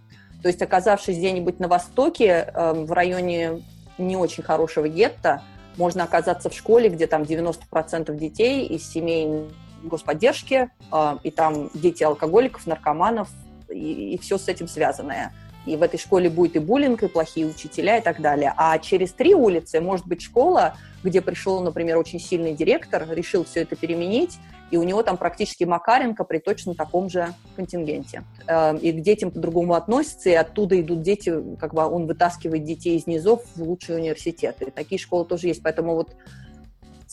То 0.43 0.49
есть, 0.49 0.63
оказавшись 0.63 1.17
где-нибудь 1.17 1.59
на 1.59 1.69
Востоке, 1.69 2.51
э, 2.53 2.73
в 2.73 2.93
районе 2.93 3.65
не 3.99 4.17
очень 4.17 4.43
хорошего 4.43 4.89
гетто, 4.89 5.43
можно 5.77 6.05
оказаться 6.05 6.51
в 6.51 6.55
школе, 6.55 6.89
где 6.89 7.07
там 7.07 7.23
90% 7.23 8.15
детей 8.17 8.67
из 8.67 8.89
семей 8.89 9.49
господдержки, 9.83 10.71
э, 10.93 11.17
и 11.23 11.31
там 11.31 11.71
дети 11.75 12.03
алкоголиков, 12.03 12.67
наркоманов, 12.67 13.29
и, 13.69 14.15
и 14.15 14.19
все 14.19 14.39
с 14.39 14.49
этим 14.49 14.69
связанное. 14.69 15.33
И 15.67 15.77
в 15.77 15.83
этой 15.83 15.99
школе 15.99 16.31
будет 16.31 16.57
и 16.57 16.59
буллинг, 16.59 17.03
и 17.03 17.09
плохие 17.09 17.47
учителя, 17.47 17.99
и 17.99 18.01
так 18.01 18.21
далее. 18.21 18.55
А 18.57 18.79
через 18.79 19.13
три 19.13 19.35
улицы 19.35 19.81
может 19.81 20.07
быть 20.07 20.23
школа, 20.23 20.77
где 21.03 21.21
пришел, 21.21 21.61
например, 21.61 21.99
очень 21.99 22.21
сильный 22.21 22.55
директор, 22.55 23.07
решил 23.11 23.45
все 23.45 23.61
это 23.63 23.77
переменить, 23.77 24.39
и 24.71 24.77
у 24.77 24.83
него 24.83 25.03
там 25.03 25.17
практически 25.17 25.65
Макаренко 25.65 26.25
при 26.25 26.39
точно 26.39 26.75
таком 26.75 27.09
же 27.09 27.35
контингенте. 27.57 28.25
Э, 28.47 28.77
и 28.77 28.93
к 28.93 29.01
детям 29.01 29.31
по-другому 29.31 29.75
относятся, 29.75 30.31
и 30.31 30.35
оттуда 30.35 30.81
идут 30.81 31.03
дети, 31.03 31.35
как 31.59 31.75
бы 31.75 31.85
он 31.85 32.07
вытаскивает 32.07 32.65
детей 32.65 32.97
из 32.97 33.07
низов 33.07 33.43
в 33.55 33.63
лучшие 33.63 33.99
университеты. 33.99 34.71
Такие 34.71 34.99
школы 34.99 35.25
тоже 35.25 35.49
есть, 35.49 35.63
поэтому 35.63 35.95
вот 35.95 36.15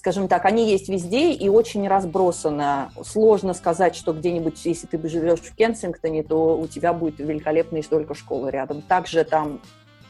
скажем 0.06 0.28
так, 0.28 0.46
они 0.46 0.70
есть 0.70 0.88
везде 0.88 1.32
и 1.32 1.50
очень 1.50 1.88
разбросаны. 1.88 2.92
Сложно 3.04 3.56
сказать, 3.56 3.96
что 3.96 4.14
где-нибудь, 4.14 4.64
если 4.64 4.86
ты 4.86 5.10
живешь 5.10 5.40
в 5.40 5.56
Кенсингтоне, 5.56 6.22
то 6.22 6.60
у 6.60 6.68
тебя 6.68 6.94
будет 6.94 7.18
великолепная 7.18 7.82
столько 7.82 8.14
школы 8.14 8.52
рядом. 8.52 8.84
Также 8.84 9.24
там 9.24 9.60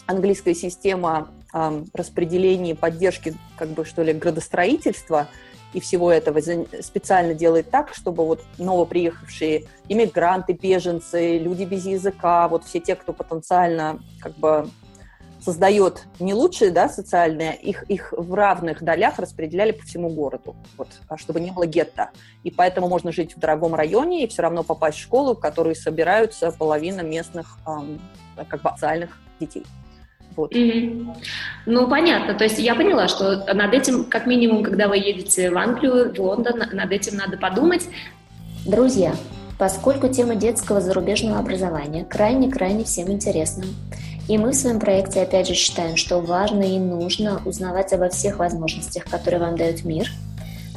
английская 0.05 0.53
система 0.53 1.29
э, 1.53 1.83
распределения 1.93 2.75
поддержки, 2.75 3.37
как 3.57 3.69
бы, 3.69 3.85
что 3.85 4.03
ли, 4.03 4.11
градостроительства 4.11 5.29
и 5.71 5.79
всего 5.79 6.11
этого 6.11 6.41
специально 6.81 7.33
делает 7.33 7.71
так, 7.71 7.93
чтобы 7.93 8.25
вот 8.25 8.43
новоприехавшие 8.57 9.63
иммигранты, 9.87 10.51
беженцы, 10.51 11.37
люди 11.37 11.63
без 11.63 11.85
языка, 11.85 12.49
вот 12.49 12.65
все 12.65 12.81
те, 12.81 12.95
кто 12.95 13.13
потенциально 13.13 14.01
как 14.19 14.35
бы 14.35 14.67
создает 15.45 16.07
не 16.19 16.33
лучшие, 16.33 16.71
да, 16.71 16.89
социальные, 16.89 17.55
их, 17.55 17.83
их 17.83 18.13
в 18.17 18.33
равных 18.33 18.83
долях 18.83 19.19
распределяли 19.19 19.73
по 19.73 19.85
всему 19.85 20.09
городу, 20.09 20.55
вот, 20.75 20.87
а 21.07 21.17
чтобы 21.17 21.39
не 21.39 21.51
было 21.51 21.67
гетто. 21.67 22.09
И 22.43 22.49
поэтому 22.49 22.89
можно 22.89 23.11
жить 23.11 23.35
в 23.35 23.39
дорогом 23.39 23.75
районе 23.75 24.23
и 24.23 24.27
все 24.27 24.41
равно 24.41 24.63
попасть 24.63 24.97
в 24.97 25.01
школу, 25.01 25.35
в 25.35 25.39
которой 25.39 25.75
собираются 25.75 26.51
половина 26.51 27.01
местных 27.01 27.59
эм, 27.67 28.01
как 28.47 28.63
бы 28.63 28.71
социальных 28.71 29.19
детей. 29.39 29.63
Вот. 30.35 30.51
Mm-hmm. 30.51 31.15
Ну, 31.67 31.87
понятно. 31.87 32.33
То 32.33 32.43
есть 32.43 32.57
я 32.57 32.73
поняла, 32.73 33.07
что 33.07 33.53
над 33.53 33.71
этим, 33.71 34.05
как 34.05 34.25
минимум, 34.25 34.63
когда 34.63 34.87
вы 34.87 34.97
едете 34.97 35.51
в 35.51 35.57
Англию, 35.57 36.13
в 36.13 36.19
Лондон, 36.19 36.57
над 36.73 36.91
этим 36.91 37.17
надо 37.17 37.37
подумать. 37.37 37.87
Друзья, 38.65 39.13
поскольку 39.59 40.07
тема 40.09 40.35
детского 40.35 40.81
зарубежного 40.81 41.37
образования 41.37 42.03
крайне-крайне 42.03 42.83
всем 42.83 43.11
интересна, 43.11 43.63
и 44.27 44.37
мы 44.37 44.51
в 44.51 44.55
своем 44.55 44.79
проекте 44.79 45.21
опять 45.21 45.47
же 45.47 45.53
считаем, 45.53 45.95
что 45.95 46.19
важно 46.19 46.63
и 46.63 46.79
нужно 46.79 47.41
узнавать 47.45 47.93
обо 47.93 48.09
всех 48.09 48.39
возможностях, 48.39 49.05
которые 49.05 49.39
вам 49.39 49.55
дает 49.55 49.85
мир, 49.85 50.09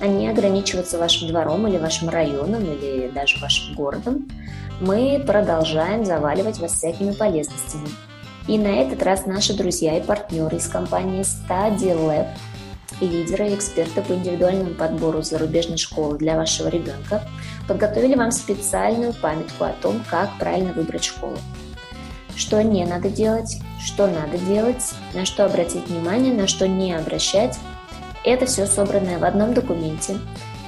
а 0.01 0.07
не 0.07 0.29
ограничиваться 0.29 0.99
вашим 0.99 1.29
двором 1.29 1.67
или 1.67 1.79
вашим 1.79 2.11
районом 2.11 2.63
или 2.63 3.09
даже 3.09 3.41
вашим 3.41 3.75
городом. 3.75 4.29
Мы 4.81 5.23
продолжаем 5.27 6.05
заваливать 6.05 6.59
вас 6.59 6.73
всякими 6.73 7.13
полезностями. 7.13 7.89
И 8.47 8.59
на 8.59 8.69
этот 8.69 9.03
раз 9.03 9.27
наши 9.27 9.55
друзья 9.55 9.97
и 9.97 10.03
партнеры 10.03 10.57
из 10.57 10.69
компании 10.69 11.23
Study 11.23 11.97
Lab 11.97 12.29
лидеры 13.01 13.49
и 13.49 13.55
эксперты 13.55 14.03
по 14.03 14.13
индивидуальному 14.13 14.75
подбору 14.75 15.23
зарубежной 15.23 15.79
школы 15.79 16.19
для 16.19 16.37
вашего 16.37 16.69
ребенка 16.69 17.23
подготовили 17.67 18.15
вам 18.15 18.31
специальную 18.31 19.13
памятку 19.15 19.65
о 19.65 19.73
том, 19.73 20.03
как 20.11 20.31
правильно 20.39 20.73
выбрать 20.73 21.05
школу 21.05 21.37
что 22.39 22.62
не 22.62 22.86
надо 22.86 23.11
делать, 23.11 23.59
что 23.84 24.07
надо 24.07 24.39
делать, 24.39 24.95
на 25.12 25.26
что 25.26 25.45
обратить 25.45 25.89
внимание, 25.89 26.32
на 26.32 26.47
что 26.47 26.68
не 26.68 26.95
обращать. 26.95 27.59
Это 28.24 28.47
все 28.47 28.66
собранное 28.66 29.18
в 29.18 29.24
одном 29.24 29.55
документе. 29.55 30.18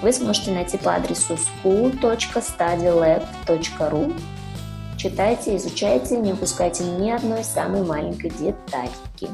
Вы 0.03 0.13
сможете 0.13 0.51
найти 0.51 0.77
по 0.79 0.97
адресу 0.97 1.39
school.studylab.ru. 1.65 4.13
Читайте, 4.97 5.55
изучайте, 5.57 6.17
не 6.19 6.33
упускайте 6.33 6.83
ни 6.85 7.11
одной 7.11 7.45
самой 7.45 7.83
маленькой 7.83 8.31
детальки. 8.31 9.29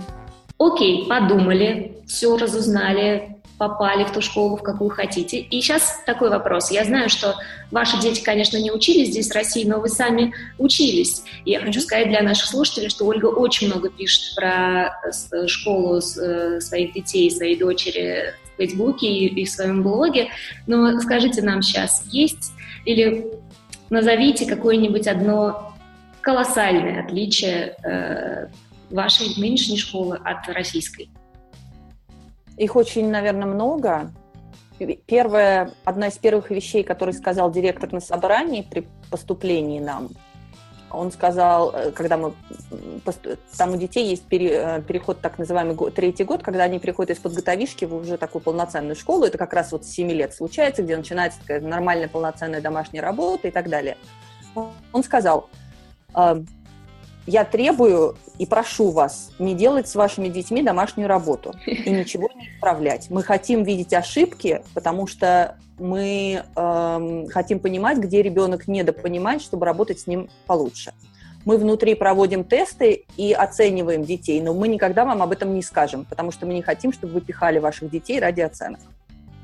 Окей, 0.58 1.06
подумали, 1.08 2.02
все 2.06 2.36
разузнали, 2.36 3.35
попали 3.58 4.04
в 4.04 4.12
ту 4.12 4.20
школу, 4.20 4.56
в 4.56 4.62
какую 4.62 4.90
хотите. 4.90 5.38
И 5.38 5.60
сейчас 5.60 6.02
такой 6.04 6.30
вопрос. 6.30 6.70
Я 6.70 6.84
знаю, 6.84 7.08
что 7.08 7.34
ваши 7.70 7.98
дети, 8.00 8.22
конечно, 8.22 8.58
не 8.58 8.70
учились 8.70 9.08
здесь, 9.08 9.30
в 9.30 9.34
России, 9.34 9.64
но 9.64 9.80
вы 9.80 9.88
сами 9.88 10.34
учились. 10.58 11.22
И 11.44 11.52
я 11.52 11.60
хочу 11.60 11.80
сказать 11.80 12.08
для 12.08 12.22
наших 12.22 12.46
слушателей, 12.46 12.90
что 12.90 13.06
Ольга 13.06 13.26
очень 13.26 13.68
много 13.68 13.88
пишет 13.88 14.34
про 14.34 15.00
э, 15.32 15.46
школу 15.46 15.98
э, 15.98 16.60
своих 16.60 16.92
детей, 16.92 17.30
своей 17.30 17.56
дочери 17.56 18.34
в 18.54 18.56
Фейсбуке 18.58 19.06
и 19.06 19.44
в 19.44 19.50
своем 19.50 19.82
блоге. 19.82 20.28
Но 20.66 21.00
скажите 21.00 21.42
нам 21.42 21.62
сейчас, 21.62 22.04
есть 22.10 22.52
или 22.84 23.26
назовите 23.88 24.46
какое-нибудь 24.46 25.06
одно 25.06 25.74
колоссальное 26.20 27.04
отличие 27.04 27.76
э, 27.82 28.48
вашей 28.90 29.28
нынешней 29.40 29.78
школы 29.78 30.18
от 30.22 30.46
российской? 30.48 31.08
Их 32.56 32.76
очень, 32.76 33.10
наверное, 33.10 33.46
много. 33.46 34.12
Первая, 35.06 35.72
одна 35.84 36.08
из 36.08 36.18
первых 36.18 36.50
вещей, 36.50 36.84
которые 36.84 37.14
сказал 37.14 37.50
директор 37.50 37.92
на 37.92 38.00
собрании 38.00 38.62
при 38.62 38.86
поступлении 39.10 39.80
нам, 39.80 40.10
он 40.90 41.12
сказал, 41.12 41.74
э, 41.74 41.90
когда 41.92 42.16
мы 42.16 42.32
там 43.56 43.72
у 43.72 43.76
детей 43.76 44.08
есть 44.08 44.24
э, 44.30 44.82
переход 44.86 45.20
так 45.20 45.38
называемый 45.38 45.76
третий 45.90 46.24
год, 46.24 46.42
когда 46.42 46.64
они 46.64 46.78
переходят 46.78 47.16
из 47.16 47.20
подготовишки 47.20 47.84
в 47.84 47.94
уже 47.94 48.16
такую 48.16 48.42
полноценную 48.42 48.96
школу, 48.96 49.24
это 49.24 49.38
как 49.38 49.52
раз 49.52 49.72
вот 49.72 49.84
с 49.84 49.90
7 49.90 50.10
лет 50.10 50.34
случается, 50.34 50.82
где 50.82 50.96
начинается 50.96 51.40
такая 51.40 51.60
нормальная 51.60 52.08
полноценная 52.08 52.60
домашняя 52.60 53.02
работа 53.02 53.48
и 53.48 53.50
так 53.50 53.68
далее. 53.68 53.96
Он 54.54 55.02
сказал, 55.02 55.48
«Э, 56.14 56.42
я 57.26 57.44
требую 57.44 58.16
и 58.38 58.46
прошу 58.46 58.90
вас 58.90 59.30
не 59.38 59.54
делать 59.54 59.88
с 59.88 59.94
вашими 59.94 60.28
детьми 60.28 60.62
домашнюю 60.62 61.08
работу 61.08 61.54
и 61.66 61.90
ничего 61.90 62.28
не 62.34 62.48
исправлять. 62.48 63.10
Мы 63.10 63.22
хотим 63.22 63.64
видеть 63.64 63.92
ошибки, 63.92 64.62
потому 64.74 65.06
что 65.06 65.56
мы 65.78 66.44
э, 66.54 67.26
хотим 67.30 67.60
понимать, 67.60 67.98
где 67.98 68.22
ребенок 68.22 68.68
недопонимает, 68.68 69.42
чтобы 69.42 69.66
работать 69.66 70.00
с 70.00 70.06
ним 70.06 70.30
получше. 70.46 70.92
Мы 71.44 71.58
внутри 71.58 71.94
проводим 71.94 72.42
тесты 72.42 73.04
и 73.16 73.32
оцениваем 73.32 74.02
детей, 74.02 74.40
но 74.40 74.52
мы 74.52 74.66
никогда 74.66 75.04
вам 75.04 75.22
об 75.22 75.30
этом 75.30 75.54
не 75.54 75.62
скажем, 75.62 76.04
потому 76.04 76.32
что 76.32 76.44
мы 76.44 76.54
не 76.54 76.62
хотим, 76.62 76.92
чтобы 76.92 77.14
вы 77.14 77.20
пихали 77.20 77.58
ваших 77.58 77.90
детей 77.90 78.18
ради 78.18 78.40
оценок. 78.40 78.80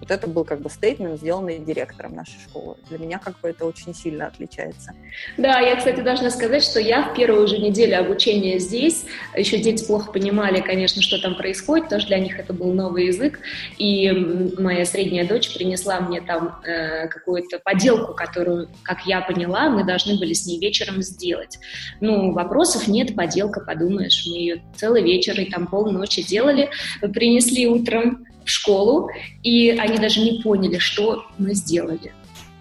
Вот 0.02 0.10
это 0.10 0.26
был 0.26 0.42
как 0.42 0.60
бы 0.60 0.68
стейтмент, 0.68 1.20
сделанный 1.20 1.60
директором 1.60 2.16
нашей 2.16 2.34
школы. 2.48 2.74
Для 2.88 2.98
меня 2.98 3.20
как 3.20 3.38
бы 3.38 3.50
это 3.50 3.64
очень 3.64 3.94
сильно 3.94 4.26
отличается. 4.26 4.94
Да, 5.38 5.60
я, 5.60 5.76
кстати, 5.76 6.00
должна 6.00 6.30
сказать, 6.30 6.64
что 6.64 6.80
я 6.80 7.04
в 7.04 7.14
первую 7.14 7.46
же 7.46 7.58
неделю 7.58 8.00
обучения 8.00 8.58
здесь, 8.58 9.04
еще 9.36 9.58
дети 9.58 9.86
плохо 9.86 10.10
понимали, 10.10 10.60
конечно, 10.60 11.00
что 11.02 11.22
там 11.22 11.36
происходит, 11.36 11.88
тоже 11.88 12.08
для 12.08 12.18
них 12.18 12.36
это 12.36 12.52
был 12.52 12.72
новый 12.72 13.06
язык, 13.06 13.38
и 13.78 14.10
моя 14.58 14.84
средняя 14.86 15.24
дочь 15.24 15.54
принесла 15.54 16.00
мне 16.00 16.20
там 16.20 16.60
э, 16.64 17.06
какую-то 17.06 17.60
поделку, 17.60 18.12
которую, 18.12 18.70
как 18.82 19.06
я 19.06 19.20
поняла, 19.20 19.70
мы 19.70 19.84
должны 19.84 20.18
были 20.18 20.32
с 20.32 20.44
ней 20.46 20.58
вечером 20.58 21.00
сделать. 21.02 21.60
Ну, 22.00 22.32
вопросов 22.32 22.88
нет, 22.88 23.14
поделка, 23.14 23.60
подумаешь, 23.60 24.24
мы 24.26 24.36
ее 24.36 24.62
целый 24.74 25.04
вечер 25.04 25.38
и 25.38 25.48
там 25.48 25.68
полночи 25.68 26.26
делали, 26.26 26.70
принесли 27.00 27.68
утром, 27.68 28.26
школу, 28.48 29.08
и 29.42 29.70
они 29.70 29.98
даже 29.98 30.20
не 30.20 30.42
поняли, 30.42 30.78
что 30.78 31.24
мы 31.38 31.54
сделали. 31.54 32.12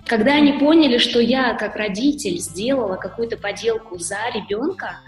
Когда 0.06 0.34
они 0.34 0.54
поняли, 0.54 0.98
что 0.98 1.22
я 1.22 1.54
как 1.54 1.76
родитель 1.76 2.38
сделала 2.38 2.98
какую-то 2.98 3.38
поделку 3.38 3.98
за 3.98 4.18
ребенка, 4.34 5.00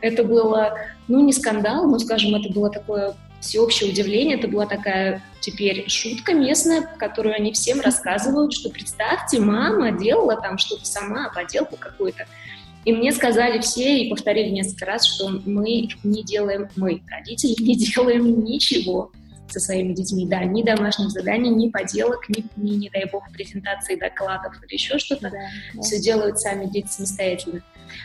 это 0.00 0.24
было, 0.24 0.78
ну, 1.08 1.22
не 1.24 1.32
скандал, 1.32 1.86
но, 1.86 1.98
скажем, 1.98 2.34
это 2.34 2.52
было 2.52 2.70
такое 2.70 3.14
всеобщее 3.40 3.90
удивление, 3.90 4.38
это 4.38 4.48
была 4.48 4.66
такая 4.66 5.22
теперь 5.40 5.88
шутка 5.88 6.32
местная, 6.32 6.82
которую 6.98 7.34
они 7.34 7.52
всем 7.52 7.80
рассказывают, 7.80 8.52
что 8.52 8.70
представьте, 8.70 9.40
мама 9.40 9.92
делала 9.92 10.40
там 10.40 10.58
что-то 10.58 10.86
сама, 10.86 11.30
поделку 11.34 11.76
какую-то. 11.76 12.26
И 12.84 12.92
мне 12.92 13.12
сказали 13.12 13.60
все 13.60 13.98
и 13.98 14.08
повторили 14.08 14.48
несколько 14.48 14.86
раз, 14.86 15.04
что 15.04 15.28
мы 15.44 15.88
не 16.04 16.22
делаем, 16.22 16.68
мы, 16.76 17.02
родители, 17.08 17.54
не 17.62 17.76
делаем 17.76 18.44
ничего 18.44 19.10
со 19.48 19.60
своими 19.60 19.92
детьми, 19.92 20.26
да, 20.26 20.44
ни 20.44 20.62
домашних 20.62 21.10
заданий, 21.10 21.50
ни 21.50 21.68
поделок, 21.70 22.28
ни, 22.28 22.44
ни 22.56 22.76
не 22.76 22.90
дай 22.90 23.04
бог, 23.06 23.30
презентации 23.32 23.96
докладов 23.96 24.54
или 24.64 24.74
еще 24.74 24.98
что-то. 24.98 25.30
Да, 25.30 25.38
да. 25.74 25.82
Все 25.82 26.00
делают 26.00 26.38
сами 26.38 26.66
дети 26.66 26.88
самостоятельно. 26.88 27.62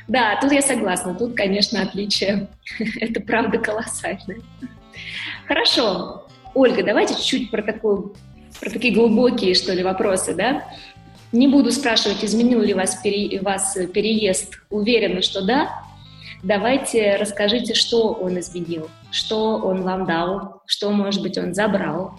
Да, 0.07 0.37
тут 0.39 0.51
я 0.51 0.61
согласна, 0.61 1.15
тут, 1.15 1.35
конечно, 1.35 1.81
отличие, 1.81 2.47
это 2.99 3.19
правда 3.21 3.57
колоссальное. 3.57 4.41
Хорошо, 5.47 6.27
Ольга, 6.53 6.83
давайте 6.83 7.15
чуть-чуть 7.15 7.51
про 7.51 7.61
такую 7.61 8.15
про 8.59 8.69
такие 8.69 8.93
глубокие, 8.93 9.55
что 9.55 9.73
ли, 9.73 9.83
вопросы, 9.83 10.35
да? 10.35 10.67
Не 11.31 11.47
буду 11.47 11.71
спрашивать, 11.71 12.23
изменил 12.23 12.61
ли 12.61 12.73
вас, 12.73 12.95
пере, 13.01 13.41
вас 13.41 13.77
переезд. 13.93 14.59
Уверена, 14.69 15.21
что 15.21 15.41
да. 15.41 15.83
Давайте 16.43 17.17
расскажите, 17.17 17.75
что 17.75 18.13
он 18.13 18.39
изменил, 18.39 18.89
что 19.11 19.57
он 19.57 19.83
вам 19.83 20.05
дал, 20.05 20.61
что, 20.65 20.89
может 20.89 21.21
быть, 21.21 21.37
он 21.37 21.53
забрал, 21.53 22.15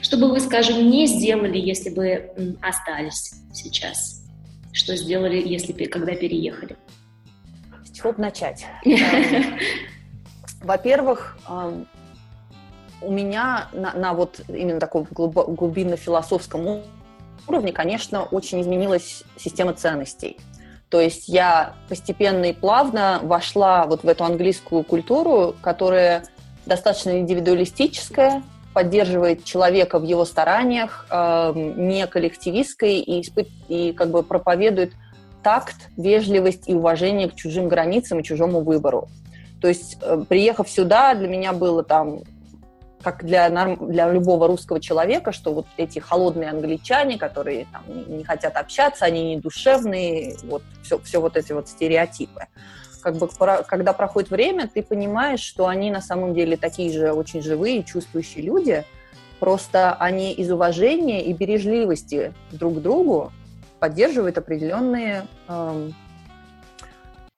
что 0.00 0.16
бы 0.16 0.30
вы, 0.30 0.40
скажем, 0.40 0.90
не 0.90 1.06
сделали, 1.06 1.58
если 1.58 1.90
бы 1.90 2.56
остались 2.60 3.34
сейчас, 3.52 4.24
что 4.72 4.96
сделали, 4.96 5.40
если 5.46 5.72
когда 5.86 6.14
переехали. 6.14 6.76
С 7.84 7.90
чего 7.96 8.12
бы 8.12 8.22
начать? 8.22 8.66
Эм, 8.84 9.58
во-первых, 10.62 11.38
эм, 11.48 11.86
у 13.00 13.12
меня 13.12 13.68
на, 13.72 13.92
на 13.94 14.12
вот 14.14 14.40
именно 14.48 14.80
таком 14.80 15.06
глубинно-философском 15.10 16.82
уровне, 17.46 17.72
конечно, 17.72 18.24
очень 18.24 18.60
изменилась 18.60 19.24
система 19.36 19.74
ценностей. 19.74 20.38
То 20.92 21.00
есть 21.00 21.26
я 21.26 21.72
постепенно 21.88 22.44
и 22.44 22.52
плавно 22.52 23.18
вошла 23.22 23.86
вот 23.86 24.02
в 24.02 24.08
эту 24.08 24.24
английскую 24.24 24.84
культуру, 24.84 25.56
которая 25.62 26.24
достаточно 26.66 27.18
индивидуалистическая, 27.18 28.42
поддерживает 28.74 29.42
человека 29.42 29.98
в 29.98 30.04
его 30.04 30.26
стараниях, 30.26 31.06
э, 31.10 31.52
не 31.54 32.06
коллективистской 32.06 32.98
и, 32.98 33.24
и 33.68 33.92
как 33.94 34.10
бы 34.10 34.22
проповедует 34.22 34.92
такт, 35.42 35.76
вежливость 35.96 36.68
и 36.68 36.74
уважение 36.74 37.30
к 37.30 37.36
чужим 37.36 37.68
границам 37.68 38.20
и 38.20 38.22
чужому 38.22 38.60
выбору. 38.60 39.08
То 39.62 39.68
есть, 39.68 39.96
э, 40.02 40.22
приехав 40.28 40.68
сюда, 40.68 41.14
для 41.14 41.26
меня 41.26 41.54
было 41.54 41.82
там 41.82 42.20
как 43.02 43.24
для, 43.24 43.48
для 43.48 44.10
любого 44.10 44.46
русского 44.46 44.80
человека, 44.80 45.32
что 45.32 45.52
вот 45.52 45.66
эти 45.76 45.98
холодные 45.98 46.50
англичане, 46.50 47.18
которые 47.18 47.66
там, 47.72 47.82
не 47.86 48.24
хотят 48.24 48.56
общаться, 48.56 49.04
они 49.04 49.34
не 49.34 49.40
душевные, 49.40 50.36
вот 50.44 50.62
все, 50.82 50.98
все 51.00 51.20
вот 51.20 51.36
эти 51.36 51.52
вот 51.52 51.68
стереотипы. 51.68 52.46
Как 53.02 53.16
бы, 53.16 53.28
когда 53.66 53.92
проходит 53.92 54.30
время, 54.30 54.70
ты 54.72 54.82
понимаешь, 54.82 55.40
что 55.40 55.66
они 55.66 55.90
на 55.90 56.00
самом 56.00 56.34
деле 56.34 56.56
такие 56.56 56.92
же 56.92 57.12
очень 57.12 57.42
живые, 57.42 57.82
чувствующие 57.82 58.44
люди, 58.44 58.84
просто 59.40 59.94
они 59.94 60.32
из 60.32 60.52
уважения 60.52 61.24
и 61.24 61.32
бережливости 61.32 62.32
друг 62.52 62.76
к 62.76 62.80
другу 62.80 63.32
поддерживают 63.80 64.38
определенные 64.38 65.26
эм, 65.48 65.92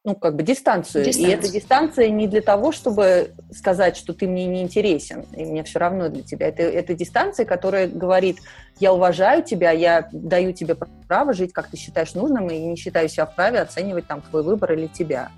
ну, 0.04 0.14
как 0.14 0.36
бы 0.36 0.42
дистанцию. 0.42 1.02
дистанцию. 1.02 1.32
И 1.32 1.34
эта 1.34 1.50
дистанция 1.50 2.08
не 2.10 2.28
для 2.28 2.42
того, 2.42 2.72
чтобы 2.72 3.32
сказать, 3.50 3.96
что 3.96 4.12
ты 4.12 4.26
мне 4.26 4.44
не 4.46 4.62
интересен, 4.62 5.22
и 5.34 5.46
мне 5.46 5.64
все 5.64 5.78
равно 5.78 6.10
для 6.10 6.22
тебя. 6.22 6.48
Это, 6.48 6.62
это 6.62 6.92
дистанция, 6.92 7.46
которая 7.46 7.88
говорит, 7.88 8.38
я 8.78 8.92
уважаю 8.92 9.42
тебя, 9.42 9.70
я 9.70 10.06
даю 10.12 10.52
тебе 10.52 10.76
право 11.08 11.32
жить, 11.32 11.54
как 11.54 11.68
ты 11.68 11.78
считаешь 11.78 12.12
нужным, 12.12 12.50
и 12.50 12.58
не 12.58 12.76
считаю 12.76 13.08
себя 13.08 13.24
вправе 13.24 13.60
оценивать 13.60 14.06
там 14.06 14.20
твой 14.20 14.42
выбор 14.42 14.74
или 14.74 14.88
тебя. 14.88 15.30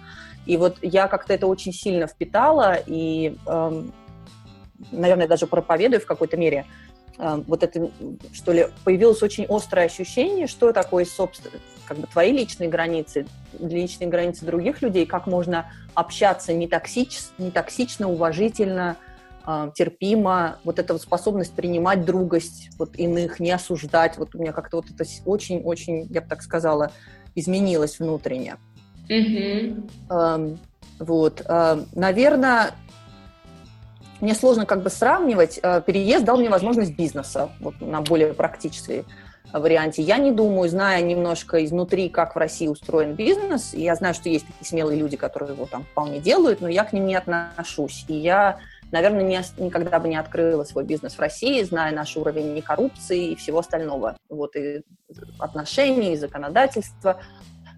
И 0.47 0.57
вот 0.57 0.79
я 0.83 1.07
как-то 1.07 1.33
это 1.33 1.47
очень 1.47 1.73
сильно 1.73 2.09
впитала, 2.09 2.77
и, 2.87 3.37
эм, 3.47 3.95
наверное, 4.91 5.29
даже 5.29 5.47
проповедую 5.47 6.01
в 6.01 6.07
какой-то 6.07 6.37
мере, 6.37 6.67
эм, 7.19 7.45
вот 7.47 7.63
это, 7.63 7.89
что 8.33 8.51
ли, 8.51 8.67
появилось 8.83 9.23
очень 9.23 9.47
острое 9.49 9.87
ощущение, 9.87 10.49
что 10.49 10.73
такое, 10.73 11.05
собственно, 11.05 11.61
как 11.87 11.99
бы 11.99 12.07
твои 12.07 12.33
личные 12.33 12.69
границы, 12.69 13.27
личные 13.59 14.09
границы 14.09 14.45
других 14.45 14.83
людей, 14.83 15.07
как 15.07 15.27
можно 15.27 15.67
общаться 15.95 16.53
не, 16.53 16.69
токсич, 16.69 17.19
не 17.39 17.51
токсично, 17.51 18.11
уважительно, 18.11 18.97
э, 19.47 19.71
терпимо, 19.75 20.59
вот 20.65 20.79
эта 20.79 20.93
вот 20.93 21.03
способность 21.03 21.55
принимать 21.55 22.05
другость 22.05 22.71
вот 22.79 22.97
иных, 22.97 23.41
не 23.41 23.53
осуждать, 23.53 24.19
вот 24.19 24.35
у 24.35 24.39
меня 24.39 24.53
как-то 24.53 24.79
вот 24.79 24.87
это 24.91 25.05
очень-очень, 25.25 26.07
я 26.11 26.21
бы 26.21 26.29
так 26.29 26.43
сказала, 26.43 26.93
изменилось 27.35 27.99
внутренне. 27.99 28.57
Mm-hmm. 29.09 29.91
Э, 30.11 30.57
вот, 30.99 31.43
э, 31.47 31.85
наверное, 31.95 32.73
мне 34.21 34.35
сложно 34.35 34.67
как 34.67 34.83
бы 34.83 34.91
сравнивать. 34.91 35.61
Э, 35.63 35.83
переезд 35.85 36.25
дал 36.25 36.39
мне 36.39 36.49
возможность 36.49 36.97
бизнеса 36.97 37.51
вот, 37.61 37.81
на 37.81 38.01
более 38.01 38.33
практической 38.33 39.05
варианте. 39.53 40.03
Я 40.03 40.19
не 40.19 40.33
думаю, 40.33 40.69
зная 40.69 41.03
немножко 41.03 41.65
изнутри, 41.65 42.09
как 42.09 42.35
в 42.35 42.39
России 42.39 42.69
устроен 42.69 43.15
бизнес, 43.15 43.75
и 43.75 43.83
я 43.83 43.95
знаю, 43.95 44.15
что 44.15 44.29
есть 44.29 44.47
такие 44.47 44.67
смелые 44.67 44.99
люди, 44.99 45.17
которые 45.17 45.53
его 45.53 45.67
там 45.67 45.85
вполне 45.85 46.21
делают, 46.21 46.61
но 46.61 46.69
я 46.69 46.85
к 46.85 46.93
ним 46.93 47.07
не 47.07 47.15
отношусь. 47.15 48.05
И 48.09 48.15
я, 48.15 48.59
наверное, 48.91 49.23
не, 49.23 49.41
никогда 49.59 49.99
бы 49.99 50.09
не 50.09 50.17
открыла 50.17 50.65
свой 50.65 50.85
бизнес 50.85 51.15
в 51.15 51.21
России, 51.21 51.63
зная 51.63 51.93
наш 51.93 52.17
уровень 52.17 52.55
не 52.55 52.63
коррупции 52.63 53.33
и 53.33 53.37
всего 53.37 53.61
остального. 53.61 54.17
Вот 54.29 54.57
и 54.57 54.83
отношений, 55.39 56.15
и 56.15 56.17
законодательства. 56.17 57.21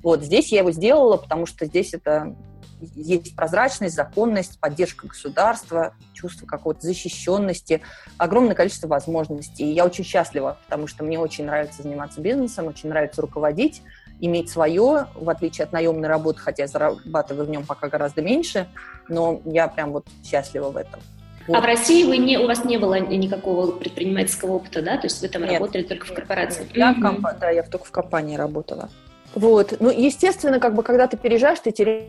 Вот 0.03 0.23
здесь 0.23 0.53
я 0.53 0.61
его 0.61 0.71
сделала, 0.71 1.16
потому 1.16 1.47
что 1.47 1.66
здесь 1.66 1.95
это 1.95 2.35
есть 2.81 3.35
прозрачность, 3.35 3.95
законность, 3.95 4.59
поддержка 4.61 5.07
государства, 5.07 5.95
чувство 6.12 6.47
какой-то 6.47 6.83
защищенности, 6.83 7.83
огромное 8.16 8.55
количество 8.55 8.89
возможностей. 8.89 9.70
И 9.70 9.74
я 9.74 9.85
очень 9.85 10.05
счастлива, 10.05 10.59
потому 10.64 10.87
что 10.87 11.05
мне 11.05 11.18
очень 11.18 11.47
нравится 11.47 11.83
заниматься 11.83 12.20
бизнесом, 12.20 12.66
очень 12.66 12.89
нравится 12.89 13.22
руководить, 13.22 13.83
иметь 14.20 14.51
свое, 14.51 15.07
в 15.14 15.31
отличие 15.31 15.64
от 15.64 15.72
наемной 15.72 16.09
работы, 16.09 16.41
хотя 16.41 16.64
я 16.64 16.68
зарабатываю 16.68 17.47
в 17.47 17.51
нем 17.51 17.64
пока 17.64 17.89
гораздо 17.89 18.22
меньше, 18.22 18.66
но 19.09 19.41
я 19.45 19.68
прям 19.68 19.93
вот 19.93 20.07
счастлива 20.24 20.70
в 20.70 20.76
этом. 20.76 21.01
Вот. 21.47 21.57
А 21.57 21.61
в 21.62 21.64
России 21.64 22.05
вы 22.05 22.18
не, 22.18 22.39
у 22.39 22.47
вас 22.47 22.64
не 22.64 22.76
было 22.76 23.01
никакого 23.01 23.72
предпринимательского 23.72 24.53
опыта, 24.53 24.83
да? 24.83 24.99
То 24.99 25.07
есть 25.07 25.22
вы 25.22 25.29
там 25.29 25.43
нет, 25.43 25.55
работали 25.55 25.83
только 25.83 26.07
в 26.07 26.12
корпорации? 26.12 26.64
Нет, 26.64 26.76
я 26.76 26.93
в 26.93 27.01
комп... 27.01 27.26
Да, 27.41 27.49
я 27.49 27.62
только 27.62 27.87
в 27.87 27.91
компании 27.91 28.37
работала. 28.37 28.91
Вот. 29.35 29.76
Ну, 29.81 29.91
естественно, 29.91 30.61
как 30.61 30.74
бы, 30.74 30.83
когда 30.83 31.07
ты 31.07 31.16
переезжаешь, 31.16 31.61
ты 31.61 31.70
теряешь 31.70 32.05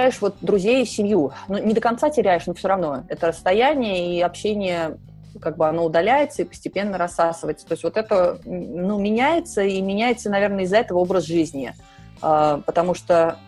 теряешь 0.00 0.20
вот 0.20 0.36
друзей 0.40 0.82
и 0.82 0.86
семью. 0.86 1.32
Ну, 1.48 1.58
не 1.58 1.74
до 1.74 1.80
конца 1.80 2.08
теряешь, 2.08 2.46
но 2.46 2.54
все 2.54 2.68
равно. 2.68 3.04
Это 3.08 3.28
расстояние 3.28 4.16
и 4.16 4.20
общение 4.20 4.96
как 5.40 5.56
бы 5.56 5.68
оно 5.68 5.84
удаляется 5.84 6.42
и 6.42 6.44
постепенно 6.44 6.98
рассасывается. 6.98 7.66
То 7.66 7.72
есть 7.72 7.84
вот 7.84 7.96
это, 7.96 8.40
ну, 8.44 8.98
меняется, 8.98 9.62
и 9.62 9.80
меняется, 9.80 10.28
наверное, 10.28 10.64
из-за 10.64 10.78
этого 10.78 10.98
образ 10.98 11.24
жизни. 11.24 11.72
А, 12.20 12.60
потому 12.66 12.94
что 12.94 13.38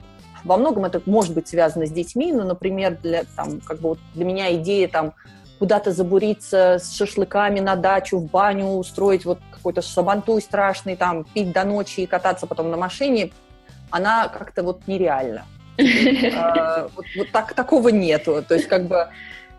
во 0.45 0.57
многом 0.57 0.85
это 0.85 1.03
может 1.07 1.35
быть 1.35 1.49
связано 1.49 1.87
с 1.87 1.91
детьми, 1.91 2.33
но, 2.33 2.45
например, 2.45 2.99
для, 3.03 3.25
там, 3.37 3.61
как 3.61 3.81
бы 3.81 3.91
вот 3.91 3.99
для 4.15 4.25
меня 4.25 4.55
идея 4.55 4.89
там 4.89 5.15
куда-то 5.59 5.91
забуриться 5.93 6.79
с 6.81 6.93
шашлыками 6.97 7.61
на 7.61 7.77
дачу, 7.77 8.19
в 8.19 8.31
баню, 8.31 8.67
устроить 8.67 9.25
вот 9.25 9.39
какой-то 9.51 9.83
сабантуй 9.83 10.41
страшный, 10.41 10.97
там, 10.97 11.25
пить 11.25 11.53
до 11.53 11.65
ночи 11.65 12.01
и 12.01 12.07
кататься 12.07 12.47
потом 12.47 12.71
на 12.71 12.77
машине, 12.77 13.33
она 13.91 14.29
как-то 14.29 14.63
вот 14.63 14.87
нереальна. 14.87 15.45
А, 16.35 16.89
вот, 16.95 17.31
так, 17.33 17.55
такого 17.55 17.89
нету. 17.89 18.45
То 18.47 18.55
есть 18.55 18.69
как 18.69 18.87
бы 18.87 19.09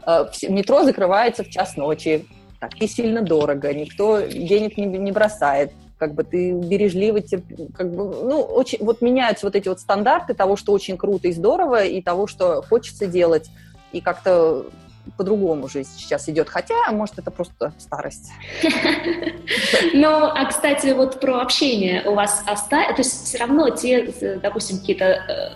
а, 0.05 0.29
метро 0.47 0.83
закрывается 0.83 1.43
в 1.43 1.49
час 1.49 1.77
ночи, 1.77 2.25
так 2.59 2.75
и 2.81 2.87
сильно 2.87 3.21
дорого, 3.21 3.73
никто 3.73 4.21
денег 4.21 4.77
не, 4.77 5.11
бросает, 5.11 5.71
как 5.97 6.13
бы 6.13 6.23
ты 6.23 6.53
бережливо, 6.53 7.19
как 7.73 7.93
бы, 7.93 8.03
ну, 8.23 8.41
очень, 8.41 8.79
вот 8.81 9.01
меняются 9.01 9.45
вот 9.45 9.55
эти 9.55 9.67
вот 9.67 9.79
стандарты 9.79 10.33
того, 10.33 10.55
что 10.55 10.71
очень 10.71 10.97
круто 10.97 11.27
и 11.27 11.33
здорово, 11.33 11.83
и 11.83 12.01
того, 12.01 12.27
что 12.27 12.61
хочется 12.61 13.05
делать, 13.05 13.49
и 13.91 14.01
как-то 14.01 14.65
по-другому 15.17 15.67
жизнь 15.67 15.89
сейчас 15.97 16.29
идет. 16.29 16.49
Хотя, 16.49 16.89
может, 16.91 17.19
это 17.19 17.31
просто 17.31 17.73
старость. 17.77 18.31
Ну, 19.93 20.07
а, 20.07 20.45
кстати, 20.45 20.87
вот 20.93 21.19
про 21.19 21.41
общение 21.41 22.03
у 22.05 22.15
вас 22.15 22.43
осталось, 22.47 22.95
то 22.95 23.01
есть 23.01 23.25
все 23.25 23.37
равно 23.37 23.69
те, 23.69 24.13
допустим, 24.41 24.79
какие-то 24.79 25.05
э, 25.05 25.49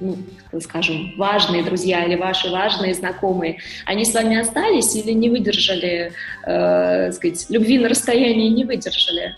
ну, 0.00 0.16
скажем, 0.60 1.14
важные 1.16 1.62
друзья 1.62 2.04
или 2.04 2.16
ваши 2.16 2.50
важные 2.50 2.94
знакомые, 2.94 3.58
они 3.86 4.04
с 4.04 4.14
вами 4.14 4.38
остались 4.38 4.96
или 4.96 5.12
не 5.12 5.30
выдержали, 5.30 6.12
э, 6.44 7.12
сказать, 7.12 7.46
любви 7.50 7.78
на 7.78 7.88
расстоянии 7.88 8.48
не 8.48 8.64
выдержали? 8.64 9.36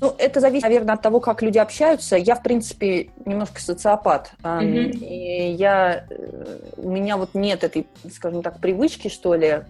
Ну, 0.00 0.14
это 0.18 0.40
зависит, 0.40 0.64
наверное, 0.64 0.94
от 0.94 1.02
того, 1.02 1.20
как 1.20 1.42
люди 1.42 1.58
общаются. 1.58 2.16
Я, 2.16 2.34
в 2.34 2.42
принципе, 2.42 3.08
немножко 3.24 3.60
социопат. 3.60 4.32
Mm-hmm. 4.42 4.90
И 4.98 5.52
я, 5.52 6.04
э, 6.10 6.58
у 6.76 6.90
меня 6.90 7.16
вот 7.16 7.30
нет 7.34 7.64
этой, 7.64 7.86
скажем 8.12 8.42
так, 8.42 8.60
привычки, 8.60 9.08
что 9.08 9.34
ли, 9.34 9.62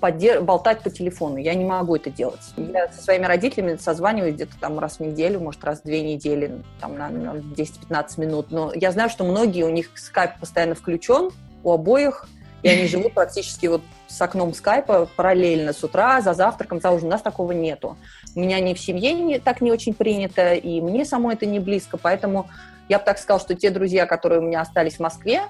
поддер... 0.00 0.42
болтать 0.42 0.80
по 0.80 0.90
телефону. 0.90 1.36
Я 1.36 1.54
не 1.54 1.64
могу 1.64 1.96
это 1.96 2.10
делать. 2.10 2.40
Я 2.56 2.88
со 2.88 3.02
своими 3.02 3.26
родителями 3.26 3.76
созваниваюсь 3.76 4.34
где-то 4.34 4.58
там 4.60 4.78
раз 4.78 4.96
в 4.96 5.00
неделю, 5.00 5.40
может, 5.40 5.62
раз 5.64 5.80
в 5.80 5.84
две 5.84 6.02
недели, 6.02 6.62
там 6.80 6.96
на, 6.96 7.08
на 7.08 7.36
10-15 7.36 8.20
минут. 8.20 8.50
Но 8.50 8.72
я 8.74 8.90
знаю, 8.92 9.10
что 9.10 9.24
многие, 9.24 9.64
у 9.64 9.70
них 9.70 9.90
скайп 9.94 10.32
постоянно 10.40 10.74
включен, 10.74 11.30
у 11.62 11.72
обоих, 11.72 12.26
и 12.62 12.68
они 12.68 12.86
живут 12.86 13.14
практически 13.14 13.66
вот 13.66 13.82
с 14.06 14.20
окном 14.20 14.52
скайпа 14.54 15.08
параллельно 15.16 15.72
с 15.72 15.82
утра, 15.82 16.20
за 16.20 16.34
завтраком, 16.34 16.80
за 16.80 16.90
ужином. 16.90 17.08
У 17.08 17.12
нас 17.12 17.22
такого 17.22 17.52
нету. 17.52 17.96
У 18.34 18.40
меня 18.40 18.60
ни 18.60 18.74
в 18.74 18.80
семье 18.80 19.12
не, 19.12 19.38
так 19.38 19.60
не 19.60 19.72
очень 19.72 19.94
принято, 19.94 20.54
и 20.54 20.80
мне 20.80 21.04
самой 21.04 21.34
это 21.34 21.46
не 21.46 21.58
близко, 21.58 21.96
поэтому 21.96 22.48
я 22.88 22.98
бы 22.98 23.04
так 23.04 23.18
сказала, 23.18 23.40
что 23.40 23.54
те 23.54 23.70
друзья, 23.70 24.06
которые 24.06 24.40
у 24.40 24.42
меня 24.42 24.60
остались 24.60 24.96
в 24.96 25.00
Москве, 25.00 25.42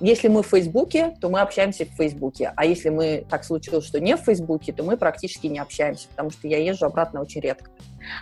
если 0.00 0.28
мы 0.28 0.42
в 0.42 0.46
Фейсбуке, 0.46 1.16
то 1.20 1.28
мы 1.28 1.40
общаемся 1.40 1.84
в 1.84 1.90
Фейсбуке. 1.96 2.52
А 2.54 2.64
если 2.64 2.90
мы 2.90 3.24
так 3.28 3.44
случилось, 3.44 3.84
что 3.84 4.00
не 4.00 4.16
в 4.16 4.20
Фейсбуке, 4.20 4.72
то 4.72 4.84
мы 4.84 4.96
практически 4.96 5.46
не 5.48 5.58
общаемся, 5.58 6.08
потому 6.08 6.30
что 6.30 6.46
я 6.46 6.58
езжу 6.58 6.86
обратно 6.86 7.20
очень 7.20 7.40
редко. 7.40 7.70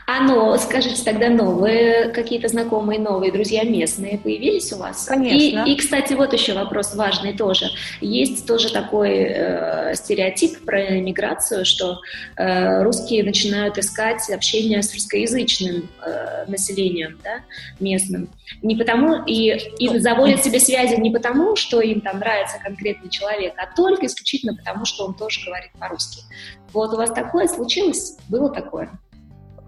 А 0.06 0.20
ну, 0.20 0.56
скажите 0.58 1.02
тогда 1.04 1.28
новые, 1.28 2.10
какие-то 2.10 2.48
знакомые 2.48 3.00
новые 3.00 3.32
друзья 3.32 3.64
местные 3.64 4.18
появились 4.18 4.72
у 4.72 4.78
вас? 4.78 5.06
Конечно. 5.06 5.64
И, 5.64 5.72
и 5.72 5.76
кстати, 5.76 6.12
вот 6.14 6.32
еще 6.32 6.54
вопрос 6.54 6.94
важный 6.94 7.36
тоже. 7.36 7.66
Есть 8.00 8.46
тоже 8.46 8.72
такой 8.72 9.10
э, 9.14 9.94
стереотип 9.94 10.64
про 10.64 10.90
миграцию, 10.90 11.64
что 11.64 12.00
э, 12.36 12.82
русские 12.82 13.24
начинают 13.24 13.78
искать 13.78 14.30
общение 14.30 14.82
с 14.82 14.94
русскоязычным 14.94 15.88
э, 16.04 16.44
населением, 16.46 17.18
да, 17.24 17.40
местным. 17.80 18.28
Не 18.62 18.76
потому, 18.76 19.24
и, 19.24 19.56
и 19.78 19.88
ну, 19.88 19.98
заводят 19.98 20.44
себе 20.44 20.60
связи 20.60 21.00
не 21.00 21.10
потому, 21.10 21.56
что 21.56 21.80
им 21.80 22.00
там 22.00 22.20
нравится 22.20 22.58
конкретный 22.62 23.10
человек, 23.10 23.54
а 23.56 23.74
только 23.74 24.06
исключительно 24.06 24.54
потому, 24.54 24.84
что 24.84 25.04
он 25.06 25.14
тоже 25.14 25.40
говорит 25.44 25.70
по-русски. 25.78 26.22
Вот 26.72 26.92
у 26.92 26.96
вас 26.96 27.10
такое 27.10 27.48
случилось? 27.48 28.16
Было 28.28 28.52
такое? 28.52 28.90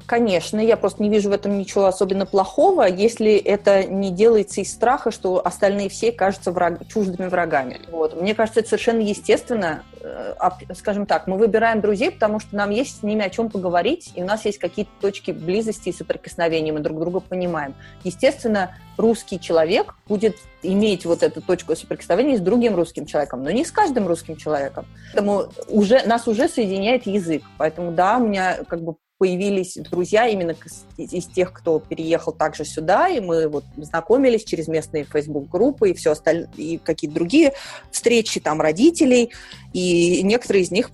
Конечно, 0.09 0.59
я 0.59 0.79
просто 0.79 1.03
не 1.03 1.11
вижу 1.11 1.29
в 1.29 1.33
этом 1.33 1.59
ничего 1.59 1.85
особенно 1.85 2.25
плохого, 2.25 2.89
если 2.89 3.37
это 3.37 3.85
не 3.85 4.11
делается 4.11 4.63
из 4.63 4.73
страха, 4.73 5.11
что 5.11 5.47
остальные 5.47 5.91
все 5.91 6.13
кажутся 6.13 6.51
враг, 6.51 6.81
чуждыми 6.89 7.29
врагами. 7.29 7.83
Вот. 7.91 8.19
Мне 8.19 8.35
кажется, 8.35 8.61
это 8.61 8.71
совершенно 8.71 9.03
естественно. 9.03 9.83
Э, 10.01 10.33
скажем 10.75 11.05
так, 11.05 11.27
мы 11.27 11.37
выбираем 11.37 11.83
друзей, 11.83 12.11
потому 12.11 12.41
что 12.41 12.57
нам 12.57 12.71
есть 12.71 13.01
с 13.01 13.03
ними 13.03 13.23
о 13.23 13.29
чем 13.29 13.51
поговорить, 13.51 14.13
и 14.15 14.23
у 14.23 14.25
нас 14.25 14.47
есть 14.47 14.57
какие-то 14.57 14.91
точки 14.99 15.31
близости 15.31 15.91
и 15.91 15.93
соприкосновения, 15.93 16.73
мы 16.73 16.81
друг 16.81 16.99
друга 16.99 17.21
понимаем. 17.21 17.75
Естественно, 18.03 18.79
русский 18.97 19.39
человек 19.39 19.95
будет 20.09 20.37
иметь 20.63 21.05
вот 21.05 21.23
эту 21.23 21.43
точку 21.43 21.77
соприкосновения 21.77 22.39
с 22.39 22.41
другим 22.41 22.77
русским 22.77 23.05
человеком, 23.05 23.43
но 23.43 23.51
не 23.51 23.63
с 23.63 23.71
каждым 23.71 24.09
русским 24.09 24.37
человеком. 24.37 24.87
Поэтому 25.13 25.49
уже, 25.69 26.03
нас 26.07 26.27
уже 26.27 26.49
соединяет 26.49 27.05
язык. 27.07 27.43
Поэтому 27.59 27.93
да, 27.93 28.17
у 28.17 28.27
меня 28.27 28.57
как 28.67 28.81
бы 28.81 28.95
появились 29.19 29.75
друзья 29.77 30.29
именно 30.29 30.55
из 30.97 31.27
тех, 31.27 31.53
кто 31.53 31.81
переехал 31.81 32.33
также 32.33 32.64
сюда, 32.64 33.09
и 33.09 33.21
мы 33.21 33.49
вот 33.49 33.64
знакомились 33.77 34.45
через 34.45 34.69
местные 34.69 35.05
Facebook-группы 35.05 35.91
и 35.91 35.95
все 35.95 36.12
остальное, 36.12 36.49
и 36.57 36.79
какие-то 36.79 37.16
другие 37.16 37.53
встречи 37.91 38.39
там 38.39 38.61
родителей, 38.61 39.31
и 39.73 40.23
некоторые 40.23 40.62
из 40.62 40.71
них 40.71 40.91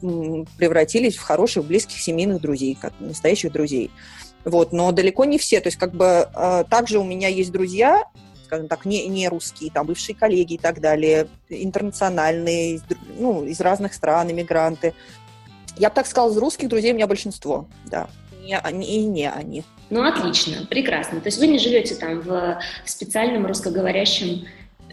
превратились 0.56 1.16
в 1.16 1.22
хороших, 1.22 1.66
близких 1.66 2.00
семейных 2.00 2.40
друзей, 2.40 2.76
как 2.80 2.94
настоящих 2.98 3.52
друзей. 3.52 3.90
Вот, 4.44 4.72
но 4.72 4.90
далеко 4.92 5.24
не 5.24 5.38
все. 5.38 5.60
То 5.60 5.68
есть, 5.68 5.78
как 5.78 5.94
бы, 5.94 6.28
э, 6.34 6.64
также 6.68 6.98
у 6.98 7.04
меня 7.04 7.28
есть 7.28 7.50
друзья, 7.50 8.04
скажем 8.44 8.68
так, 8.68 8.84
не, 8.84 9.06
не 9.08 9.28
русские, 9.28 9.70
там, 9.70 9.86
бывшие 9.86 10.14
коллеги 10.14 10.54
и 10.54 10.58
так 10.58 10.80
далее, 10.80 11.28
интернациональные, 11.48 12.80
ну, 13.18 13.44
из 13.44 13.60
разных 13.60 13.94
стран, 13.94 14.30
иммигранты, 14.30 14.94
я 15.76 15.88
бы 15.88 15.94
так 15.94 16.06
сказала, 16.06 16.30
из 16.30 16.36
русских 16.38 16.68
друзей 16.68 16.92
у 16.92 16.94
меня 16.94 17.06
большинство, 17.06 17.66
да. 17.86 18.08
Не 18.42 18.58
они 18.58 18.86
и 18.86 19.06
не 19.06 19.30
они. 19.30 19.64
Ну, 19.90 20.02
отлично, 20.02 20.66
прекрасно. 20.66 21.20
То 21.20 21.28
есть 21.28 21.38
вы 21.38 21.46
не 21.46 21.58
живете 21.58 21.94
там 21.94 22.20
в 22.20 22.58
специальном 22.84 23.46
русскоговорящем 23.46 24.46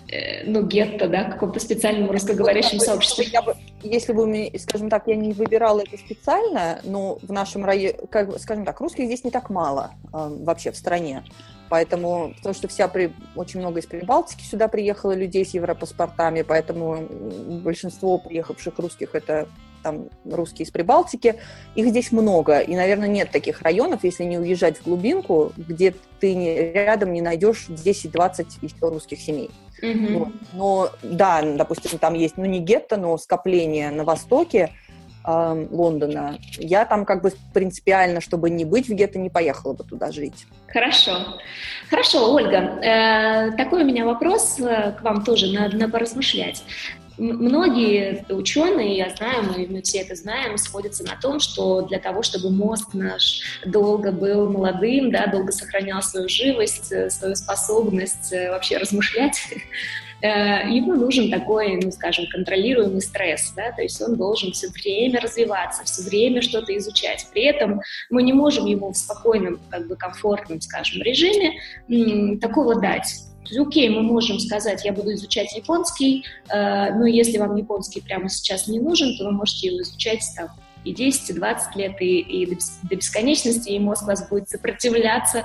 э, 0.09 0.45
ну, 0.45 0.63
гетто, 0.63 1.07
да, 1.07 1.25
каком-то 1.25 1.59
специальном 1.59 2.11
русскоговорящем 2.11 2.77
вот, 2.77 2.86
сообществе. 2.86 3.25
Я 3.25 3.41
бы, 3.41 3.55
если 3.84 4.13
бы, 4.13 4.51
скажем 4.57 4.89
так, 4.89 5.07
я 5.07 5.15
не 5.15 5.34
выбирала 5.34 5.82
это 5.82 5.97
специально, 5.97 6.79
но 6.84 7.17
в 7.21 7.32
нашем 7.32 7.65
районе, 7.65 7.97
как, 8.09 8.38
скажем 8.39 8.65
так, 8.65 8.79
русских 8.79 9.05
здесь 9.05 9.23
не 9.23 9.32
так 9.32 9.49
мало 9.49 9.91
э, 10.13 10.38
вообще 10.43 10.71
в 10.71 10.77
стране. 10.77 11.23
Поэтому, 11.71 12.34
потому 12.36 12.53
что 12.53 12.67
вся 12.67 12.89
при, 12.89 13.13
очень 13.36 13.61
много 13.61 13.79
из 13.79 13.86
Прибалтики 13.86 14.43
сюда 14.43 14.67
приехало 14.67 15.13
людей 15.13 15.45
с 15.45 15.53
европаспортами, 15.53 16.41
поэтому 16.41 17.07
большинство 17.63 18.17
приехавших 18.17 18.77
русских 18.77 19.15
это 19.15 19.47
там 19.82 20.09
русские 20.25 20.65
из 20.65 20.71
Прибалтики, 20.71 21.36
их 21.75 21.88
здесь 21.88 22.11
много, 22.11 22.59
и, 22.59 22.75
наверное, 22.75 23.07
нет 23.07 23.32
таких 23.32 23.61
районов, 23.61 24.03
если 24.03 24.23
не 24.23 24.38
уезжать 24.38 24.77
в 24.77 24.84
глубинку, 24.84 25.51
где 25.57 25.93
ты 26.19 26.36
не, 26.36 26.71
рядом 26.71 27.13
не 27.13 27.21
найдешь 27.21 27.67
10-20 27.69 28.45
еще 28.61 28.75
русских 28.82 29.19
семей. 29.19 29.49
Mm-hmm. 29.82 30.17
Вот. 30.17 30.29
Но 30.53 30.89
да, 31.03 31.41
допустим, 31.41 31.97
там 31.97 32.13
есть, 32.13 32.38
ну 32.38 32.45
не 32.45 32.59
гетто, 32.59 32.97
но 32.97 33.17
скопление 33.17 33.89
на 33.91 34.03
востоке, 34.03 34.71
э, 35.25 35.67
Лондона, 35.71 36.38
я 36.57 36.86
там 36.86 37.05
как 37.05 37.23
бы 37.23 37.34
принципиально, 37.53 38.21
чтобы 38.21 38.49
не 38.49 38.65
быть 38.65 38.88
в 38.88 38.93
гетто, 38.93 39.17
не 39.17 39.29
поехала 39.29 39.73
бы 39.73 39.84
туда 39.84 40.11
жить. 40.11 40.45
Хорошо. 40.67 41.13
Хорошо, 41.89 42.34
Ольга, 42.34 42.57
э, 42.57 43.51
такой 43.57 43.84
у 43.84 43.86
меня 43.86 44.05
вопрос 44.05 44.59
э, 44.59 44.91
к 44.91 45.01
вам 45.01 45.23
тоже, 45.23 45.51
надо, 45.51 45.75
надо 45.77 45.91
поразмышлять. 45.91 46.63
Многие 47.18 48.26
ученые, 48.30 48.97
я 48.97 49.09
знаю, 49.09 49.43
мы, 49.70 49.82
все 49.82 49.99
это 49.99 50.16
знаем, 50.16 50.57
сходятся 50.57 51.03
на 51.03 51.16
том, 51.22 51.39
что 51.39 51.82
для 51.82 51.99
того, 51.99 52.24
чтобы 52.24 52.49
мозг 52.51 52.93
наш 52.93 53.41
долго 53.66 54.12
был 54.12 54.49
молодым, 54.49 55.12
да, 55.12 55.28
долго 55.28 55.51
сохранял 55.51 56.01
свою 56.01 56.30
живость, 56.30 56.91
э, 56.91 57.09
свою 57.09 57.36
способность 57.36 58.32
э, 58.32 58.49
вообще 58.49 58.78
размышлять, 58.78 59.38
э, 60.22 60.28
ему 60.70 60.95
нужен 60.95 61.30
такой, 61.30 61.80
ну, 61.84 61.91
скажем, 61.91 62.26
контролируемый 62.32 63.01
стресс, 63.01 63.51
да, 63.55 63.72
то 63.72 63.82
есть 63.82 64.01
он 64.01 64.16
должен 64.16 64.53
все 64.53 64.70
время 64.70 65.20
развиваться, 65.20 65.84
все 65.84 66.03
время 66.03 66.41
что-то 66.41 66.76
изучать. 66.78 67.28
При 67.34 67.43
этом 67.43 67.82
мы 68.09 68.24
не 68.24 68.34
можем 68.34 68.66
ему 68.66 68.91
в 68.93 68.97
спокойном, 68.97 69.59
как 69.70 69.88
бы 69.88 69.95
комфортном, 69.95 70.62
скажем, 70.62 71.01
режиме 71.01 71.59
такого 72.39 72.80
дать. 72.80 73.30
То 73.51 73.57
есть, 73.57 73.67
окей, 73.67 73.89
мы 73.89 74.01
можем 74.01 74.39
сказать, 74.39 74.85
я 74.85 74.93
буду 74.93 75.13
изучать 75.13 75.53
японский, 75.55 76.23
э, 76.49 76.93
но 76.93 77.05
если 77.05 77.37
вам 77.37 77.57
японский 77.57 77.99
прямо 77.99 78.29
сейчас 78.29 78.67
не 78.67 78.79
нужен, 78.79 79.17
то 79.17 79.25
вы 79.25 79.31
можете 79.31 79.67
его 79.67 79.81
изучать 79.81 80.23
там 80.37 80.49
и 80.85 80.93
10, 80.93 81.31
и 81.31 81.33
20 81.33 81.75
лет, 81.75 82.01
и, 82.01 82.19
и 82.19 82.45
до 82.45 82.95
бесконечности, 82.95 83.69
и 83.69 83.79
мозг 83.79 84.07
вас 84.07 84.27
будет 84.29 84.49
сопротивляться, 84.49 85.43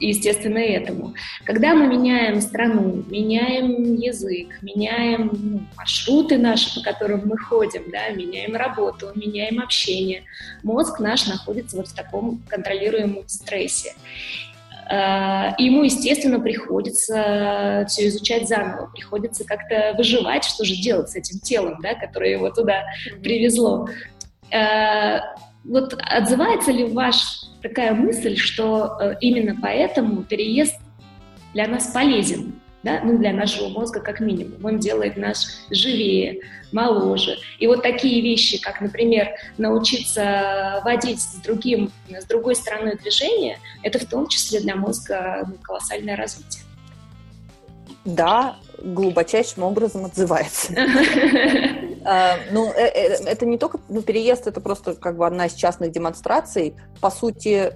естественно, 0.00 0.58
этому. 0.58 1.14
Когда 1.44 1.74
мы 1.74 1.86
меняем 1.86 2.42
страну, 2.42 3.04
меняем 3.08 3.94
язык, 3.94 4.48
меняем 4.60 5.30
ну, 5.32 5.60
маршруты 5.76 6.36
наши, 6.36 6.74
по 6.74 6.82
которым 6.82 7.26
мы 7.26 7.38
ходим, 7.38 7.90
да, 7.90 8.10
меняем 8.10 8.54
работу, 8.54 9.12
меняем 9.14 9.60
общение, 9.60 10.24
мозг 10.62 11.00
наш 11.00 11.26
находится 11.26 11.78
вот 11.78 11.88
в 11.88 11.94
таком 11.94 12.42
контролируемом 12.48 13.26
стрессе. 13.28 13.94
Э, 14.90 15.54
и 15.56 15.64
ему, 15.64 15.84
естественно, 15.84 16.40
приходится 16.40 17.84
все 17.88 18.08
изучать 18.08 18.48
заново, 18.48 18.90
приходится 18.92 19.44
как-то 19.44 19.94
выживать, 19.96 20.44
что 20.44 20.64
же 20.64 20.74
делать 20.74 21.10
с 21.10 21.16
этим 21.16 21.38
телом, 21.38 21.78
да, 21.80 21.94
которое 21.94 22.32
его 22.32 22.50
туда 22.50 22.82
привезло. 23.22 23.88
Э, 24.50 25.20
вот 25.64 25.94
отзывается 25.94 26.72
ли 26.72 26.84
ваш 26.84 27.16
такая 27.62 27.92
мысль, 27.92 28.36
что 28.36 28.98
э, 29.00 29.14
именно 29.20 29.56
поэтому 29.60 30.24
переезд 30.24 30.76
для 31.52 31.68
нас 31.68 31.88
полезен? 31.88 32.59
Да, 32.82 33.00
ну, 33.04 33.18
для 33.18 33.32
нашего 33.32 33.68
мозга 33.68 34.00
как 34.00 34.20
минимум. 34.20 34.64
Он 34.64 34.78
делает 34.78 35.16
нас 35.16 35.66
живее, 35.70 36.40
моложе. 36.72 37.38
И 37.58 37.66
вот 37.66 37.82
такие 37.82 38.22
вещи, 38.22 38.60
как, 38.60 38.80
например, 38.80 39.28
научиться 39.58 40.80
водить 40.84 41.20
с, 41.20 41.34
другим, 41.36 41.92
с 42.08 42.24
другой 42.24 42.54
стороной 42.56 42.96
движения, 42.96 43.58
это 43.82 43.98
в 43.98 44.06
том 44.06 44.28
числе 44.28 44.60
для 44.60 44.76
мозга 44.76 45.44
ну, 45.46 45.54
колоссальное 45.62 46.16
развитие. 46.16 46.62
Да, 48.04 48.56
глубочайшим 48.78 49.62
образом 49.62 50.04
отзывается. 50.04 50.74
А, 52.02 52.38
ну, 52.50 52.72
э, 52.72 52.86
э, 52.86 53.24
это 53.26 53.44
не 53.44 53.58
только 53.58 53.78
ну, 53.90 54.00
переезд, 54.00 54.46
это 54.46 54.62
просто 54.62 54.94
как 54.94 55.18
бы 55.18 55.26
одна 55.26 55.44
из 55.44 55.52
частных 55.52 55.92
демонстраций. 55.92 56.74
По 57.02 57.10
сути, 57.10 57.74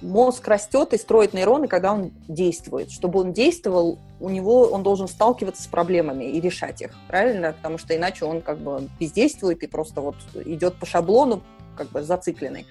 мозг 0.00 0.46
растет 0.48 0.92
и 0.92 0.98
строит 0.98 1.32
нейроны, 1.32 1.68
когда 1.68 1.92
он 1.92 2.12
действует. 2.28 2.90
Чтобы 2.90 3.20
он 3.20 3.32
действовал, 3.32 3.98
у 4.20 4.28
него 4.28 4.68
он 4.68 4.82
должен 4.82 5.08
сталкиваться 5.08 5.62
с 5.62 5.66
проблемами 5.66 6.24
и 6.24 6.40
решать 6.40 6.82
их, 6.82 6.90
правильно? 7.08 7.52
Потому 7.52 7.78
что 7.78 7.96
иначе 7.96 8.24
он 8.24 8.40
как 8.40 8.58
бы 8.58 8.88
бездействует 8.98 9.62
и 9.62 9.66
просто 9.66 10.00
вот 10.00 10.16
идет 10.44 10.76
по 10.76 10.86
шаблону, 10.86 11.42
как 11.76 11.88
бы 11.90 12.02
зацикленный. 12.02 12.66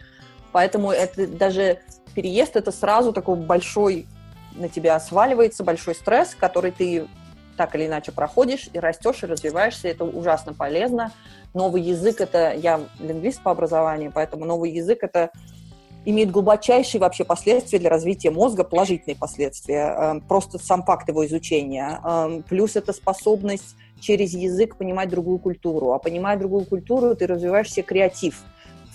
Поэтому 0.51 0.91
это 0.91 1.28
даже 1.28 1.80
переезд 2.14 2.55
это 2.55 2.72
сразу 2.72 3.14
такой 3.14 3.36
большой 3.38 4.05
на 4.55 4.68
тебя 4.68 4.99
сваливается 4.99 5.64
большой 5.64 5.95
стресс, 5.95 6.36
который 6.36 6.72
ты 6.72 7.07
так 7.57 7.76
или 7.76 7.86
иначе 7.86 8.12
проходишь 8.12 8.70
и 8.74 8.80
растешь 8.80 9.24
и 9.24 9.28
развиваешься. 9.28 9.88
Это 9.88 10.03
ужасно 10.03 10.53
полезно. 10.53 11.12
Новый 11.53 11.82
язык 11.82 12.22
это 12.22 12.53
я 12.53 12.82
лингвист 12.99 13.41
по 13.41 13.51
образованию, 13.51 14.12
поэтому 14.14 14.45
новый 14.45 14.72
язык 14.72 15.03
это 15.03 15.32
имеет 16.05 16.31
глубочайшие 16.31 16.99
вообще 16.99 17.23
последствия 17.23 17.79
для 17.79 17.89
развития 17.89 18.31
мозга, 18.31 18.63
положительные 18.63 19.15
последствия, 19.15 19.95
эм, 19.97 20.21
просто 20.21 20.57
сам 20.57 20.83
факт 20.83 21.07
его 21.09 21.25
изучения. 21.25 21.99
Эм, 22.03 22.43
плюс 22.43 22.75
это 22.75 22.93
способность 22.93 23.75
через 23.99 24.33
язык 24.33 24.77
понимать 24.77 25.09
другую 25.09 25.39
культуру. 25.39 25.93
А 25.93 25.99
понимая 25.99 26.37
другую 26.37 26.65
культуру, 26.65 27.15
ты 27.15 27.27
развиваешь 27.27 27.71
себе 27.71 27.83
креатив 27.83 28.41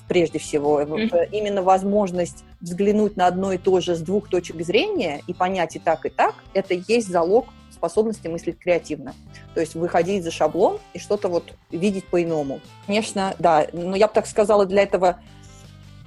прежде 0.09 0.39
всего. 0.39 0.81
Mm-hmm. 0.81 1.31
Именно 1.33 1.63
возможность 1.63 2.45
взглянуть 2.61 3.17
на 3.17 3.27
одно 3.27 3.53
и 3.53 3.59
то 3.59 3.81
же 3.81 3.95
с 3.95 4.01
двух 4.01 4.29
точек 4.29 4.63
зрения 4.63 5.23
и 5.27 5.35
понять 5.35 5.77
и 5.77 5.79
так, 5.79 6.07
и 6.07 6.09
так, 6.09 6.35
это 6.55 6.75
есть 6.75 7.09
залог 7.09 7.47
способности 7.73 8.27
мыслить 8.29 8.59
креативно. 8.59 9.15
То 9.55 9.61
есть 9.61 9.75
выходить 9.75 10.25
за 10.25 10.31
шаблон 10.31 10.79
и 10.95 10.99
что-то 10.99 11.29
вот 11.29 11.53
видеть 11.71 12.07
по-иному. 12.07 12.61
Конечно, 12.87 13.35
да, 13.39 13.67
но 13.73 13.97
я 13.97 14.09
бы 14.09 14.15
так 14.15 14.27
сказала, 14.27 14.65
для 14.65 14.83
этого 14.83 15.21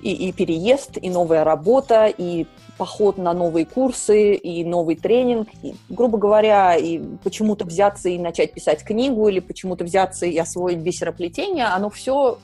и, 0.01 0.29
и 0.29 0.31
переезд, 0.31 0.97
и 1.01 1.09
новая 1.09 1.43
работа, 1.43 2.07
и 2.07 2.45
поход 2.77 3.17
на 3.17 3.33
новые 3.33 3.65
курсы, 3.65 4.35
и 4.35 4.63
новый 4.63 4.95
тренинг, 4.95 5.49
и, 5.61 5.75
грубо 5.89 6.17
говоря, 6.17 6.75
и 6.75 6.99
почему-то 7.23 7.65
взяться 7.65 8.09
и 8.09 8.17
начать 8.17 8.53
писать 8.53 8.83
книгу, 8.83 9.27
или 9.27 9.39
почему-то 9.39 9.83
взяться 9.83 10.25
и 10.25 10.37
освоить 10.37 10.79
бисероплетение, 10.79 11.65
оно 11.65 11.89
все 11.89 12.39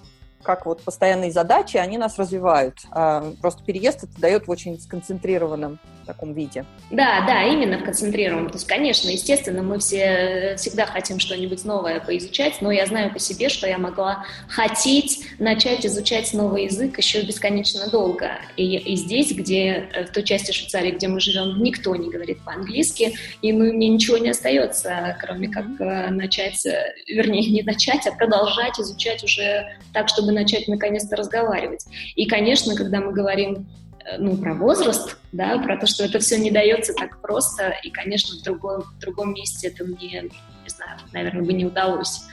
как 0.46 0.66
вот 0.66 0.82
постоянные 0.82 1.32
задачи, 1.32 1.78
они 1.78 1.98
нас 1.98 2.18
развивают. 2.18 2.80
А 2.92 3.34
просто 3.42 3.64
переезд 3.64 4.04
это 4.04 4.20
дает 4.20 4.48
в 4.48 4.52
очень 4.52 4.80
сконцентрированном 4.80 5.80
таком 6.06 6.34
виде. 6.34 6.66
Да, 6.92 7.26
да, 7.26 7.44
именно 7.44 7.80
в 7.80 7.84
концентрированном. 7.84 8.50
То 8.50 8.58
есть, 8.58 8.68
конечно, 8.68 9.10
естественно, 9.10 9.64
мы 9.64 9.80
все 9.80 10.56
всегда 10.58 10.86
хотим 10.86 11.20
что-нибудь 11.20 11.66
новое 11.66 12.00
поизучать, 12.00 12.62
но 12.62 12.72
я 12.72 12.86
знаю 12.86 13.12
по 13.12 13.20
себе, 13.20 13.50
что 13.50 13.68
я 13.68 13.78
могла 13.78 14.26
хотеть 14.48 15.26
начать 15.40 15.86
изучать 15.86 16.34
новый 16.34 16.66
язык 16.66 16.98
еще 16.98 17.22
бесконечно 17.24 17.90
долго. 17.90 18.32
И, 18.56 18.78
и 18.78 18.96
здесь, 18.96 19.32
где 19.32 19.90
э, 19.92 20.06
в 20.06 20.12
той 20.12 20.24
части 20.24 20.52
Швейцарии, 20.52 20.92
где 20.92 21.08
мы 21.08 21.20
живем, 21.20 21.62
никто 21.62 21.96
не 21.96 22.10
говорит 22.10 22.40
по-английски, 22.44 23.16
и 23.42 23.52
ну, 23.52 23.74
мне 23.74 23.90
ничего 23.90 24.18
не 24.18 24.30
остается, 24.30 25.18
кроме 25.20 25.50
как 25.50 25.66
э, 25.80 26.10
начать, 26.12 26.66
э, 26.66 26.94
вернее, 27.08 27.50
не 27.52 27.64
начать, 27.64 28.06
а 28.08 28.12
продолжать 28.12 28.80
изучать 28.80 29.24
уже 29.24 29.66
так, 29.94 30.08
чтобы 30.10 30.32
начать 30.36 30.68
наконец-то 30.68 31.16
разговаривать. 31.16 31.86
И, 32.16 32.28
конечно, 32.28 32.76
когда 32.76 33.02
мы 33.02 33.12
говорим 33.12 33.68
э, 34.06 34.18
ну, 34.18 34.38
про 34.38 34.54
возраст, 34.54 35.18
да, 35.32 35.58
про 35.58 35.78
то, 35.78 35.88
что 35.88 36.04
это 36.04 36.20
все 36.20 36.38
не 36.38 36.52
дается 36.52 36.94
так 36.94 37.22
просто, 37.22 37.74
и, 37.84 37.90
конечно, 37.90 38.38
в 38.38 38.44
другом, 38.44 38.84
в 38.84 39.00
другом 39.00 39.34
месте 39.34 39.68
это 39.68 39.84
мне, 39.84 40.24
не 40.24 40.70
знаю, 40.70 41.00
наверное, 41.14 41.44
бы 41.44 41.54
не 41.54 41.66
удалось. 41.66 42.24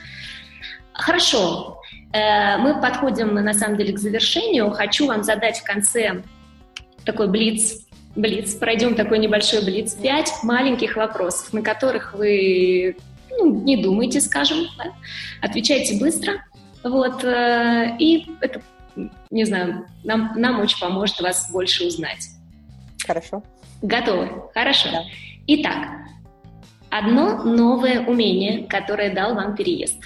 Хорошо, 0.93 1.81
э, 2.13 2.57
мы 2.57 2.79
подходим, 2.79 3.33
на 3.33 3.53
самом 3.53 3.77
деле, 3.77 3.93
к 3.93 3.99
завершению. 3.99 4.69
Хочу 4.71 5.07
вам 5.07 5.23
задать 5.23 5.57
в 5.59 5.63
конце 5.63 6.21
такой 7.03 7.27
блиц, 7.27 7.87
блиц, 8.15 8.53
пройдем 8.53 8.95
такой 8.95 9.19
небольшой 9.19 9.63
блиц, 9.63 9.93
пять 9.93 10.31
маленьких 10.43 10.95
вопросов, 10.95 11.51
на 11.53 11.61
которых 11.61 12.13
вы 12.13 12.95
ну, 13.31 13.63
не 13.63 13.81
думайте, 13.81 14.21
скажем, 14.21 14.67
да? 14.77 14.91
отвечайте 15.41 15.99
быстро, 15.99 16.45
вот, 16.83 17.23
э, 17.23 17.95
и 17.97 18.27
это, 18.41 18.61
не 19.31 19.45
знаю, 19.45 19.87
нам, 20.03 20.33
нам 20.35 20.59
очень 20.59 20.79
поможет 20.79 21.19
вас 21.21 21.49
больше 21.51 21.87
узнать. 21.87 22.27
Хорошо. 23.05 23.43
Готовы? 23.81 24.29
Хорошо. 24.53 24.89
Да. 24.91 25.03
Итак, 25.47 25.87
одно 26.89 27.43
новое 27.43 28.05
умение, 28.05 28.67
которое 28.67 29.13
дал 29.13 29.35
вам 29.35 29.55
переезд. 29.55 29.99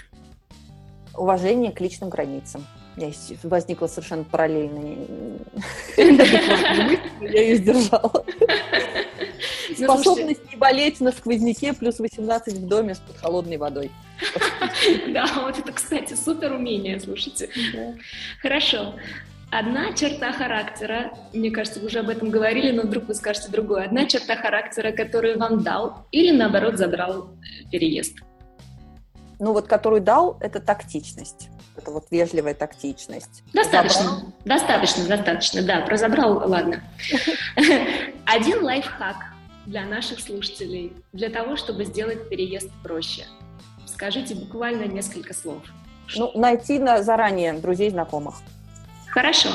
Уважение 1.16 1.72
к 1.72 1.82
личным 1.82 2.10
границам. 2.10 2.66
Я 2.96 3.12
возникла 3.44 3.86
совершенно 3.88 4.24
параллельно. 4.24 4.96
Я 5.98 7.42
ее 7.42 7.56
сдержала. 7.58 8.26
Ну, 9.70 9.76
Способность 9.76 10.52
не 10.52 10.58
болеть 10.58 11.00
на 11.02 11.12
сквозняке 11.12 11.74
плюс 11.74 12.00
18 12.00 12.54
в 12.54 12.68
доме 12.68 12.96
с 12.96 13.00
под 13.00 13.18
холодной 13.18 13.58
водой. 13.58 13.92
Да, 15.10 15.28
вот 15.36 15.58
это, 15.58 15.72
кстати, 15.72 16.14
супер 16.14 16.54
умение, 16.54 17.00
слушайте. 17.00 17.50
Хорошо. 18.42 18.96
Одна 19.50 19.94
черта 19.94 20.34
характера, 20.34 21.12
мне 21.34 21.52
кажется, 21.52 21.80
вы 21.80 21.88
уже 21.88 22.00
об 22.00 22.10
этом 22.10 22.30
говорили, 22.30 22.72
но 22.72 22.84
вдруг 22.84 23.08
вы 23.08 23.14
скажете 23.14 23.50
другое. 23.50 23.86
Одна 23.86 24.06
черта 24.06 24.36
характера, 24.36 24.92
которую 24.92 25.40
вам 25.40 25.64
дал 25.64 26.06
или, 26.12 26.36
наоборот, 26.36 26.78
забрал 26.78 27.30
э, 27.30 27.70
переезд? 27.72 28.18
Ну 29.40 29.54
вот, 29.54 29.68
которую 29.68 30.02
дал, 30.02 30.38
это 30.42 30.60
тактичность. 30.60 31.48
Это 31.78 31.92
вот 31.92 32.08
вежливая 32.12 32.56
тактичность. 32.56 33.44
Достаточно, 33.54 34.04
забрал? 34.04 34.34
достаточно, 34.44 35.08
достаточно, 35.08 35.62
да, 35.62 35.82
про 35.82 35.96
забрал, 35.96 36.50
ладно. 36.50 36.84
Один 38.26 38.64
лайфхак 38.64 39.37
для 39.68 39.86
наших 39.86 40.20
слушателей, 40.20 40.94
для 41.14 41.30
того, 41.30 41.56
чтобы 41.56 41.86
сделать 41.86 42.28
переезд 42.30 42.72
проще– 42.84 43.26
Скажите 43.98 44.36
буквально 44.36 44.84
несколько 44.84 45.34
слов. 45.34 45.64
Ну, 46.16 46.32
найти 46.36 46.78
на, 46.78 47.02
заранее 47.02 47.54
друзей, 47.54 47.90
знакомых. 47.90 48.36
Хорошо. 49.10 49.50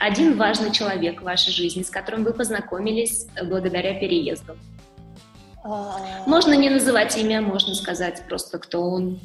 Один 0.00 0.36
важный 0.36 0.72
человек 0.72 1.20
в 1.20 1.24
вашей 1.24 1.52
жизни, 1.52 1.84
с 1.84 1.88
которым 1.88 2.24
вы 2.24 2.32
познакомились 2.32 3.28
благодаря 3.44 3.94
переезду. 3.94 4.56
А. 5.62 6.00
Можно 6.26 6.54
не 6.54 6.68
называть 6.68 7.16
имя, 7.16 7.40
можно 7.42 7.76
сказать 7.76 8.24
просто, 8.28 8.58
кто 8.58 8.82
он. 8.82 9.20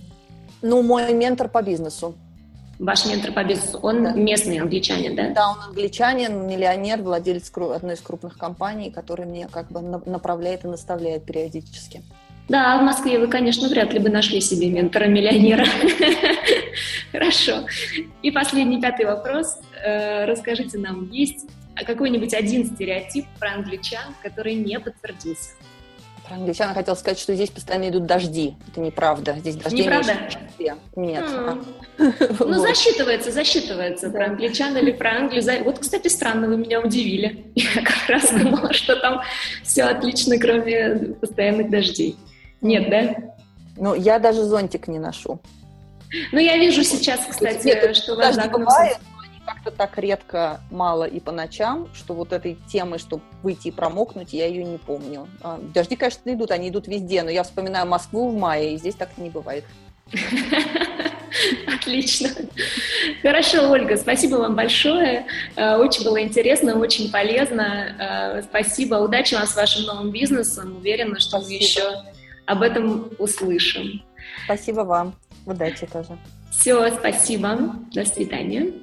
Ну, 0.62 0.84
мой 0.84 1.12
ментор 1.12 1.50
по 1.50 1.64
бизнесу. 1.64 2.16
Ваш 2.80 3.06
ментор 3.06 3.34
по 3.34 3.44
бизнесу, 3.44 3.78
он 3.80 4.24
местный 4.24 4.60
англичанин, 4.60 5.14
да? 5.14 5.30
Да, 5.32 5.52
он 5.52 5.58
англичанин, 5.68 6.48
миллионер, 6.48 7.02
владелец 7.02 7.52
одной 7.56 7.96
из 7.96 8.00
крупных 8.00 8.38
компаний, 8.38 8.90
который 8.90 9.26
мне 9.26 9.50
как 9.52 9.70
бы 9.70 9.82
направляет 9.82 10.64
и 10.64 10.68
наставляет 10.68 11.26
периодически. 11.26 12.02
Да, 12.48 12.80
в 12.80 12.84
Москве 12.84 13.20
вы, 13.20 13.28
конечно, 13.28 13.68
вряд 13.68 13.94
ли 13.94 14.00
бы 14.00 14.10
нашли 14.10 14.40
себе 14.40 14.70
ментора-миллионера. 14.70 15.66
Хорошо. 17.12 17.66
И 18.24 18.32
последний, 18.32 18.82
пятый 18.82 19.06
вопрос. 19.06 19.60
Э, 19.86 20.24
расскажите 20.26 20.78
нам, 20.80 21.12
есть 21.12 21.48
какой-нибудь 21.76 22.34
один 22.34 22.66
стереотип 22.66 23.26
про 23.40 23.56
англичан, 23.56 24.16
который 24.24 24.56
не 24.56 24.80
подтвердился? 24.80 25.52
Про 26.30 26.36
англичан 26.38 26.76
хотел 26.76 26.96
сказать, 26.96 27.18
что 27.18 27.34
здесь 27.34 27.50
постоянно 27.50 27.90
идут 27.90 28.06
дожди. 28.06 28.56
Это 28.68 28.80
неправда. 28.80 29.36
Здесь 29.40 29.56
дожди 29.56 29.84
Неправда? 29.84 30.14
Нет. 30.96 31.26
Ну, 32.40 32.60
засчитывается, 32.60 33.32
засчитывается 33.32 34.10
про 34.10 34.28
англичан 34.28 34.78
или 34.78 34.92
про 34.92 35.18
Англию. 35.18 35.64
Вот, 35.66 35.80
кстати, 35.80 36.08
странно, 36.08 36.48
вы 36.48 36.56
меня 36.56 36.80
удивили. 36.80 37.52
Я 37.56 37.82
как 37.84 38.08
раз 38.08 38.32
думала, 38.44 38.72
что 38.74 38.96
там 38.96 39.22
все 39.64 39.84
отлично, 39.84 40.38
кроме 40.38 41.16
постоянных 41.20 41.70
дождей. 41.70 42.16
Нет, 42.62 42.90
да? 42.90 43.16
Ну, 43.76 43.96
я 43.96 44.20
даже 44.20 44.44
зонтик 44.44 44.88
не 44.88 45.00
ношу. 45.00 45.40
Ну, 46.32 46.40
я 46.40 46.58
вижу 46.58 46.84
сейчас, 46.84 47.22
кстати, 47.30 47.66
Нет, 47.68 47.96
что 47.96 48.16
вас 48.16 48.36
бывает, 48.36 48.52
но 48.54 48.68
они 48.78 48.94
как-то 49.50 49.72
так 49.72 49.98
редко 49.98 50.62
мало 50.70 51.06
и 51.06 51.20
по 51.20 51.32
ночам, 51.32 51.90
что 51.94 52.14
вот 52.14 52.34
этой 52.34 52.58
темы, 52.72 53.00
чтобы 53.00 53.24
выйти 53.42 53.70
и 53.70 53.72
промокнуть, 53.72 54.34
я 54.34 54.46
ее 54.46 54.64
не 54.64 54.78
помню. 54.78 55.28
А, 55.42 55.60
дожди, 55.74 55.96
конечно, 55.96 56.32
идут, 56.32 56.52
они 56.52 56.70
идут 56.70 56.88
везде, 56.88 57.24
но 57.24 57.32
я 57.32 57.44
вспоминаю 57.44 57.88
Москву 57.88 58.30
в 58.30 58.38
мае, 58.38 58.74
и 58.74 58.78
здесь 58.78 58.96
так 58.96 59.10
не 59.18 59.30
бывает. 59.30 59.64
Отлично. 61.68 62.30
Хорошо, 63.22 63.72
Ольга, 63.72 63.98
спасибо 63.98 64.36
вам 64.36 64.56
большое. 64.56 65.26
Э, 65.56 65.78
очень 65.78 66.04
было 66.04 66.22
интересно, 66.22 66.78
очень 66.78 67.12
полезно. 67.12 68.42
Э, 68.42 68.42
спасибо. 68.44 68.96
Удачи 68.96 69.36
вам 69.36 69.46
с 69.46 69.56
вашим 69.56 69.86
новым 69.86 70.12
бизнесом. 70.12 70.78
Уверена, 70.78 71.20
что 71.20 71.40
спасибо. 71.40 71.50
мы 71.50 71.54
еще 71.54 72.04
об 72.46 72.62
этом 72.62 73.12
услышим. 73.20 74.02
Спасибо 74.46 74.82
вам. 74.82 75.16
Удачи 75.46 75.86
тоже. 75.86 76.18
Все, 76.52 76.92
спасибо. 76.92 77.76
До 77.94 78.06
свидания. 78.06 78.74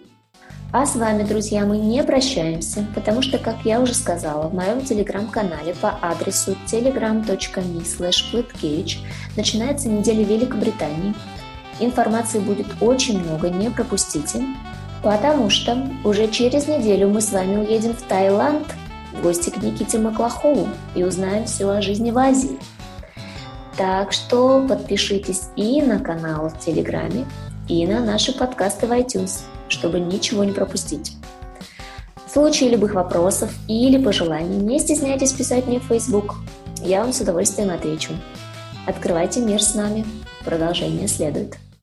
А 0.72 0.84
с 0.84 0.96
вами, 0.96 1.22
друзья, 1.22 1.64
мы 1.64 1.78
не 1.78 2.02
прощаемся, 2.02 2.84
потому 2.94 3.22
что, 3.22 3.38
как 3.38 3.56
я 3.64 3.80
уже 3.80 3.94
сказала, 3.94 4.48
в 4.48 4.54
моем 4.54 4.84
телеграм-канале 4.84 5.74
по 5.74 5.98
адресу 6.02 6.56
telegram.me 6.66 7.84
slash 7.84 8.98
начинается 9.36 9.88
неделя 9.88 10.24
Великобритании. 10.24 11.14
Информации 11.80 12.40
будет 12.40 12.66
очень 12.80 13.22
много, 13.22 13.48
не 13.48 13.70
пропустите, 13.70 14.44
потому 15.02 15.50
что 15.50 15.88
уже 16.04 16.28
через 16.28 16.66
неделю 16.66 17.08
мы 17.08 17.20
с 17.20 17.32
вами 17.32 17.56
уедем 17.56 17.94
в 17.94 18.02
Таиланд 18.02 18.66
в 19.12 19.22
гости 19.22 19.50
к 19.50 19.62
Никите 19.62 19.98
Маклахову 19.98 20.68
и 20.94 21.04
узнаем 21.04 21.44
все 21.44 21.68
о 21.68 21.80
жизни 21.80 22.10
в 22.10 22.18
Азии– 22.18 22.58
так 23.76 24.12
что 24.12 24.64
подпишитесь 24.66 25.48
и 25.54 25.82
на 25.82 25.98
канал 25.98 26.48
в 26.48 26.58
Телеграме, 26.58 27.26
и 27.68 27.86
на 27.86 28.00
наши 28.00 28.32
подкасты 28.32 28.86
в 28.86 28.92
iTunes, 28.92 29.42
чтобы 29.68 30.00
ничего 30.00 30.44
не 30.44 30.52
пропустить. 30.52 31.12
В 32.26 32.30
случае 32.30 32.70
любых 32.70 32.94
вопросов 32.94 33.50
или 33.66 34.02
пожеланий 34.02 34.58
не 34.58 34.78
стесняйтесь 34.78 35.32
писать 35.32 35.66
мне 35.66 35.80
в 35.80 35.84
Facebook. 35.84 36.36
Я 36.82 37.02
вам 37.02 37.12
с 37.12 37.20
удовольствием 37.20 37.70
отвечу. 37.70 38.12
Открывайте 38.86 39.40
мир 39.40 39.62
с 39.62 39.74
нами. 39.74 40.04
Продолжение 40.44 41.08
следует. 41.08 41.56